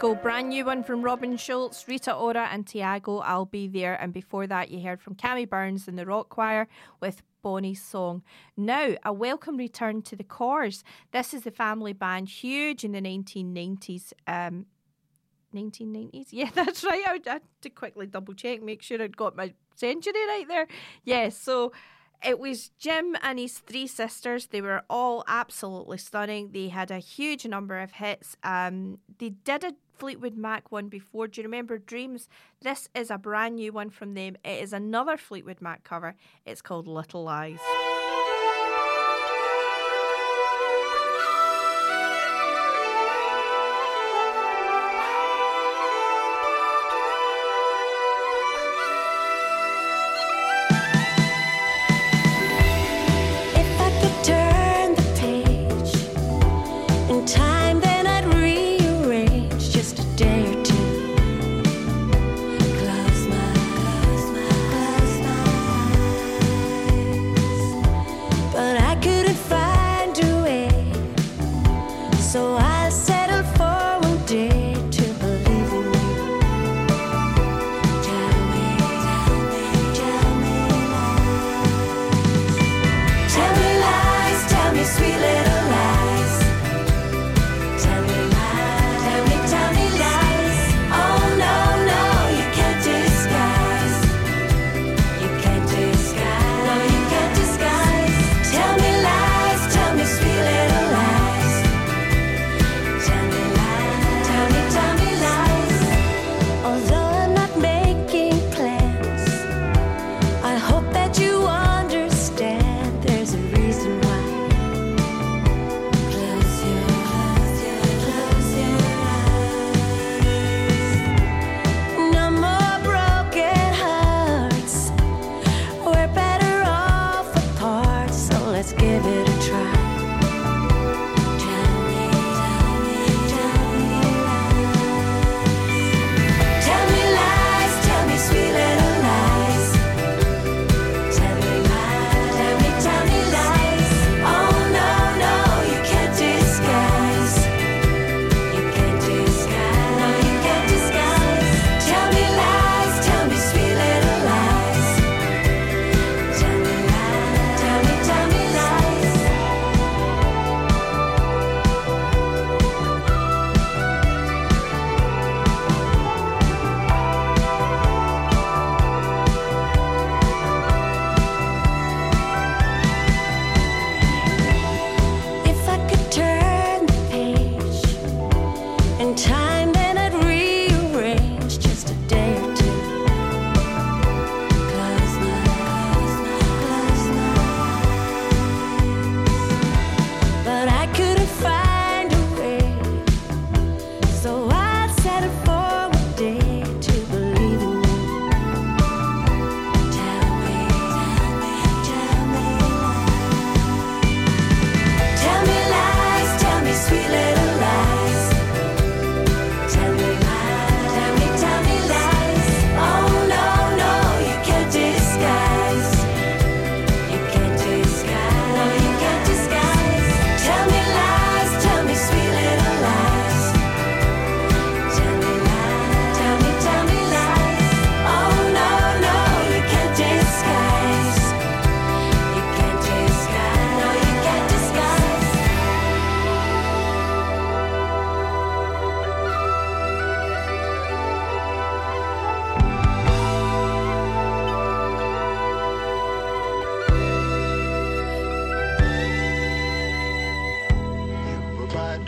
go. 0.00 0.14
Brand 0.14 0.48
new 0.48 0.64
one 0.64 0.82
from 0.82 1.02
Robin 1.02 1.36
Schulz, 1.36 1.84
Rita 1.86 2.14
Ora, 2.14 2.48
and 2.50 2.66
Tiago. 2.66 3.18
I'll 3.18 3.44
be 3.44 3.68
there. 3.68 3.94
And 4.00 4.14
before 4.14 4.46
that, 4.46 4.70
you 4.70 4.80
heard 4.80 5.02
from 5.02 5.14
Cammy 5.14 5.48
Barnes 5.48 5.86
and 5.86 5.98
the 5.98 6.06
Rock 6.06 6.30
Choir 6.30 6.68
with 7.00 7.22
Bonnie's 7.42 7.82
song. 7.82 8.22
Now, 8.56 8.94
a 9.04 9.12
welcome 9.12 9.58
return 9.58 10.00
to 10.02 10.16
the 10.16 10.24
Corrs. 10.24 10.82
This 11.12 11.34
is 11.34 11.42
the 11.42 11.50
family 11.50 11.92
band, 11.92 12.30
huge 12.30 12.82
in 12.82 12.92
the 12.92 13.02
1990s. 13.02 14.14
Um, 14.26 14.64
1990s? 15.54 16.28
Yeah, 16.32 16.48
that's 16.54 16.82
right. 16.82 17.04
I 17.06 17.20
had 17.30 17.42
to 17.60 17.68
quickly 17.68 18.06
double 18.06 18.32
check, 18.32 18.62
make 18.62 18.80
sure 18.80 19.02
I'd 19.02 19.18
got 19.18 19.36
my 19.36 19.52
century 19.76 20.12
right 20.14 20.46
there. 20.48 20.66
Yes, 21.04 21.34
yeah, 21.34 21.42
so 21.44 21.72
it 22.24 22.38
was 22.38 22.70
Jim 22.78 23.16
and 23.22 23.38
his 23.38 23.58
three 23.58 23.86
sisters. 23.86 24.46
They 24.46 24.62
were 24.62 24.82
all 24.88 25.24
absolutely 25.28 25.98
stunning. 25.98 26.52
They 26.52 26.68
had 26.68 26.90
a 26.90 26.98
huge 26.98 27.46
number 27.46 27.78
of 27.78 27.92
hits. 27.92 28.36
Um, 28.42 28.98
they 29.18 29.30
did 29.30 29.64
a 29.64 29.74
Fleetwood 30.00 30.34
Mac 30.34 30.72
one 30.72 30.88
before. 30.88 31.28
Do 31.28 31.42
you 31.42 31.46
remember 31.46 31.76
Dreams? 31.76 32.26
This 32.62 32.88
is 32.94 33.10
a 33.10 33.18
brand 33.18 33.56
new 33.56 33.70
one 33.70 33.90
from 33.90 34.14
them. 34.14 34.38
It 34.42 34.62
is 34.62 34.72
another 34.72 35.18
Fleetwood 35.18 35.60
Mac 35.60 35.84
cover. 35.84 36.14
It's 36.46 36.62
called 36.62 36.88
Little 36.88 37.22
Lies. 37.22 37.58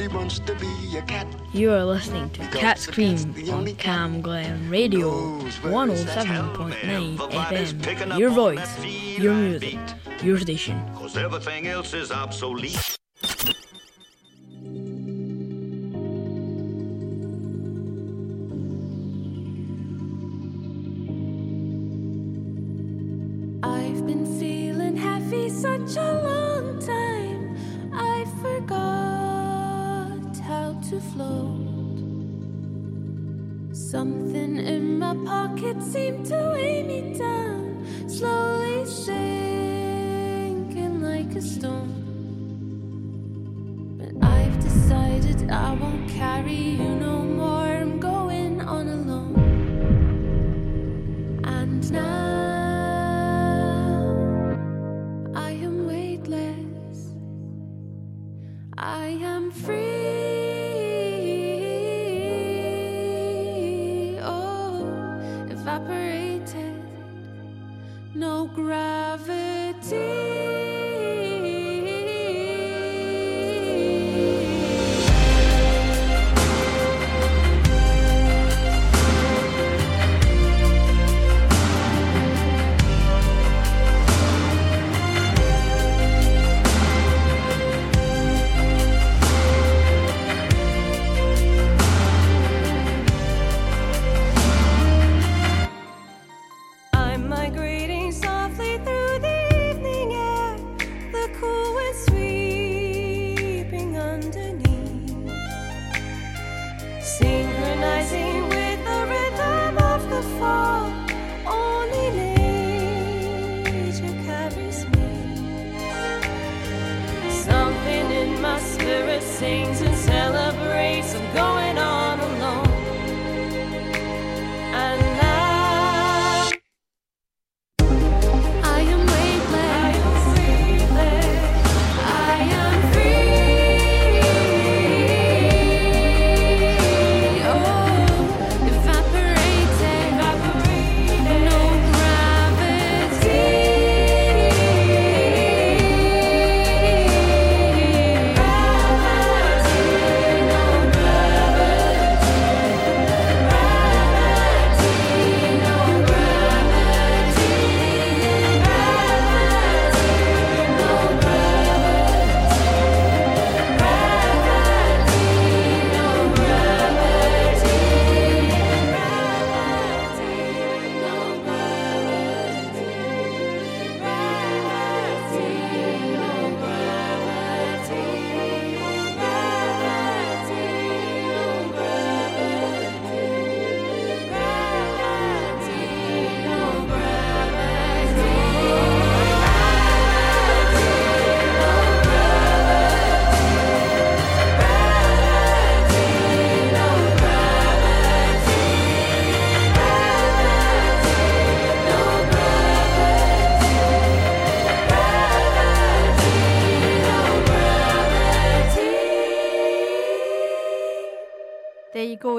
Wants 0.01 0.39
to 0.40 0.55
be 0.55 0.97
a 0.97 1.02
cat. 1.02 1.27
You 1.52 1.70
are 1.70 1.85
listening 1.85 2.31
to 2.31 2.40
Cat's 2.48 2.86
Cream 2.86 3.35
on 3.51 3.66
Cam 3.77 4.20
Glen 4.23 4.69
Radio 4.69 5.10
107.9 5.62 7.16
FM. 7.19 8.19
Your 8.19 8.31
voice, 8.31 8.85
your 9.19 9.35
music, 9.35 9.78
your 10.23 10.39
station. 10.39 10.82
Cause 10.94 11.16
everything 11.16 11.69
else 11.69 11.93
is 11.94 12.10
obsolete. 12.10 12.98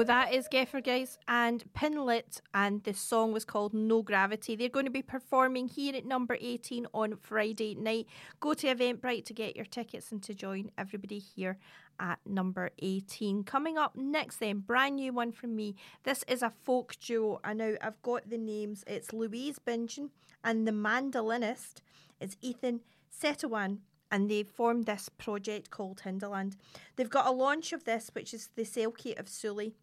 That 0.04 0.34
is 0.34 0.48
Geffer 0.48 0.84
Guys 0.84 1.16
and 1.26 1.64
Pinlit, 1.72 2.42
and 2.52 2.84
the 2.84 2.92
song 2.92 3.32
was 3.32 3.46
called 3.46 3.72
No 3.72 4.02
Gravity. 4.02 4.54
They're 4.54 4.68
going 4.68 4.84
to 4.84 4.90
be 4.90 5.00
performing 5.00 5.66
here 5.66 5.96
at 5.96 6.04
number 6.04 6.36
18 6.38 6.86
on 6.92 7.16
Friday 7.16 7.74
night. 7.74 8.06
Go 8.38 8.52
to 8.52 8.66
Eventbrite 8.66 9.24
to 9.24 9.32
get 9.32 9.56
your 9.56 9.64
tickets 9.64 10.12
and 10.12 10.22
to 10.24 10.34
join 10.34 10.70
everybody 10.76 11.18
here 11.18 11.56
at 11.98 12.18
number 12.26 12.68
18. 12.80 13.44
Coming 13.44 13.78
up 13.78 13.96
next, 13.96 14.40
then, 14.40 14.58
brand 14.58 14.96
new 14.96 15.14
one 15.14 15.32
from 15.32 15.56
me. 15.56 15.74
This 16.02 16.22
is 16.28 16.42
a 16.42 16.50
folk 16.50 16.96
duo. 17.00 17.40
I 17.42 17.54
know 17.54 17.78
I've 17.80 18.02
got 18.02 18.28
the 18.28 18.36
names. 18.36 18.84
It's 18.86 19.14
Louise 19.14 19.58
Bichan 19.58 20.10
and 20.44 20.68
the 20.68 20.72
mandolinist 20.72 21.76
is 22.20 22.36
Ethan 22.42 22.80
Setiawan 23.10 23.78
and 24.10 24.30
they 24.30 24.42
formed 24.42 24.86
this 24.86 25.08
project 25.08 25.70
called 25.70 26.02
Hildaland. 26.04 26.56
They've 26.94 27.08
got 27.08 27.26
a 27.26 27.32
launch 27.32 27.72
of 27.72 27.84
this, 27.84 28.10
which 28.12 28.34
is 28.34 28.50
the 28.54 28.62
Selkie 28.62 29.18
of 29.18 29.28
Sully, 29.28 29.74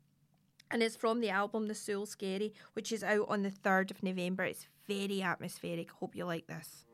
and 0.72 0.82
it's 0.82 0.96
from 0.96 1.22
the 1.22 1.30
album 1.30 1.68
The 1.68 1.74
Sule 1.74 2.08
Skerry, 2.08 2.54
which 2.74 2.92
is 2.92 3.04
out 3.04 3.26
on 3.30 3.44
the 3.44 3.52
3rd 3.52 3.92
of 3.92 4.04
November. 4.04 4.44
It's 4.44 4.68
very 4.88 5.22
atmospheric. 5.22 5.92
Hope 5.92 6.16
you 6.16 6.26
like 6.26 6.48
this. 6.48 6.86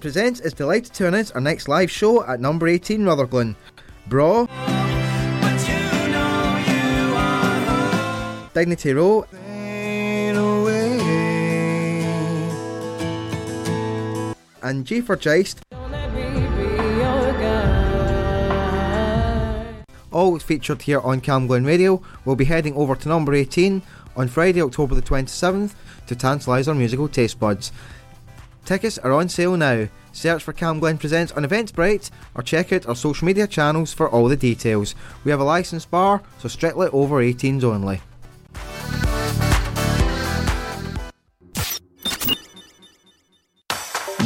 Presents 0.00 0.40
is 0.40 0.52
delighted 0.52 0.94
to 0.94 1.08
announce 1.08 1.32
our 1.32 1.40
next 1.40 1.66
live 1.66 1.90
show 1.90 2.24
at 2.24 2.40
number 2.40 2.68
18 2.68 3.04
Rutherglen. 3.04 3.56
Bra. 4.06 4.46
Dignity 8.54 8.92
Row. 8.92 9.26
And 14.62 14.84
G 14.84 15.00
for 15.00 15.16
Geist. 15.16 15.60
All 20.10 20.38
featured 20.38 20.82
here 20.82 21.00
on 21.00 21.20
Cam 21.20 21.46
Glen 21.46 21.64
Radio. 21.64 22.02
We'll 22.24 22.36
be 22.36 22.44
heading 22.44 22.74
over 22.74 22.94
to 22.94 23.08
number 23.08 23.34
18 23.34 23.82
on 24.16 24.28
Friday, 24.28 24.62
October 24.62 24.94
the 24.94 25.02
27th 25.02 25.74
to 26.06 26.16
tantalise 26.16 26.66
our 26.68 26.74
musical 26.74 27.08
taste 27.08 27.38
buds. 27.38 27.70
Tickets 28.68 28.98
are 28.98 29.12
on 29.12 29.30
sale 29.30 29.56
now. 29.56 29.88
Search 30.12 30.42
for 30.42 30.52
Cam 30.52 30.78
Glen 30.78 30.98
Presents 30.98 31.32
on 31.32 31.42
Eventbrite 31.42 32.10
or 32.34 32.42
check 32.42 32.70
out 32.70 32.86
our 32.86 32.94
social 32.94 33.24
media 33.24 33.46
channels 33.46 33.94
for 33.94 34.10
all 34.10 34.28
the 34.28 34.36
details. 34.36 34.94
We 35.24 35.30
have 35.30 35.40
a 35.40 35.44
licensed 35.44 35.90
bar, 35.90 36.22
so 36.38 36.48
strictly 36.48 36.88
over 36.88 37.22
18s 37.22 37.64
only. 37.64 38.02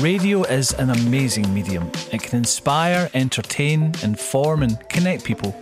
Radio 0.03 0.43
is 0.43 0.73
an 0.73 0.91
amazing 0.91 1.55
medium. 1.55 1.89
It 2.11 2.25
can 2.25 2.39
inspire, 2.39 3.09
entertain, 3.15 3.95
inform, 4.03 4.65
and 4.65 4.89
connect 4.89 5.23
people. 5.23 5.62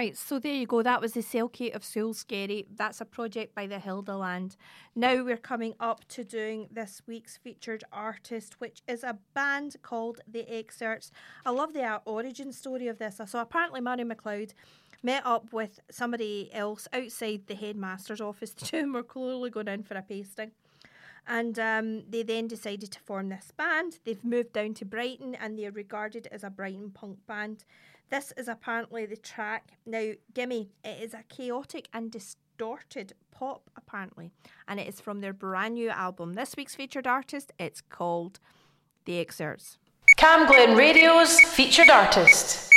Right, 0.00 0.16
so 0.16 0.38
there 0.38 0.54
you 0.54 0.66
go. 0.66 0.82
That 0.82 1.02
was 1.02 1.12
the 1.12 1.20
Selkie 1.20 1.74
of 1.74 1.82
Sule 1.82 2.14
Skerry. 2.14 2.64
That's 2.74 3.02
a 3.02 3.04
project 3.04 3.54
by 3.54 3.66
the 3.66 3.76
Hildaland. 3.76 4.56
Now 4.96 5.22
we're 5.22 5.36
coming 5.36 5.74
up 5.78 6.08
to 6.08 6.24
doing 6.24 6.68
this 6.72 7.02
week's 7.06 7.36
featured 7.36 7.84
artist, 7.92 8.62
which 8.62 8.80
is 8.88 9.04
a 9.04 9.18
band 9.34 9.76
called 9.82 10.22
The 10.26 10.50
Excerpts. 10.50 11.12
I 11.44 11.50
love 11.50 11.74
the 11.74 11.82
uh, 11.82 11.98
origin 12.06 12.50
story 12.50 12.88
of 12.88 12.98
this. 12.98 13.20
So 13.26 13.40
apparently, 13.40 13.82
Murray 13.82 14.04
McLeod 14.04 14.54
met 15.02 15.26
up 15.26 15.52
with 15.52 15.80
somebody 15.90 16.48
else 16.54 16.88
outside 16.94 17.42
the 17.46 17.54
headmaster's 17.54 18.22
office. 18.22 18.54
The 18.58 18.64
two 18.64 18.76
of 18.78 18.82
them 18.84 18.92
were 18.94 19.02
clearly 19.02 19.50
going 19.50 19.68
in 19.68 19.82
for 19.82 19.96
a 19.96 20.02
pasting. 20.02 20.52
And 21.28 21.58
um, 21.58 22.04
they 22.08 22.22
then 22.22 22.48
decided 22.48 22.90
to 22.92 23.00
form 23.00 23.28
this 23.28 23.52
band. 23.54 23.98
They've 24.06 24.24
moved 24.24 24.54
down 24.54 24.72
to 24.74 24.86
Brighton 24.86 25.34
and 25.34 25.58
they're 25.58 25.70
regarded 25.70 26.26
as 26.32 26.42
a 26.42 26.48
Brighton 26.48 26.90
punk 26.90 27.18
band. 27.26 27.66
This 28.10 28.32
is 28.36 28.48
apparently 28.48 29.06
the 29.06 29.16
track. 29.16 29.74
Now, 29.86 30.12
Gimme, 30.34 30.72
it 30.84 31.00
is 31.00 31.14
a 31.14 31.22
chaotic 31.28 31.88
and 31.92 32.10
distorted 32.10 33.12
pop, 33.30 33.70
apparently, 33.76 34.32
and 34.66 34.80
it 34.80 34.88
is 34.88 35.00
from 35.00 35.20
their 35.20 35.32
brand 35.32 35.74
new 35.74 35.90
album. 35.90 36.34
This 36.34 36.56
week's 36.56 36.74
featured 36.74 37.06
artist, 37.06 37.52
it's 37.56 37.80
called 37.80 38.40
The 39.04 39.20
Excerpts. 39.20 39.78
Cam 40.16 40.48
Glen 40.48 40.76
Radio's 40.76 41.38
featured 41.40 41.88
artist. 41.88 42.68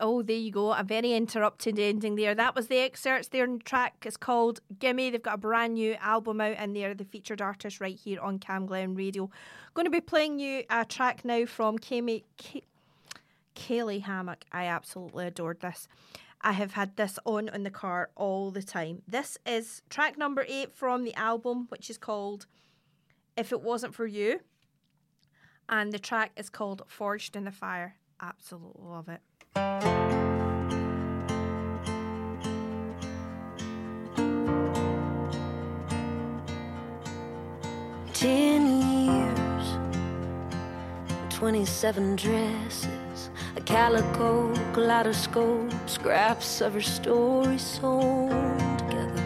Oh, 0.00 0.22
there 0.22 0.36
you 0.36 0.50
go. 0.50 0.72
A 0.72 0.82
very 0.82 1.12
interrupted 1.12 1.78
ending 1.78 2.16
there. 2.16 2.34
That 2.34 2.54
was 2.54 2.68
the 2.68 2.78
excerpts. 2.78 3.28
Their 3.28 3.46
track 3.58 4.04
is 4.06 4.16
called 4.16 4.60
Gimme. 4.78 5.10
They've 5.10 5.22
got 5.22 5.34
a 5.34 5.38
brand 5.38 5.74
new 5.74 5.94
album 5.94 6.40
out, 6.40 6.56
and 6.58 6.74
they're 6.74 6.94
the 6.94 7.04
featured 7.04 7.42
artist 7.42 7.80
right 7.80 7.96
here 7.96 8.20
on 8.20 8.38
Cam 8.38 8.66
Glen 8.66 8.94
Radio. 8.94 9.30
Going 9.74 9.84
to 9.84 9.90
be 9.90 10.00
playing 10.00 10.38
you 10.38 10.64
a 10.70 10.84
track 10.84 11.24
now 11.24 11.44
from 11.44 11.78
Kimmy. 11.78 12.24
Ki- 12.36 12.64
Kaylee 13.54 14.04
Hammack. 14.04 14.42
I 14.52 14.64
absolutely 14.66 15.26
adored 15.26 15.60
this. 15.60 15.88
I 16.40 16.52
have 16.52 16.72
had 16.72 16.96
this 16.96 17.18
on 17.24 17.48
in 17.48 17.62
the 17.62 17.70
car 17.70 18.10
all 18.14 18.50
the 18.50 18.62
time. 18.62 19.02
This 19.08 19.38
is 19.46 19.82
track 19.90 20.16
number 20.16 20.44
eight 20.48 20.74
from 20.74 21.04
the 21.04 21.14
album, 21.14 21.66
which 21.70 21.90
is 21.90 21.98
called 21.98 22.46
If 23.36 23.52
It 23.52 23.62
Wasn't 23.62 23.94
For 23.94 24.06
You. 24.06 24.40
And 25.68 25.92
the 25.92 25.98
track 25.98 26.32
is 26.36 26.48
called 26.48 26.82
Forged 26.86 27.34
in 27.34 27.44
the 27.44 27.50
Fire. 27.50 27.96
Absolutely 28.20 28.84
love 28.84 29.08
it. 29.08 29.20
Ten 38.12 38.82
years, 38.82 39.66
27 41.30 42.16
dresses, 42.16 43.30
a 43.56 43.60
calico 43.62 44.52
kaleidoscope, 44.74 45.72
scraps 45.86 46.60
of 46.60 46.74
her 46.74 46.82
story 46.82 47.56
sewn 47.56 48.28
together. 48.76 49.24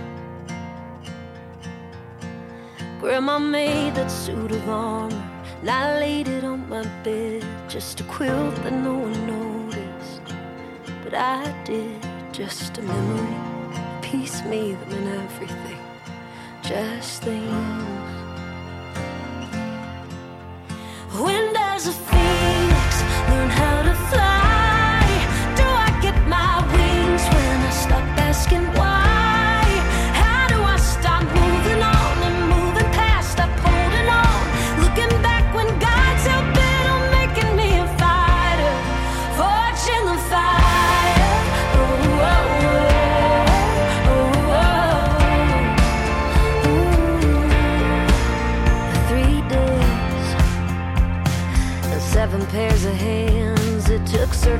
Grandma 3.00 3.40
made 3.40 3.96
that 3.96 4.10
suit 4.12 4.52
of 4.52 4.68
armor, 4.68 5.30
and 5.60 5.70
I 5.70 5.98
laid 5.98 6.28
it 6.28 6.44
on 6.44 6.68
my 6.68 6.84
bed, 7.02 7.44
just 7.68 8.00
a 8.00 8.04
quilt 8.04 8.54
that 8.62 8.72
no 8.72 8.94
one 8.94 9.26
noticed. 9.26 9.39
But 11.10 11.18
I 11.18 11.62
did, 11.64 12.06
just 12.30 12.78
a 12.78 12.82
memory, 12.82 13.34
a 13.74 13.98
piece 14.00 14.44
me 14.44 14.74
that 14.74 14.88
meant 14.90 15.08
everything, 15.24 15.78
just 16.62 17.22
things. 17.22 17.50
When 21.18 21.52
does 21.52 21.88
a 21.88 21.92
phoenix 21.92 23.02
learn 23.28 23.50
how 23.50 23.82
to 23.82 23.94
fly? 24.08 24.49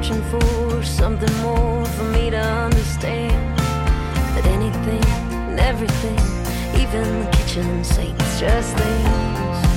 Searching 0.02 0.22
for 0.30 0.82
something 0.82 1.34
more 1.42 1.84
for 1.84 2.04
me 2.04 2.30
to 2.30 2.38
understand. 2.38 3.58
That 3.58 4.46
anything 4.46 5.04
and 5.32 5.60
everything, 5.60 6.18
even 6.80 7.24
the 7.24 7.30
kitchen 7.32 7.84
sinks, 7.84 8.40
just 8.40 8.76
things. 8.76 9.69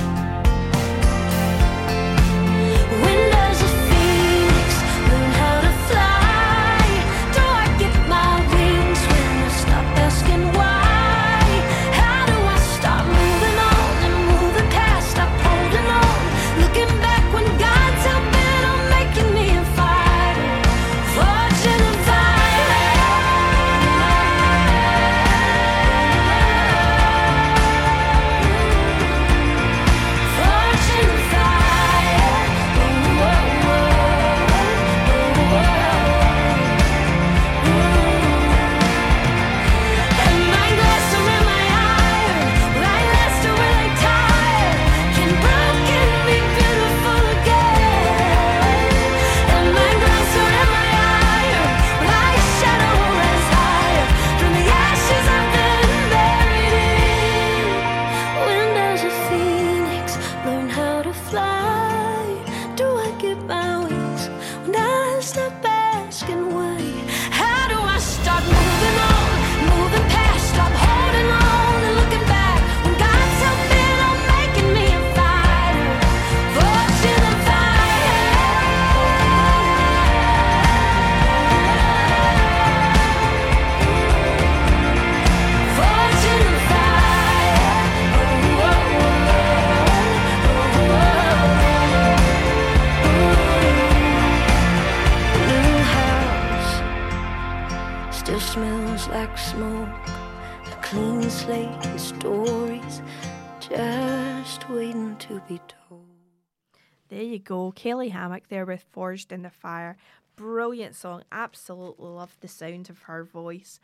Forged 109.13 109.31
in 109.31 109.43
the 109.43 109.51
Fire. 109.51 109.95
Brilliant 110.35 110.95
song. 110.95 111.21
Absolutely 111.31 112.07
love 112.07 112.35
the 112.41 112.47
sound 112.47 112.89
of 112.89 113.03
her 113.03 113.23
voice. 113.23 113.79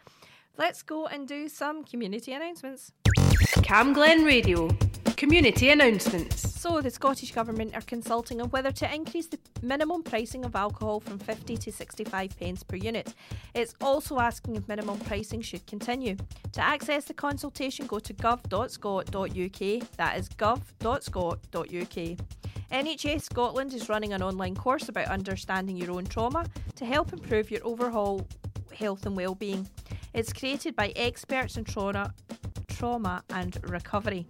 Let's 0.59 0.83
go 0.83 1.07
and 1.07 1.25
do 1.25 1.47
some 1.47 1.85
community 1.85 2.33
announcements. 2.33 2.91
Cam 3.63 3.93
Glen 3.93 4.25
Radio. 4.25 4.67
Community 5.15 5.69
announcements. 5.69 6.59
So, 6.59 6.81
the 6.81 6.89
Scottish 6.89 7.31
Government 7.31 7.73
are 7.73 7.81
consulting 7.81 8.41
on 8.41 8.49
whether 8.49 8.69
to 8.73 8.93
increase 8.93 9.27
the 9.27 9.39
minimum 9.61 10.03
pricing 10.03 10.43
of 10.43 10.57
alcohol 10.57 10.99
from 10.99 11.17
50 11.17 11.55
to 11.55 11.71
65 11.71 12.37
pence 12.37 12.61
per 12.63 12.75
unit. 12.75 13.13
It's 13.53 13.73
also 13.79 14.19
asking 14.19 14.57
if 14.57 14.67
minimum 14.67 14.99
pricing 14.99 15.41
should 15.41 15.65
continue. 15.65 16.17
To 16.51 16.61
access 16.61 17.05
the 17.05 17.13
consultation, 17.13 17.87
go 17.87 17.99
to 17.99 18.13
gov.scot.uk. 18.13 19.89
That 19.95 20.17
is 20.17 20.27
gov.scot.uk. 20.27 22.17
NHS 22.69 23.21
Scotland 23.21 23.73
is 23.73 23.87
running 23.87 24.11
an 24.11 24.21
online 24.21 24.55
course 24.55 24.89
about 24.89 25.07
understanding 25.07 25.77
your 25.77 25.91
own 25.91 26.05
trauma 26.05 26.45
to 26.75 26.85
help 26.85 27.13
improve 27.13 27.49
your 27.49 27.65
overall 27.65 28.27
health 28.79 29.05
and 29.05 29.15
well-being. 29.15 29.69
It's 30.13 30.33
created 30.33 30.75
by 30.75 30.93
experts 30.95 31.57
in 31.57 31.65
trauma, 31.65 32.13
trauma 32.67 33.23
and 33.29 33.57
recovery. 33.69 34.25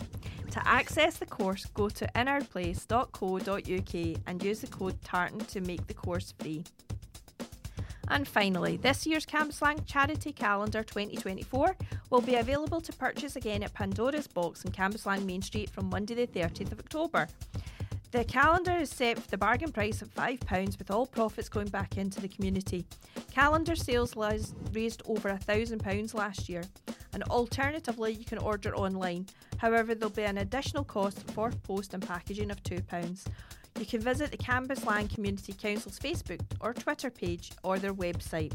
To 0.52 0.68
access 0.68 1.18
the 1.18 1.28
course, 1.28 1.66
go 1.66 1.90
to 1.90 2.08
innerplace.co.uk 2.16 4.22
and 4.28 4.44
use 4.44 4.62
the 4.62 4.68
code 4.68 5.00
TARTAN 5.04 5.46
to 5.48 5.62
make 5.62 5.86
the 5.86 5.94
course 5.94 6.34
free. 6.40 6.64
And 8.08 8.28
finally, 8.28 8.78
this 8.78 9.06
year's 9.06 9.28
Cambuslang 9.28 9.86
Charity 9.86 10.34
Calendar 10.34 10.82
2024 10.82 11.76
will 12.10 12.22
be 12.22 12.36
available 12.36 12.82
to 12.82 12.92
purchase 12.94 13.36
again 13.36 13.62
at 13.62 13.76
Pandora's 13.76 14.26
Box 14.26 14.66
in 14.66 14.72
Cambuslang 14.72 15.26
Main 15.26 15.44
Street 15.44 15.70
from 15.70 15.92
Monday 15.92 16.16
the 16.16 16.26
30th 16.26 16.72
of 16.72 16.80
October. 16.80 17.28
The 18.12 18.24
calendar 18.24 18.76
is 18.76 18.90
set 18.90 19.20
for 19.20 19.30
the 19.30 19.38
bargain 19.38 19.72
price 19.72 20.02
of 20.02 20.12
£5 20.16 20.80
with 20.80 20.90
all 20.90 21.06
profits 21.06 21.48
going 21.48 21.68
back 21.68 21.96
into 21.96 22.20
the 22.20 22.28
community. 22.28 22.86
Calendar 23.32 23.76
sales 23.76 24.16
raised 24.16 25.04
over 25.06 25.30
£1,000 25.30 26.14
last 26.16 26.50
year, 26.50 26.64
and 27.14 27.22
alternatively, 27.24 28.14
you 28.14 28.26
can 28.26 28.40
order 28.40 28.76
online. 28.76 29.28
However, 29.58 29.94
there'll 29.94 30.10
be 30.10 30.24
an 30.24 30.40
additional 30.40 30.84
cost 30.84 31.30
for 31.32 31.52
post 31.52 31.94
and 31.94 32.06
packaging 32.06 32.50
of 32.50 32.64
£2. 32.64 33.28
You 33.80 33.86
can 33.86 34.02
visit 34.02 34.32
the 34.32 34.38
Cambuslang 34.38 35.14
Community 35.14 35.54
Council's 35.54 36.00
Facebook 36.00 36.42
or 36.60 36.74
Twitter 36.74 37.12
page 37.12 37.52
or 37.64 37.78
their 37.78 37.94
website 37.94 38.54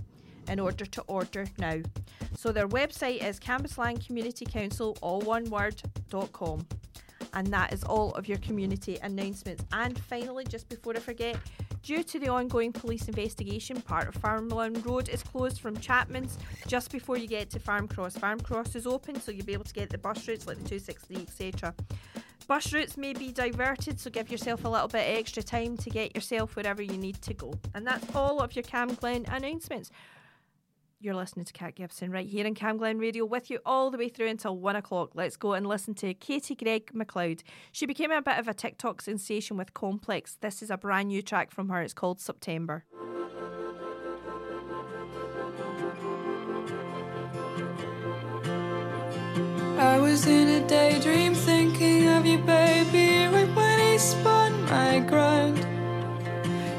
in 0.48 0.58
order 0.58 0.84
to 0.84 1.00
order 1.02 1.46
now. 1.58 1.80
So 2.36 2.50
their 2.50 2.68
website 2.68 3.22
is 3.22 3.38
Cambuslang 3.38 4.04
Community 4.04 4.44
Council, 4.44 4.98
all 5.00 5.20
one 5.20 5.44
word, 5.48 5.80
com. 6.32 6.66
And 7.34 7.48
that 7.48 7.72
is 7.72 7.84
all 7.84 8.12
of 8.12 8.28
your 8.28 8.38
community 8.38 8.98
announcements. 9.02 9.64
And 9.72 9.98
finally, 9.98 10.44
just 10.44 10.68
before 10.68 10.96
I 10.96 11.00
forget, 11.00 11.36
Due 11.84 12.02
to 12.02 12.18
the 12.18 12.28
ongoing 12.28 12.72
police 12.72 13.08
investigation, 13.08 13.78
part 13.82 14.08
of 14.08 14.14
Farmeloan 14.14 14.82
Road 14.86 15.10
is 15.10 15.22
closed 15.22 15.60
from 15.60 15.76
Chapman's 15.76 16.38
just 16.66 16.90
before 16.90 17.18
you 17.18 17.28
get 17.28 17.50
to 17.50 17.58
Farme 17.58 17.86
Cross. 17.86 18.16
Farme 18.16 18.40
Cross 18.40 18.74
is 18.74 18.86
open, 18.86 19.20
so 19.20 19.30
you'll 19.30 19.44
be 19.44 19.52
able 19.52 19.64
to 19.64 19.74
get 19.74 19.90
the 19.90 19.98
bus 19.98 20.26
routes 20.26 20.46
like 20.46 20.56
the 20.56 20.66
263, 20.66 21.16
etc. 21.16 21.74
Bus 22.46 22.72
routes 22.72 22.96
may 22.96 23.12
be 23.12 23.30
diverted, 23.32 24.00
so 24.00 24.08
give 24.08 24.30
yourself 24.30 24.64
a 24.64 24.68
little 24.68 24.88
bit 24.88 25.18
extra 25.18 25.42
time 25.42 25.76
to 25.76 25.90
get 25.90 26.14
yourself 26.14 26.56
wherever 26.56 26.80
you 26.80 26.96
need 26.96 27.20
to 27.20 27.34
go. 27.34 27.52
And 27.74 27.86
that's 27.86 28.16
all 28.16 28.40
of 28.40 28.56
your 28.56 28.62
Cam 28.62 28.94
Glen 28.94 29.26
announcements. 29.28 29.90
You're 31.04 31.14
listening 31.14 31.44
to 31.44 31.52
Cat 31.52 31.74
Gibson 31.74 32.10
right 32.10 32.26
here 32.26 32.46
in 32.46 32.54
Cam 32.54 32.78
Glen 32.78 32.98
Radio 32.98 33.26
with 33.26 33.50
you 33.50 33.58
all 33.66 33.90
the 33.90 33.98
way 33.98 34.08
through 34.08 34.28
until 34.28 34.56
one 34.56 34.74
o'clock. 34.74 35.10
Let's 35.12 35.36
go 35.36 35.52
and 35.52 35.66
listen 35.66 35.92
to 35.96 36.14
Katie 36.14 36.54
Gregg 36.54 36.92
McLeod. 36.94 37.42
She 37.72 37.84
became 37.84 38.10
a 38.10 38.22
bit 38.22 38.38
of 38.38 38.48
a 38.48 38.54
TikTok 38.54 39.02
sensation 39.02 39.58
with 39.58 39.74
Complex. 39.74 40.38
This 40.40 40.62
is 40.62 40.70
a 40.70 40.78
brand 40.78 41.08
new 41.08 41.20
track 41.20 41.50
from 41.50 41.68
her. 41.68 41.82
It's 41.82 41.92
called 41.92 42.22
September. 42.22 42.86
I 49.78 49.98
was 49.98 50.26
in 50.26 50.48
a 50.48 50.66
daydream 50.66 51.34
thinking 51.34 52.08
of 52.08 52.24
you, 52.24 52.38
baby, 52.38 53.26
right 53.26 53.54
when 53.54 53.78
he 53.78 53.98
spun 53.98 54.64
my 54.70 55.00
ground. 55.00 55.58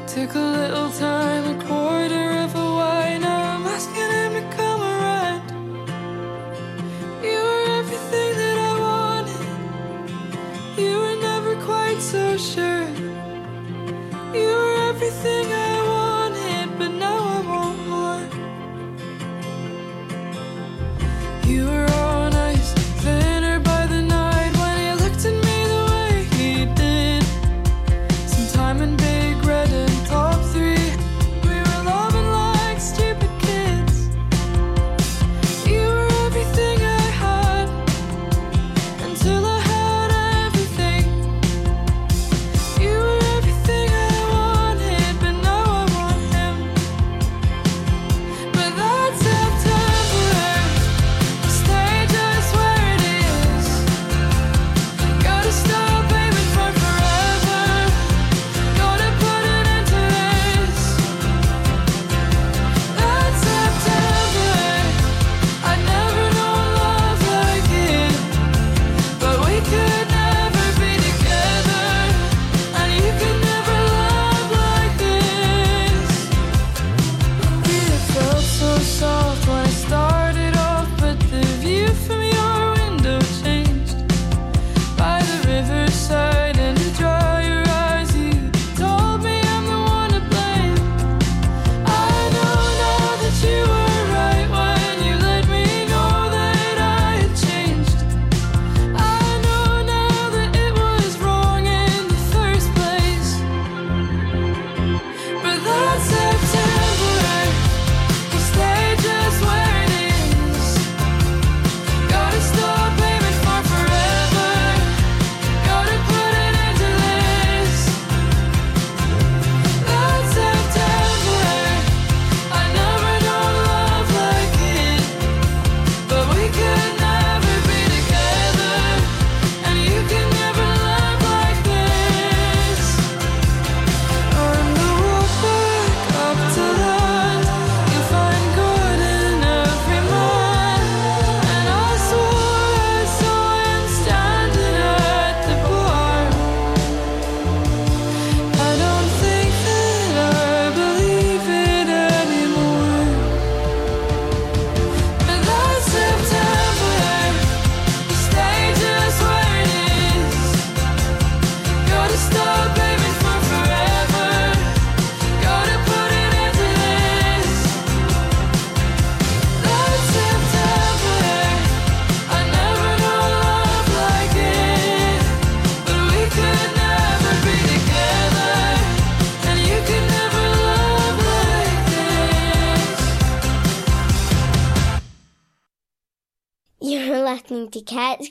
Took 0.08 0.34
a 0.34 0.40
little 0.40 0.90
time, 0.90 1.60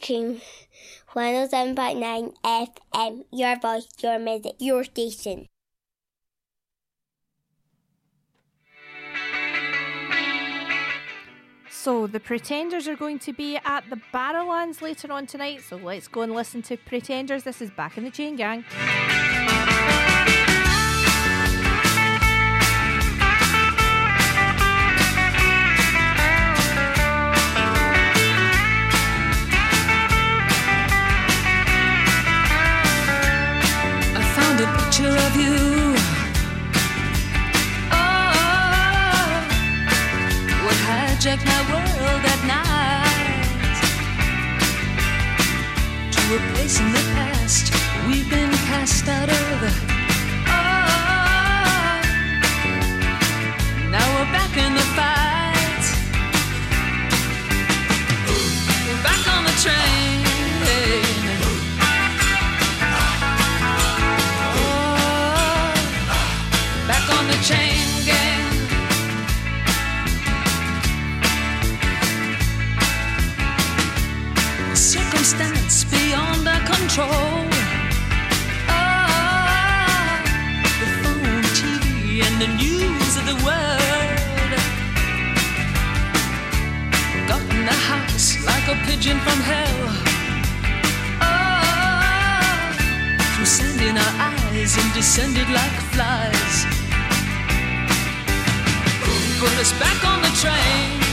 Cream 0.05 0.43
107.9 1.15 2.35
FM. 2.45 3.25
Your 3.31 3.59
voice, 3.59 3.89
your 4.03 4.19
music, 4.19 4.53
your 4.59 4.85
station. 4.85 5.47
So 11.71 12.07
the 12.07 12.21
Pretenders 12.21 12.87
are 12.87 12.97
going 12.97 13.19
to 13.21 13.33
be 13.33 13.57
at 13.57 13.89
the 13.89 14.01
Barrowlands 14.13 14.83
later 14.83 15.11
on 15.11 15.27
tonight. 15.27 15.63
So 15.63 15.77
let's 15.77 16.09
go 16.09 16.23
and 16.23 16.35
listen 16.35 16.61
to 16.63 16.77
Pretenders. 16.77 17.45
This 17.45 17.63
is 17.63 17.71
Back 17.71 17.97
in 17.97 18.05
the 18.05 18.11
Chain 18.11 18.37
Gang. 18.37 18.65
picture 35.05 35.27
of 35.27 35.37
you. 35.37 35.95
Oh, 37.93 37.97
what 40.65 40.77
hijacked 40.87 41.45
my 41.45 41.61
world 41.71 42.25
at 42.35 42.41
night 42.47 43.77
to 46.13 46.21
a 46.35 46.39
place 46.53 46.81
in 46.81 46.93
the 46.93 47.05
past 47.17 47.73
we've 48.07 48.29
been 48.31 48.53
cast 48.69 49.09
out 49.09 49.29
of. 49.29 49.63
Oh, 50.47 50.73
now 53.91 54.07
we're 54.15 54.33
back 54.33 54.57
in 54.57 54.75
the 54.75 54.81
fight. 54.97 55.14
Eyes 94.65 94.79
and 94.79 94.95
descended 94.95 95.49
like 95.51 95.77
flies. 95.93 96.65
Put 99.39 99.53
us 99.61 99.73
back 99.79 100.05
on 100.07 100.23
the 100.23 100.29
train. 100.41 101.04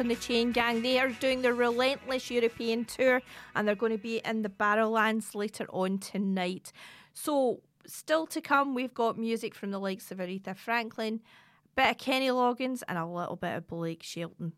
On 0.00 0.08
the 0.08 0.16
Chain 0.16 0.52
Gang. 0.52 0.82
They 0.82 0.98
are 0.98 1.08
doing 1.08 1.42
their 1.42 1.54
relentless 1.54 2.30
European 2.30 2.84
tour 2.84 3.22
and 3.54 3.66
they're 3.66 3.74
going 3.74 3.92
to 3.92 3.98
be 3.98 4.20
in 4.24 4.42
the 4.42 4.48
Barrowlands 4.48 5.34
later 5.34 5.66
on 5.70 5.98
tonight. 5.98 6.72
So, 7.12 7.60
still 7.86 8.26
to 8.28 8.40
come, 8.40 8.74
we've 8.74 8.94
got 8.94 9.18
music 9.18 9.54
from 9.54 9.70
the 9.70 9.78
likes 9.78 10.10
of 10.10 10.18
Aretha 10.18 10.56
Franklin, 10.56 11.20
bit 11.76 11.90
of 11.90 11.98
Kenny 11.98 12.28
Loggins, 12.28 12.82
and 12.88 12.98
a 12.98 13.06
little 13.06 13.36
bit 13.36 13.56
of 13.56 13.66
Blake 13.66 14.02
Shelton. 14.02 14.52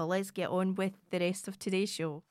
But 0.00 0.06
let's 0.06 0.30
get 0.30 0.48
on 0.48 0.76
with 0.76 0.94
the 1.10 1.18
rest 1.18 1.46
of 1.46 1.58
today's 1.58 1.90
show. 1.90 2.22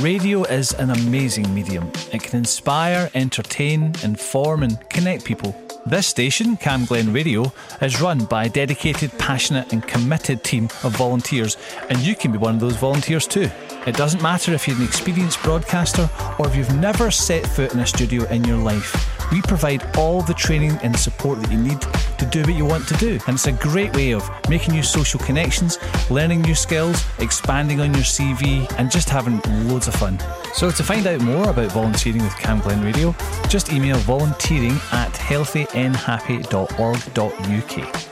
Radio 0.00 0.42
is 0.42 0.72
an 0.72 0.90
amazing 0.90 1.54
medium. 1.54 1.88
It 2.12 2.20
can 2.24 2.38
inspire, 2.38 3.12
entertain, 3.14 3.94
inform, 4.02 4.64
and 4.64 4.76
connect 4.90 5.24
people. 5.24 5.54
This 5.86 6.08
station, 6.08 6.56
Cam 6.56 6.84
Glen 6.84 7.12
Radio, 7.12 7.52
is 7.80 8.00
run 8.00 8.24
by 8.24 8.46
a 8.46 8.48
dedicated, 8.48 9.16
passionate, 9.20 9.72
and 9.72 9.86
committed 9.86 10.42
team 10.42 10.64
of 10.82 10.96
volunteers, 10.96 11.56
and 11.88 12.00
you 12.00 12.16
can 12.16 12.32
be 12.32 12.38
one 12.38 12.54
of 12.54 12.60
those 12.60 12.74
volunteers 12.74 13.28
too. 13.28 13.48
It 13.86 13.94
doesn't 13.94 14.20
matter 14.20 14.52
if 14.52 14.66
you're 14.66 14.76
an 14.76 14.82
experienced 14.82 15.40
broadcaster 15.44 16.10
or 16.40 16.48
if 16.48 16.56
you've 16.56 16.74
never 16.80 17.12
set 17.12 17.46
foot 17.46 17.72
in 17.72 17.78
a 17.78 17.86
studio 17.86 18.24
in 18.30 18.42
your 18.42 18.58
life. 18.58 19.11
We 19.32 19.42
provide 19.42 19.96
all 19.96 20.20
the 20.20 20.34
training 20.34 20.72
and 20.82 20.94
support 20.94 21.40
that 21.40 21.50
you 21.50 21.56
need 21.58 21.80
to 22.18 22.26
do 22.26 22.42
what 22.42 22.52
you 22.54 22.66
want 22.66 22.86
to 22.88 22.94
do. 22.98 23.18
And 23.26 23.36
it's 23.36 23.46
a 23.46 23.52
great 23.52 23.96
way 23.96 24.12
of 24.12 24.28
making 24.48 24.74
new 24.74 24.82
social 24.82 25.18
connections, 25.20 25.78
learning 26.10 26.42
new 26.42 26.54
skills, 26.54 27.02
expanding 27.18 27.80
on 27.80 27.94
your 27.94 28.02
CV, 28.02 28.70
and 28.78 28.90
just 28.90 29.08
having 29.08 29.40
loads 29.68 29.88
of 29.88 29.94
fun. 29.94 30.18
So 30.52 30.70
to 30.70 30.82
find 30.82 31.06
out 31.06 31.22
more 31.22 31.48
about 31.48 31.72
volunteering 31.72 32.22
with 32.22 32.36
Cam 32.36 32.60
Glen 32.60 32.84
Radio, 32.84 33.14
just 33.48 33.72
email 33.72 33.96
volunteering 33.98 34.76
at 34.92 35.14
healthynhappy.org.uk. 35.14 38.08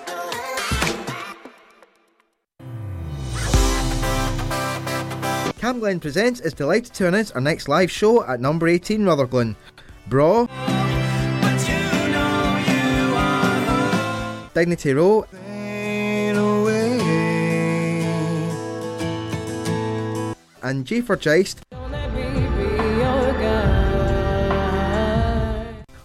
Cam 5.59 5.79
Glen 5.79 6.01
Presents 6.01 6.41
is 6.41 6.55
delighted 6.55 6.95
to 6.95 7.07
announce 7.07 7.33
our 7.33 7.43
next 7.43 7.69
live 7.69 7.91
show 7.91 8.25
at 8.25 8.41
number 8.41 8.67
18 8.67 9.05
Rutherglen. 9.05 9.55
Bra. 10.09 10.47
And 20.63 20.85
G 20.85 21.01
for 21.01 21.17
Geist. 21.17 21.61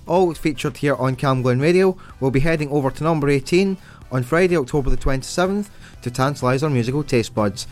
All 0.08 0.34
featured 0.34 0.78
here 0.78 0.96
on 0.96 1.16
Cam 1.16 1.42
Glen 1.42 1.60
Radio. 1.60 1.98
We'll 2.20 2.32
be 2.32 2.40
heading 2.40 2.70
over 2.70 2.92
to 2.92 3.04
number 3.04 3.28
18 3.30 3.78
on 4.12 4.24
Friday, 4.24 4.56
October 4.56 4.90
the 4.90 4.98
27th 4.98 5.68
to 6.04 6.12
tantalise 6.12 6.64
our 6.64 6.70
musical 6.70 7.04
taste 7.04 7.36
buds. 7.36 7.68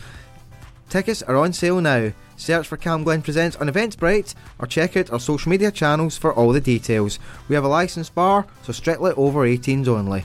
Tickets 0.90 1.22
are 1.22 1.36
on 1.36 1.52
sale 1.52 1.80
now. 1.80 2.12
Search 2.36 2.66
for 2.66 2.76
Cam 2.76 3.04
Glen 3.04 3.22
Presents 3.22 3.56
on 3.56 3.68
Eventbrite 3.68 4.34
or 4.58 4.66
check 4.66 4.96
out 4.96 5.10
our 5.10 5.20
social 5.20 5.50
media 5.50 5.70
channels 5.70 6.18
for 6.18 6.34
all 6.34 6.52
the 6.52 6.60
details. 6.60 7.18
We 7.48 7.54
have 7.54 7.64
a 7.64 7.68
licensed 7.68 8.14
bar, 8.14 8.46
so 8.62 8.72
strictly 8.72 9.12
over 9.12 9.46
18s 9.46 9.88
only. 9.88 10.24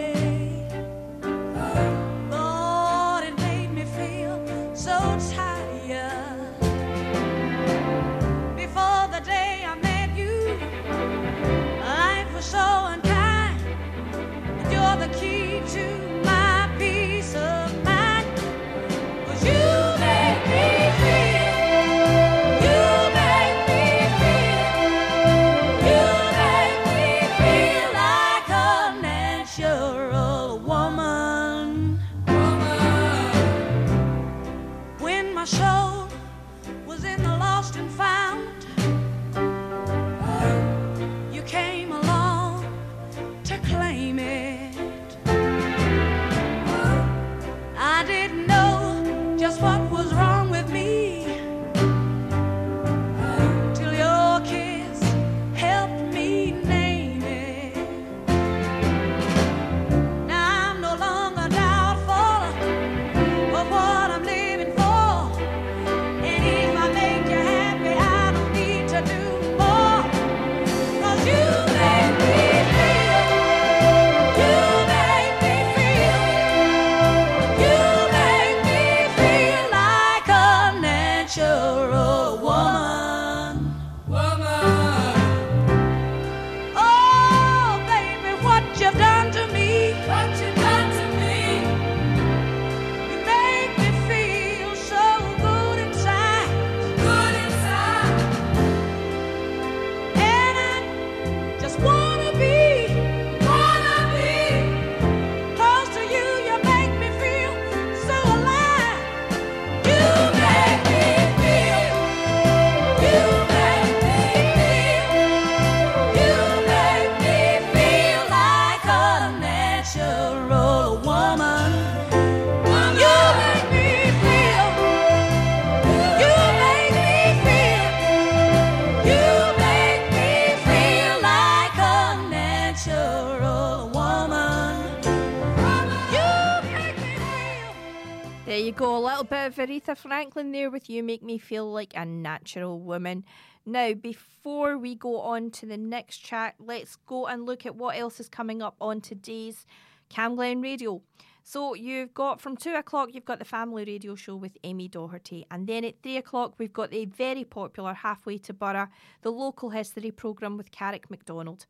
you 138.71 138.77
go, 138.77 138.97
a 138.97 139.05
little 139.05 139.25
bit 139.25 139.47
of 139.47 139.55
Aretha 139.55 139.97
Franklin 139.97 140.53
there 140.53 140.71
with 140.71 140.89
You 140.89 141.03
Make 141.03 141.21
Me 141.21 141.37
Feel 141.37 141.69
Like 141.69 141.91
a 141.93 142.05
Natural 142.05 142.79
Woman. 142.79 143.25
Now, 143.65 143.93
before 143.93 144.77
we 144.77 144.95
go 144.95 145.19
on 145.19 145.51
to 145.51 145.65
the 145.65 145.75
next 145.75 146.19
chat, 146.19 146.55
let's 146.57 146.95
go 146.95 147.27
and 147.27 147.45
look 147.45 147.65
at 147.65 147.75
what 147.75 147.97
else 147.97 148.21
is 148.21 148.29
coming 148.29 148.61
up 148.61 148.77
on 148.79 149.01
today's 149.01 149.65
Cam 150.07 150.35
Glen 150.35 150.61
Radio. 150.61 151.01
So 151.43 151.73
you've 151.73 152.13
got 152.13 152.39
from 152.39 152.55
two 152.55 152.73
o'clock, 152.73 153.09
you've 153.11 153.25
got 153.25 153.39
the 153.39 153.45
family 153.45 153.83
radio 153.83 154.15
show 154.15 154.37
with 154.37 154.57
Amy 154.63 154.87
Doherty, 154.87 155.45
and 155.51 155.67
then 155.67 155.83
at 155.83 156.01
three 156.01 156.15
o'clock, 156.15 156.53
we've 156.57 156.71
got 156.71 156.91
the 156.91 157.03
very 157.03 157.43
popular 157.43 157.93
Halfway 157.93 158.37
to 158.37 158.53
Borough, 158.53 158.87
the 159.21 159.33
local 159.33 159.71
history 159.71 160.11
programme 160.11 160.55
with 160.55 160.71
Carrick 160.71 161.11
MacDonald. 161.11 161.65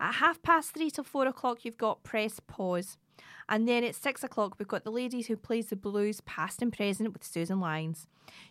At 0.00 0.14
half 0.14 0.42
past 0.42 0.74
three 0.74 0.90
till 0.90 1.04
four 1.04 1.28
o'clock, 1.28 1.64
you've 1.64 1.78
got 1.78 2.02
Press 2.02 2.40
Pause. 2.44 2.96
And 3.50 3.66
then 3.66 3.82
at 3.82 3.96
six 3.96 4.22
o'clock, 4.22 4.54
we've 4.58 4.68
got 4.68 4.84
the 4.84 4.92
ladies 4.92 5.26
who 5.26 5.36
plays 5.36 5.66
the 5.66 5.76
blues, 5.76 6.20
past 6.22 6.62
and 6.62 6.72
present, 6.72 7.12
with 7.12 7.24
Susan 7.24 7.58
Lyons. 7.58 8.06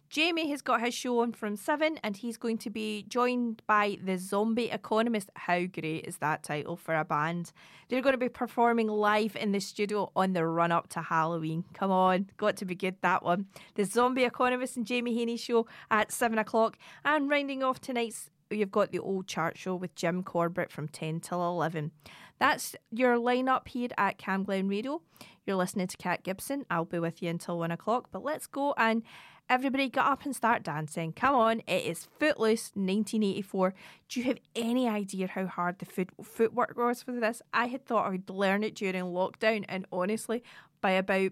Jamie 0.09 0.49
has 0.49 0.61
got 0.61 0.81
his 0.81 0.93
show 0.93 1.21
on 1.21 1.31
from 1.31 1.55
seven, 1.55 1.97
and 2.03 2.17
he's 2.17 2.35
going 2.35 2.57
to 2.57 2.69
be 2.69 3.05
joined 3.07 3.61
by 3.65 3.97
the 4.03 4.17
Zombie 4.17 4.69
Economist. 4.69 5.29
How 5.35 5.65
great 5.65 6.05
is 6.05 6.17
that 6.17 6.43
title 6.43 6.75
for 6.75 6.95
a 6.95 7.05
band? 7.05 7.53
They're 7.87 8.01
going 8.01 8.13
to 8.13 8.17
be 8.17 8.27
performing 8.27 8.87
live 8.89 9.37
in 9.37 9.53
the 9.53 9.61
studio 9.61 10.11
on 10.17 10.33
the 10.33 10.45
run 10.45 10.73
up 10.73 10.89
to 10.89 11.01
Halloween. 11.01 11.63
Come 11.73 11.91
on, 11.91 12.29
got 12.35 12.57
to 12.57 12.65
be 12.65 12.75
good 12.75 12.95
that 13.01 13.23
one. 13.23 13.45
The 13.75 13.85
Zombie 13.85 14.25
Economist 14.25 14.75
and 14.75 14.85
Jamie 14.85 15.15
Haney 15.15 15.37
show 15.37 15.65
at 15.89 16.11
seven 16.11 16.37
o'clock, 16.37 16.77
and 17.05 17.29
rounding 17.29 17.63
off 17.63 17.79
tonight's 17.79 18.29
you've 18.49 18.71
got 18.71 18.91
the 18.91 18.99
old 18.99 19.27
chart 19.27 19.57
show 19.57 19.75
with 19.75 19.95
Jim 19.95 20.23
Corbett 20.23 20.71
from 20.71 20.87
10 20.87 21.19
till 21.19 21.45
11. 21.47 21.91
That's 22.39 22.75
your 22.91 23.15
lineup 23.15 23.67
here 23.67 23.89
at 23.97 24.17
Cam 24.17 24.43
Glen 24.43 24.67
Radio. 24.67 25.01
You're 25.45 25.57
listening 25.57 25.87
to 25.87 25.97
Cat 25.97 26.23
Gibson. 26.23 26.65
I'll 26.69 26.85
be 26.85 26.99
with 26.99 27.21
you 27.21 27.29
until 27.29 27.59
one 27.59 27.71
o'clock, 27.71 28.09
but 28.11 28.23
let's 28.23 28.47
go 28.47 28.73
and 28.77 29.03
everybody 29.49 29.89
get 29.89 30.05
up 30.05 30.25
and 30.25 30.35
start 30.35 30.63
dancing. 30.63 31.11
Come 31.11 31.35
on, 31.35 31.59
it 31.67 31.85
is 31.85 32.07
Footloose 32.19 32.71
1984. 32.75 33.73
Do 34.07 34.19
you 34.19 34.25
have 34.27 34.37
any 34.55 34.87
idea 34.87 35.27
how 35.27 35.47
hard 35.47 35.79
the 35.79 35.85
foot, 35.85 36.09
footwork 36.23 36.77
was 36.77 37.03
for 37.03 37.11
this? 37.11 37.41
I 37.53 37.65
had 37.65 37.85
thought 37.85 38.05
I 38.05 38.11
would 38.11 38.29
learn 38.29 38.63
it 38.63 38.75
during 38.75 39.03
lockdown, 39.03 39.65
and 39.67 39.85
honestly, 39.91 40.43
by 40.81 40.91
about 40.91 41.31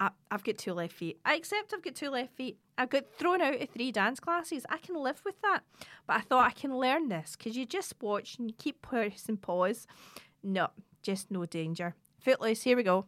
I, 0.00 0.10
I've 0.30 0.42
got 0.42 0.56
two 0.56 0.72
left 0.72 0.94
feet. 0.94 1.20
I 1.24 1.34
accept 1.34 1.74
I've 1.74 1.82
got 1.82 1.94
two 1.94 2.08
left 2.08 2.34
feet. 2.34 2.58
I 2.78 2.86
got 2.86 3.12
thrown 3.14 3.42
out 3.42 3.60
of 3.60 3.68
three 3.68 3.92
dance 3.92 4.18
classes. 4.18 4.64
I 4.70 4.78
can 4.78 4.96
live 4.96 5.20
with 5.24 5.40
that. 5.42 5.60
But 6.06 6.16
I 6.16 6.20
thought 6.20 6.46
I 6.46 6.52
can 6.52 6.76
learn 6.76 7.08
this 7.08 7.36
because 7.36 7.56
you 7.56 7.66
just 7.66 7.94
watch 8.00 8.38
and 8.38 8.48
you 8.48 8.56
keep 8.58 8.80
pressing 8.80 9.36
pause. 9.36 9.86
No, 10.42 10.68
just 11.02 11.30
no 11.30 11.44
danger. 11.44 11.94
Footloose, 12.18 12.62
here 12.62 12.76
we 12.76 12.82
go. 12.82 13.04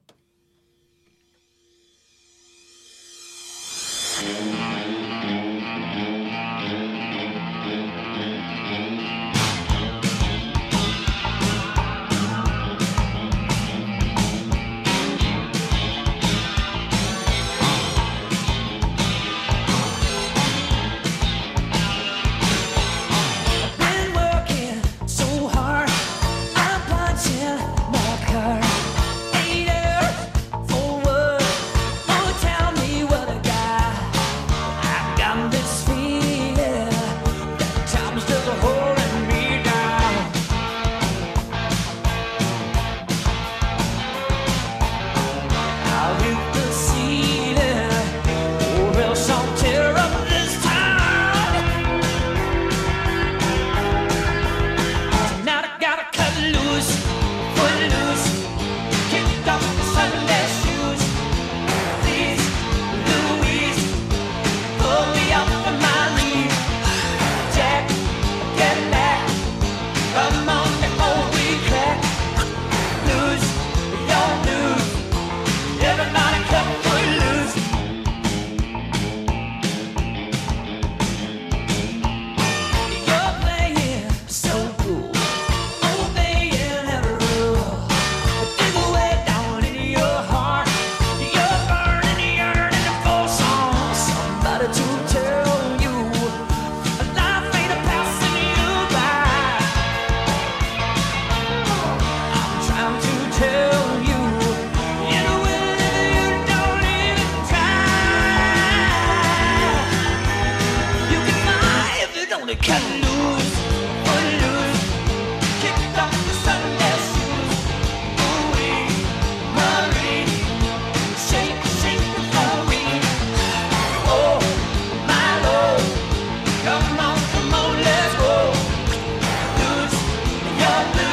Lord. 130.82 131.11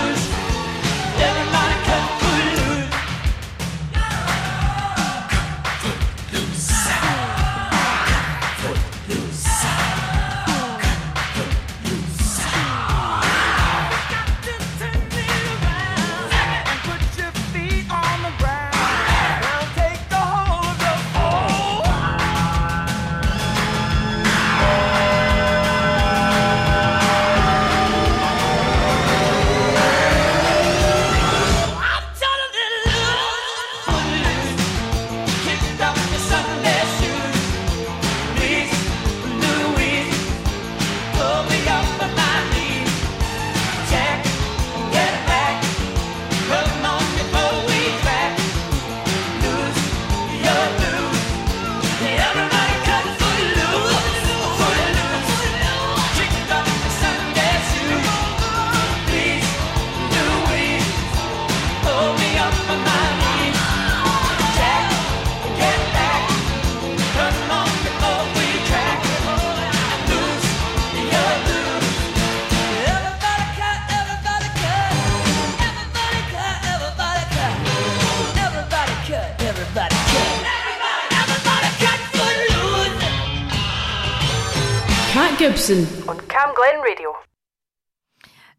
Gibson 85.70 86.10
on 86.10 86.20
Cam 86.22 86.56
Glen 86.56 86.82
Radio. 86.82 87.14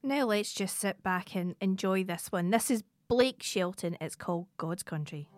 Now 0.01 0.27
let's 0.27 0.53
just 0.53 0.79
sit 0.79 1.03
back 1.03 1.35
and 1.35 1.57
enjoy 1.61 2.05
this 2.05 2.31
one. 2.31 2.51
This 2.51 2.71
is 2.71 2.85
Blake 3.09 3.43
Shelton. 3.43 3.97
It's 4.01 4.15
called 4.15 4.47
God's 4.57 4.85
Country. 4.85 5.29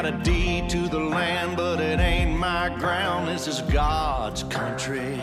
Got 0.00 0.14
a 0.14 0.22
deed 0.22 0.70
to 0.70 0.88
the 0.88 1.00
land, 1.00 1.56
but 1.56 1.80
it 1.80 1.98
ain't 1.98 2.38
my 2.38 2.68
ground. 2.68 3.26
This 3.26 3.48
is 3.48 3.62
God's 3.62 4.44
country. 4.44 5.18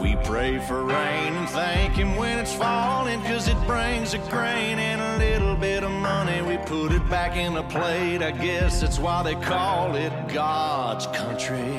We 0.00 0.16
pray 0.24 0.58
for 0.66 0.82
rain 0.82 1.34
and 1.34 1.48
thank 1.50 1.92
Him 1.92 2.16
when 2.16 2.40
it's 2.40 2.52
falling, 2.52 3.22
cause 3.22 3.46
it 3.46 3.56
brings 3.64 4.12
a 4.14 4.18
grain 4.18 4.80
and 4.80 5.00
a 5.00 5.24
little 5.24 5.54
bit 5.54 5.84
of 5.84 5.92
money. 5.92 6.42
We 6.42 6.56
put 6.66 6.90
it 6.90 7.08
back 7.08 7.36
in 7.36 7.54
the 7.54 7.62
plate. 7.62 8.22
I 8.22 8.32
guess 8.32 8.80
that's 8.80 8.98
why 8.98 9.22
they 9.22 9.36
call 9.36 9.94
it 9.94 10.12
God's 10.26 11.06
country. 11.16 11.78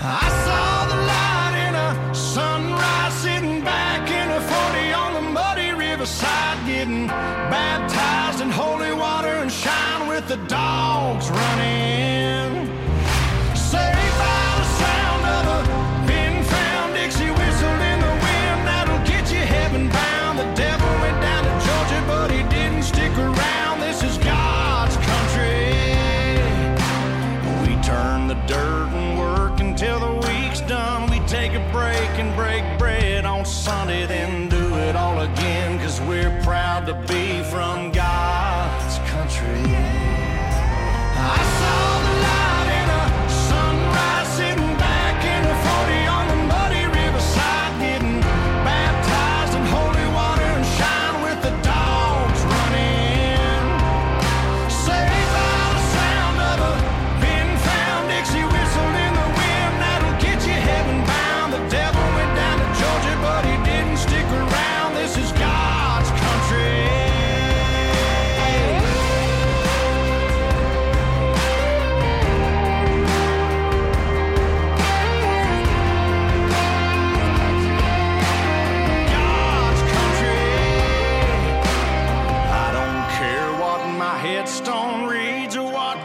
I 0.00 0.28
saw 0.46 0.86
the 0.90 1.00
light 1.12 1.68
in 1.68 1.74
a 1.76 2.12
sunrise 2.12 3.14
sitting 3.14 3.62
back 3.62 4.10
in 4.10 4.30
a 4.32 4.40
40 4.40 4.92
on 4.94 5.14
the 5.14 5.30
muddy 5.30 5.70
riverside, 5.70 6.66
getting 6.66 7.06
baptized 7.06 8.40
in 8.40 8.50
holy 8.50 8.87
with 10.18 10.28
the 10.28 10.46
dogs 10.48 11.30
running. 11.30 12.66
Saved 13.54 14.14
by 14.18 14.42
the 14.58 14.66
sound 14.80 15.22
of 15.36 15.44
a 15.56 16.92
Dixie 16.92 17.26
in 17.26 17.98
the 18.06 18.14
wind 18.26 18.60
that'll 18.66 19.04
get 19.06 19.30
you 19.30 19.38
heaven 19.38 19.88
bound. 19.88 20.40
The 20.40 20.50
devil 20.54 20.88
went 21.04 21.20
down 21.22 21.44
to 21.44 21.54
Georgia, 21.66 22.02
but 22.08 22.30
he 22.32 22.42
didn't 22.48 22.82
stick 22.82 23.16
around. 23.16 23.78
This 23.78 24.02
is 24.02 24.18
God's 24.18 24.96
country. 25.10 25.70
We 27.62 27.80
turn 27.80 28.26
the 28.26 28.38
dirt 28.52 28.90
and 29.00 29.18
work 29.20 29.60
until 29.60 30.00
the 30.00 30.14
week's 30.26 30.62
done. 30.62 31.08
We 31.10 31.20
take 31.28 31.52
a 31.52 31.64
break 31.70 32.10
and 32.22 32.34
break 32.34 32.64
bread 32.76 33.24
on 33.24 33.44
Sunday, 33.44 34.04
then 34.06 34.48
do 34.48 34.64
it 34.78 34.96
all 34.96 35.20
again. 35.20 35.78
Cause 35.78 36.00
we're 36.00 36.36
proud 36.42 36.86
to 36.86 36.94
be 37.06 37.27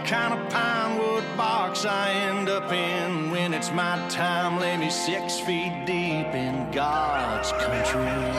kind 0.06 0.34
of 0.34 0.50
pine 0.52 0.98
wood 0.98 1.24
box 1.38 1.86
I 1.86 2.12
end 2.12 2.50
up 2.50 2.72
in. 2.72 3.32
When 3.32 3.54
it's 3.54 3.72
my 3.72 3.96
time, 4.10 4.60
lay 4.60 4.76
me 4.76 4.90
six 4.90 5.40
feet 5.40 5.86
deep 5.86 6.28
in 6.36 6.70
God's 6.72 7.52
country. 7.54 8.33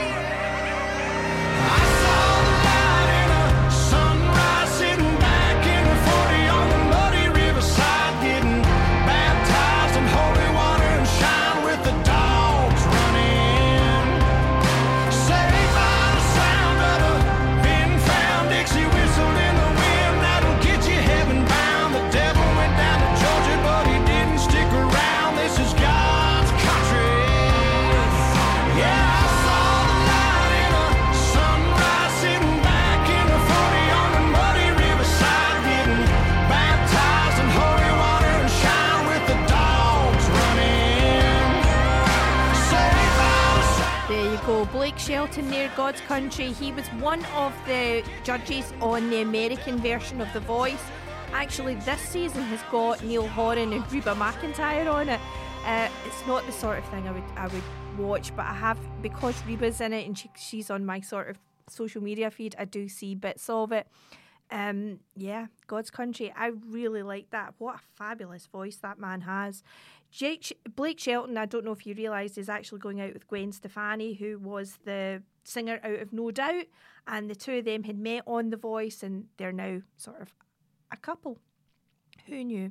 Shelton 45.05 45.51
there, 45.51 45.71
God's 45.77 46.01
Country. 46.01 46.51
He 46.51 46.73
was 46.73 46.87
one 46.93 47.23
of 47.37 47.53
the 47.67 48.03
judges 48.23 48.73
on 48.81 49.11
the 49.11 49.21
American 49.21 49.77
version 49.77 50.19
of 50.19 50.33
The 50.33 50.41
Voice. 50.41 50.83
Actually, 51.35 51.75
this 51.75 52.01
season 52.01 52.41
has 52.45 52.63
got 52.71 53.05
Niall 53.05 53.29
Horan 53.29 53.75
and 53.75 53.93
Reba 53.93 54.15
McEntire 54.15 54.91
on 54.91 55.11
it. 55.11 55.21
Uh, 55.67 55.91
it's 56.07 56.27
not 56.27 56.47
the 56.47 56.53
sort 56.53 56.79
of 56.79 56.87
thing 56.87 57.07
I 57.07 57.13
would 57.13 57.25
I 57.37 57.49
would 57.49 57.99
watch, 57.99 58.35
but 58.35 58.47
I 58.47 58.55
have 58.55 58.79
because 59.03 59.35
Reba's 59.45 59.83
in 59.83 59.93
it 59.93 60.07
and 60.07 60.17
she, 60.17 60.31
she's 60.39 60.71
on 60.71 60.87
my 60.87 61.01
sort 61.01 61.29
of 61.29 61.39
social 61.69 62.03
media 62.03 62.31
feed. 62.31 62.57
I 62.59 62.65
do 62.65 62.89
see 62.89 63.15
bits 63.15 63.51
of 63.51 63.73
it. 63.73 63.87
Um, 64.51 65.01
yeah, 65.17 65.49
God's 65.67 65.91
Country. 65.91 66.33
I 66.35 66.53
really 66.71 67.03
like 67.03 67.29
that. 67.31 67.55
What 67.59 67.75
a 67.75 67.81
fabulous 67.97 68.47
voice 68.47 68.77
that 68.77 68.99
man 68.99 69.21
has. 69.21 69.63
Jake, 70.15 70.57
Blake 70.77 71.01
Shelton, 71.01 71.37
I 71.37 71.45
don't 71.45 71.65
know 71.65 71.73
if 71.73 71.89
you 71.89 71.95
realised, 71.97 72.39
is 72.39 72.49
actually 72.49 72.79
going 72.79 73.01
out 73.01 73.15
with 73.15 73.27
Gwen 73.27 73.51
Stefani, 73.51 74.15
who 74.15 74.39
was 74.39 74.79
the 74.85 75.25
singer 75.43 75.81
out 75.83 75.99
of 75.99 76.13
No 76.13 76.31
Doubt, 76.31 76.67
and 77.09 77.29
the 77.29 77.35
two 77.35 77.59
of 77.59 77.65
them 77.65 77.83
had 77.83 77.99
met 77.99 78.23
on 78.25 78.51
The 78.51 78.57
Voice, 78.57 79.03
and 79.03 79.25
they're 79.39 79.51
now 79.51 79.81
sort 79.97 80.23
of 80.23 80.33
a 80.93 80.97
couple. 80.97 81.41
Who 82.29 82.45
knew? 82.45 82.71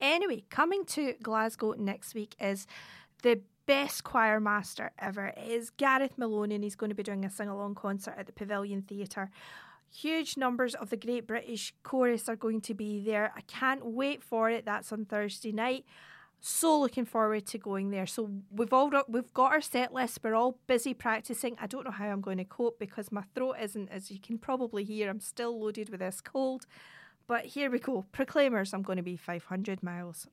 Anyway, 0.00 0.42
coming 0.50 0.84
to 0.86 1.14
Glasgow 1.22 1.74
next 1.78 2.12
week 2.12 2.34
is 2.40 2.66
the 3.22 3.40
best 3.66 4.02
choir 4.02 4.40
master 4.40 4.90
ever. 4.98 5.26
It 5.26 5.48
is 5.48 5.70
Gareth 5.70 6.18
Malone, 6.18 6.50
and 6.50 6.64
he's 6.64 6.74
going 6.74 6.90
to 6.90 6.96
be 6.96 7.04
doing 7.04 7.24
a 7.24 7.30
sing 7.30 7.48
along 7.48 7.76
concert 7.76 8.16
at 8.18 8.26
the 8.26 8.32
Pavilion 8.32 8.82
Theatre. 8.82 9.30
Huge 9.94 10.36
numbers 10.36 10.74
of 10.74 10.90
the 10.90 10.96
Great 10.96 11.28
British 11.28 11.72
Chorus 11.84 12.28
are 12.28 12.34
going 12.34 12.60
to 12.62 12.74
be 12.74 13.00
there. 13.00 13.32
I 13.36 13.42
can't 13.42 13.86
wait 13.86 14.24
for 14.24 14.50
it. 14.50 14.64
That's 14.64 14.90
on 14.90 15.04
Thursday 15.04 15.52
night. 15.52 15.84
So 16.42 16.80
looking 16.80 17.04
forward 17.04 17.46
to 17.46 17.58
going 17.58 17.90
there. 17.90 18.06
So 18.06 18.30
we've 18.50 18.72
all 18.72 18.90
we've 19.08 19.32
got 19.34 19.52
our 19.52 19.60
set 19.60 19.92
list. 19.92 20.20
We're 20.24 20.34
all 20.34 20.58
busy 20.66 20.94
practicing. 20.94 21.56
I 21.60 21.66
don't 21.66 21.84
know 21.84 21.90
how 21.90 22.06
I'm 22.06 22.22
going 22.22 22.38
to 22.38 22.44
cope 22.44 22.78
because 22.78 23.12
my 23.12 23.24
throat 23.34 23.56
isn't, 23.60 23.90
as 23.90 24.10
you 24.10 24.18
can 24.18 24.38
probably 24.38 24.84
hear, 24.84 25.10
I'm 25.10 25.20
still 25.20 25.60
loaded 25.60 25.90
with 25.90 26.00
this 26.00 26.22
cold. 26.22 26.66
But 27.26 27.44
here 27.44 27.70
we 27.70 27.78
go. 27.78 28.06
Proclaimers, 28.10 28.72
I'm 28.72 28.82
going 28.82 28.96
to 28.96 29.02
be 29.02 29.16
500 29.16 29.82
miles. 29.82 30.26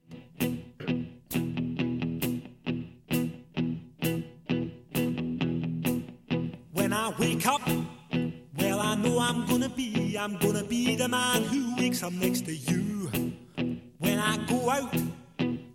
When 6.72 6.94
I 6.94 7.14
wake 7.20 7.46
up, 7.46 7.62
well, 8.58 8.80
I 8.80 8.96
know 8.96 9.20
I'm 9.20 9.46
gonna 9.46 9.70
be, 9.70 10.18
I'm 10.18 10.38
gonna 10.38 10.64
be 10.64 10.96
the 10.96 11.08
man 11.10 11.44
who 11.44 11.76
wakes 11.76 12.02
up 12.02 12.14
next 12.14 12.46
to 12.46 12.56
you. 12.56 13.12
When 14.00 14.20
I 14.20 14.38
go 14.48 14.70
out, 14.70 14.96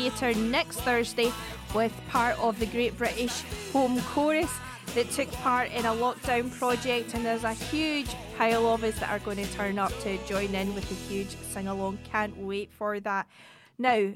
Theatre 0.00 0.32
next 0.40 0.80
Thursday 0.80 1.30
with 1.74 1.92
part 2.08 2.38
of 2.38 2.58
the 2.58 2.64
Great 2.64 2.96
British 2.96 3.42
Home 3.74 4.00
Chorus 4.00 4.50
that 4.94 5.10
took 5.10 5.30
part 5.32 5.70
in 5.72 5.84
a 5.84 5.92
lockdown 5.92 6.50
project, 6.58 7.12
and 7.12 7.22
there's 7.22 7.44
a 7.44 7.52
huge 7.52 8.08
pile 8.38 8.66
of 8.72 8.82
us 8.82 8.98
that 9.00 9.10
are 9.10 9.18
going 9.18 9.36
to 9.36 9.52
turn 9.52 9.78
up 9.78 9.92
to 10.00 10.16
join 10.26 10.54
in 10.54 10.74
with 10.74 10.88
the 10.88 10.94
huge 10.94 11.36
sing 11.52 11.68
along. 11.68 11.98
Can't 12.04 12.34
wait 12.38 12.72
for 12.72 12.98
that. 13.00 13.28
Now, 13.76 14.14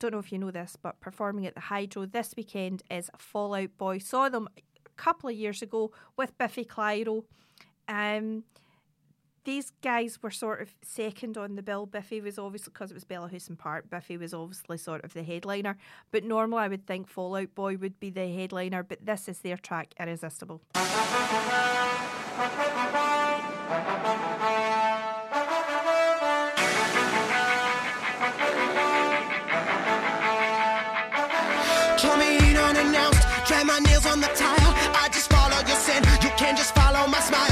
don't 0.00 0.10
know 0.10 0.18
if 0.18 0.32
you 0.32 0.38
know 0.38 0.50
this, 0.50 0.76
but 0.82 0.98
performing 0.98 1.46
at 1.46 1.54
the 1.54 1.60
Hydro 1.60 2.06
this 2.06 2.34
weekend 2.36 2.82
is 2.90 3.08
Fall 3.16 3.54
Out 3.54 3.78
Boy. 3.78 3.98
Saw 3.98 4.28
them 4.28 4.48
a 4.56 4.88
couple 4.96 5.28
of 5.28 5.36
years 5.36 5.62
ago 5.62 5.92
with 6.16 6.36
Biffy 6.36 6.64
Clyro. 6.64 7.22
Um, 7.86 8.42
these 9.44 9.72
guys 9.82 10.22
were 10.22 10.30
sort 10.30 10.62
of 10.62 10.74
second 10.82 11.36
on 11.36 11.56
the 11.56 11.62
bill. 11.62 11.86
Biffy 11.86 12.20
was 12.20 12.38
obviously 12.38 12.72
because 12.72 12.90
it 12.90 12.94
was 12.94 13.04
Bellahouston 13.04 13.58
Park. 13.58 13.90
Biffy 13.90 14.16
was 14.16 14.32
obviously 14.32 14.78
sort 14.78 15.04
of 15.04 15.14
the 15.14 15.22
headliner, 15.22 15.76
but 16.10 16.24
normally 16.24 16.62
I 16.62 16.68
would 16.68 16.86
think 16.86 17.08
Fall 17.08 17.36
Out 17.36 17.54
Boy 17.54 17.76
would 17.76 17.98
be 17.98 18.10
the 18.10 18.28
headliner. 18.28 18.82
But 18.82 19.04
this 19.04 19.28
is 19.28 19.40
their 19.40 19.56
track, 19.56 19.94
Irresistible. 19.98 20.62
My 33.64 33.78
nails 33.78 34.04
on 34.06 34.20
the 34.20 34.26
tile. 34.26 34.74
I 34.92 35.08
just 35.12 35.30
follow 35.30 35.56
your 35.66 35.76
sin, 35.76 36.02
you 36.20 36.30
can 36.36 36.56
just 36.56 36.74
follow 36.74 37.06
my 37.06 37.20
smile. 37.20 37.51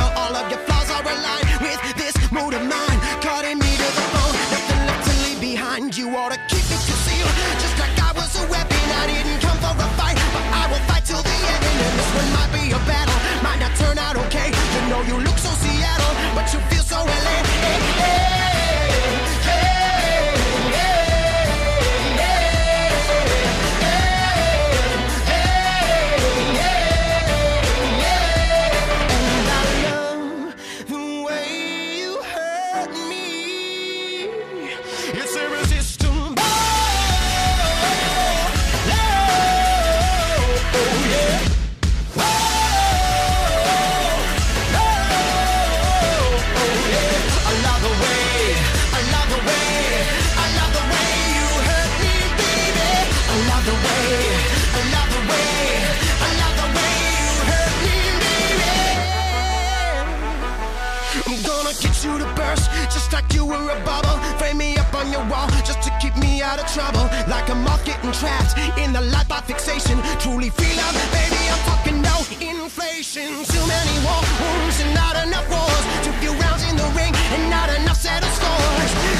Out 66.51 66.59
of 66.59 66.66
trouble. 66.74 67.06
Like 67.31 67.48
a 67.48 67.55
moth 67.55 67.85
getting 67.85 68.10
trapped 68.10 68.59
in 68.77 68.93
the 68.93 69.01
light 69.14 69.28
by 69.28 69.40
fixation. 69.40 69.98
Truly 70.18 70.51
feel 70.51 70.77
love, 70.77 70.98
baby. 71.14 71.43
I'm 71.47 71.62
talking 71.70 72.02
no 72.02 72.16
inflation. 72.43 73.47
Too 73.47 73.64
many 73.70 73.94
war 74.02 74.22
wounds 74.43 74.78
and 74.82 74.93
not 74.94 75.14
enough 75.24 75.47
wars. 75.48 75.85
Too 76.05 76.14
few 76.18 76.32
rounds 76.43 76.64
in 76.68 76.74
the 76.77 76.89
ring 76.98 77.14
and 77.35 77.43
not 77.48 77.70
enough 77.78 77.98
settled 78.02 78.35
scores. 78.35 79.01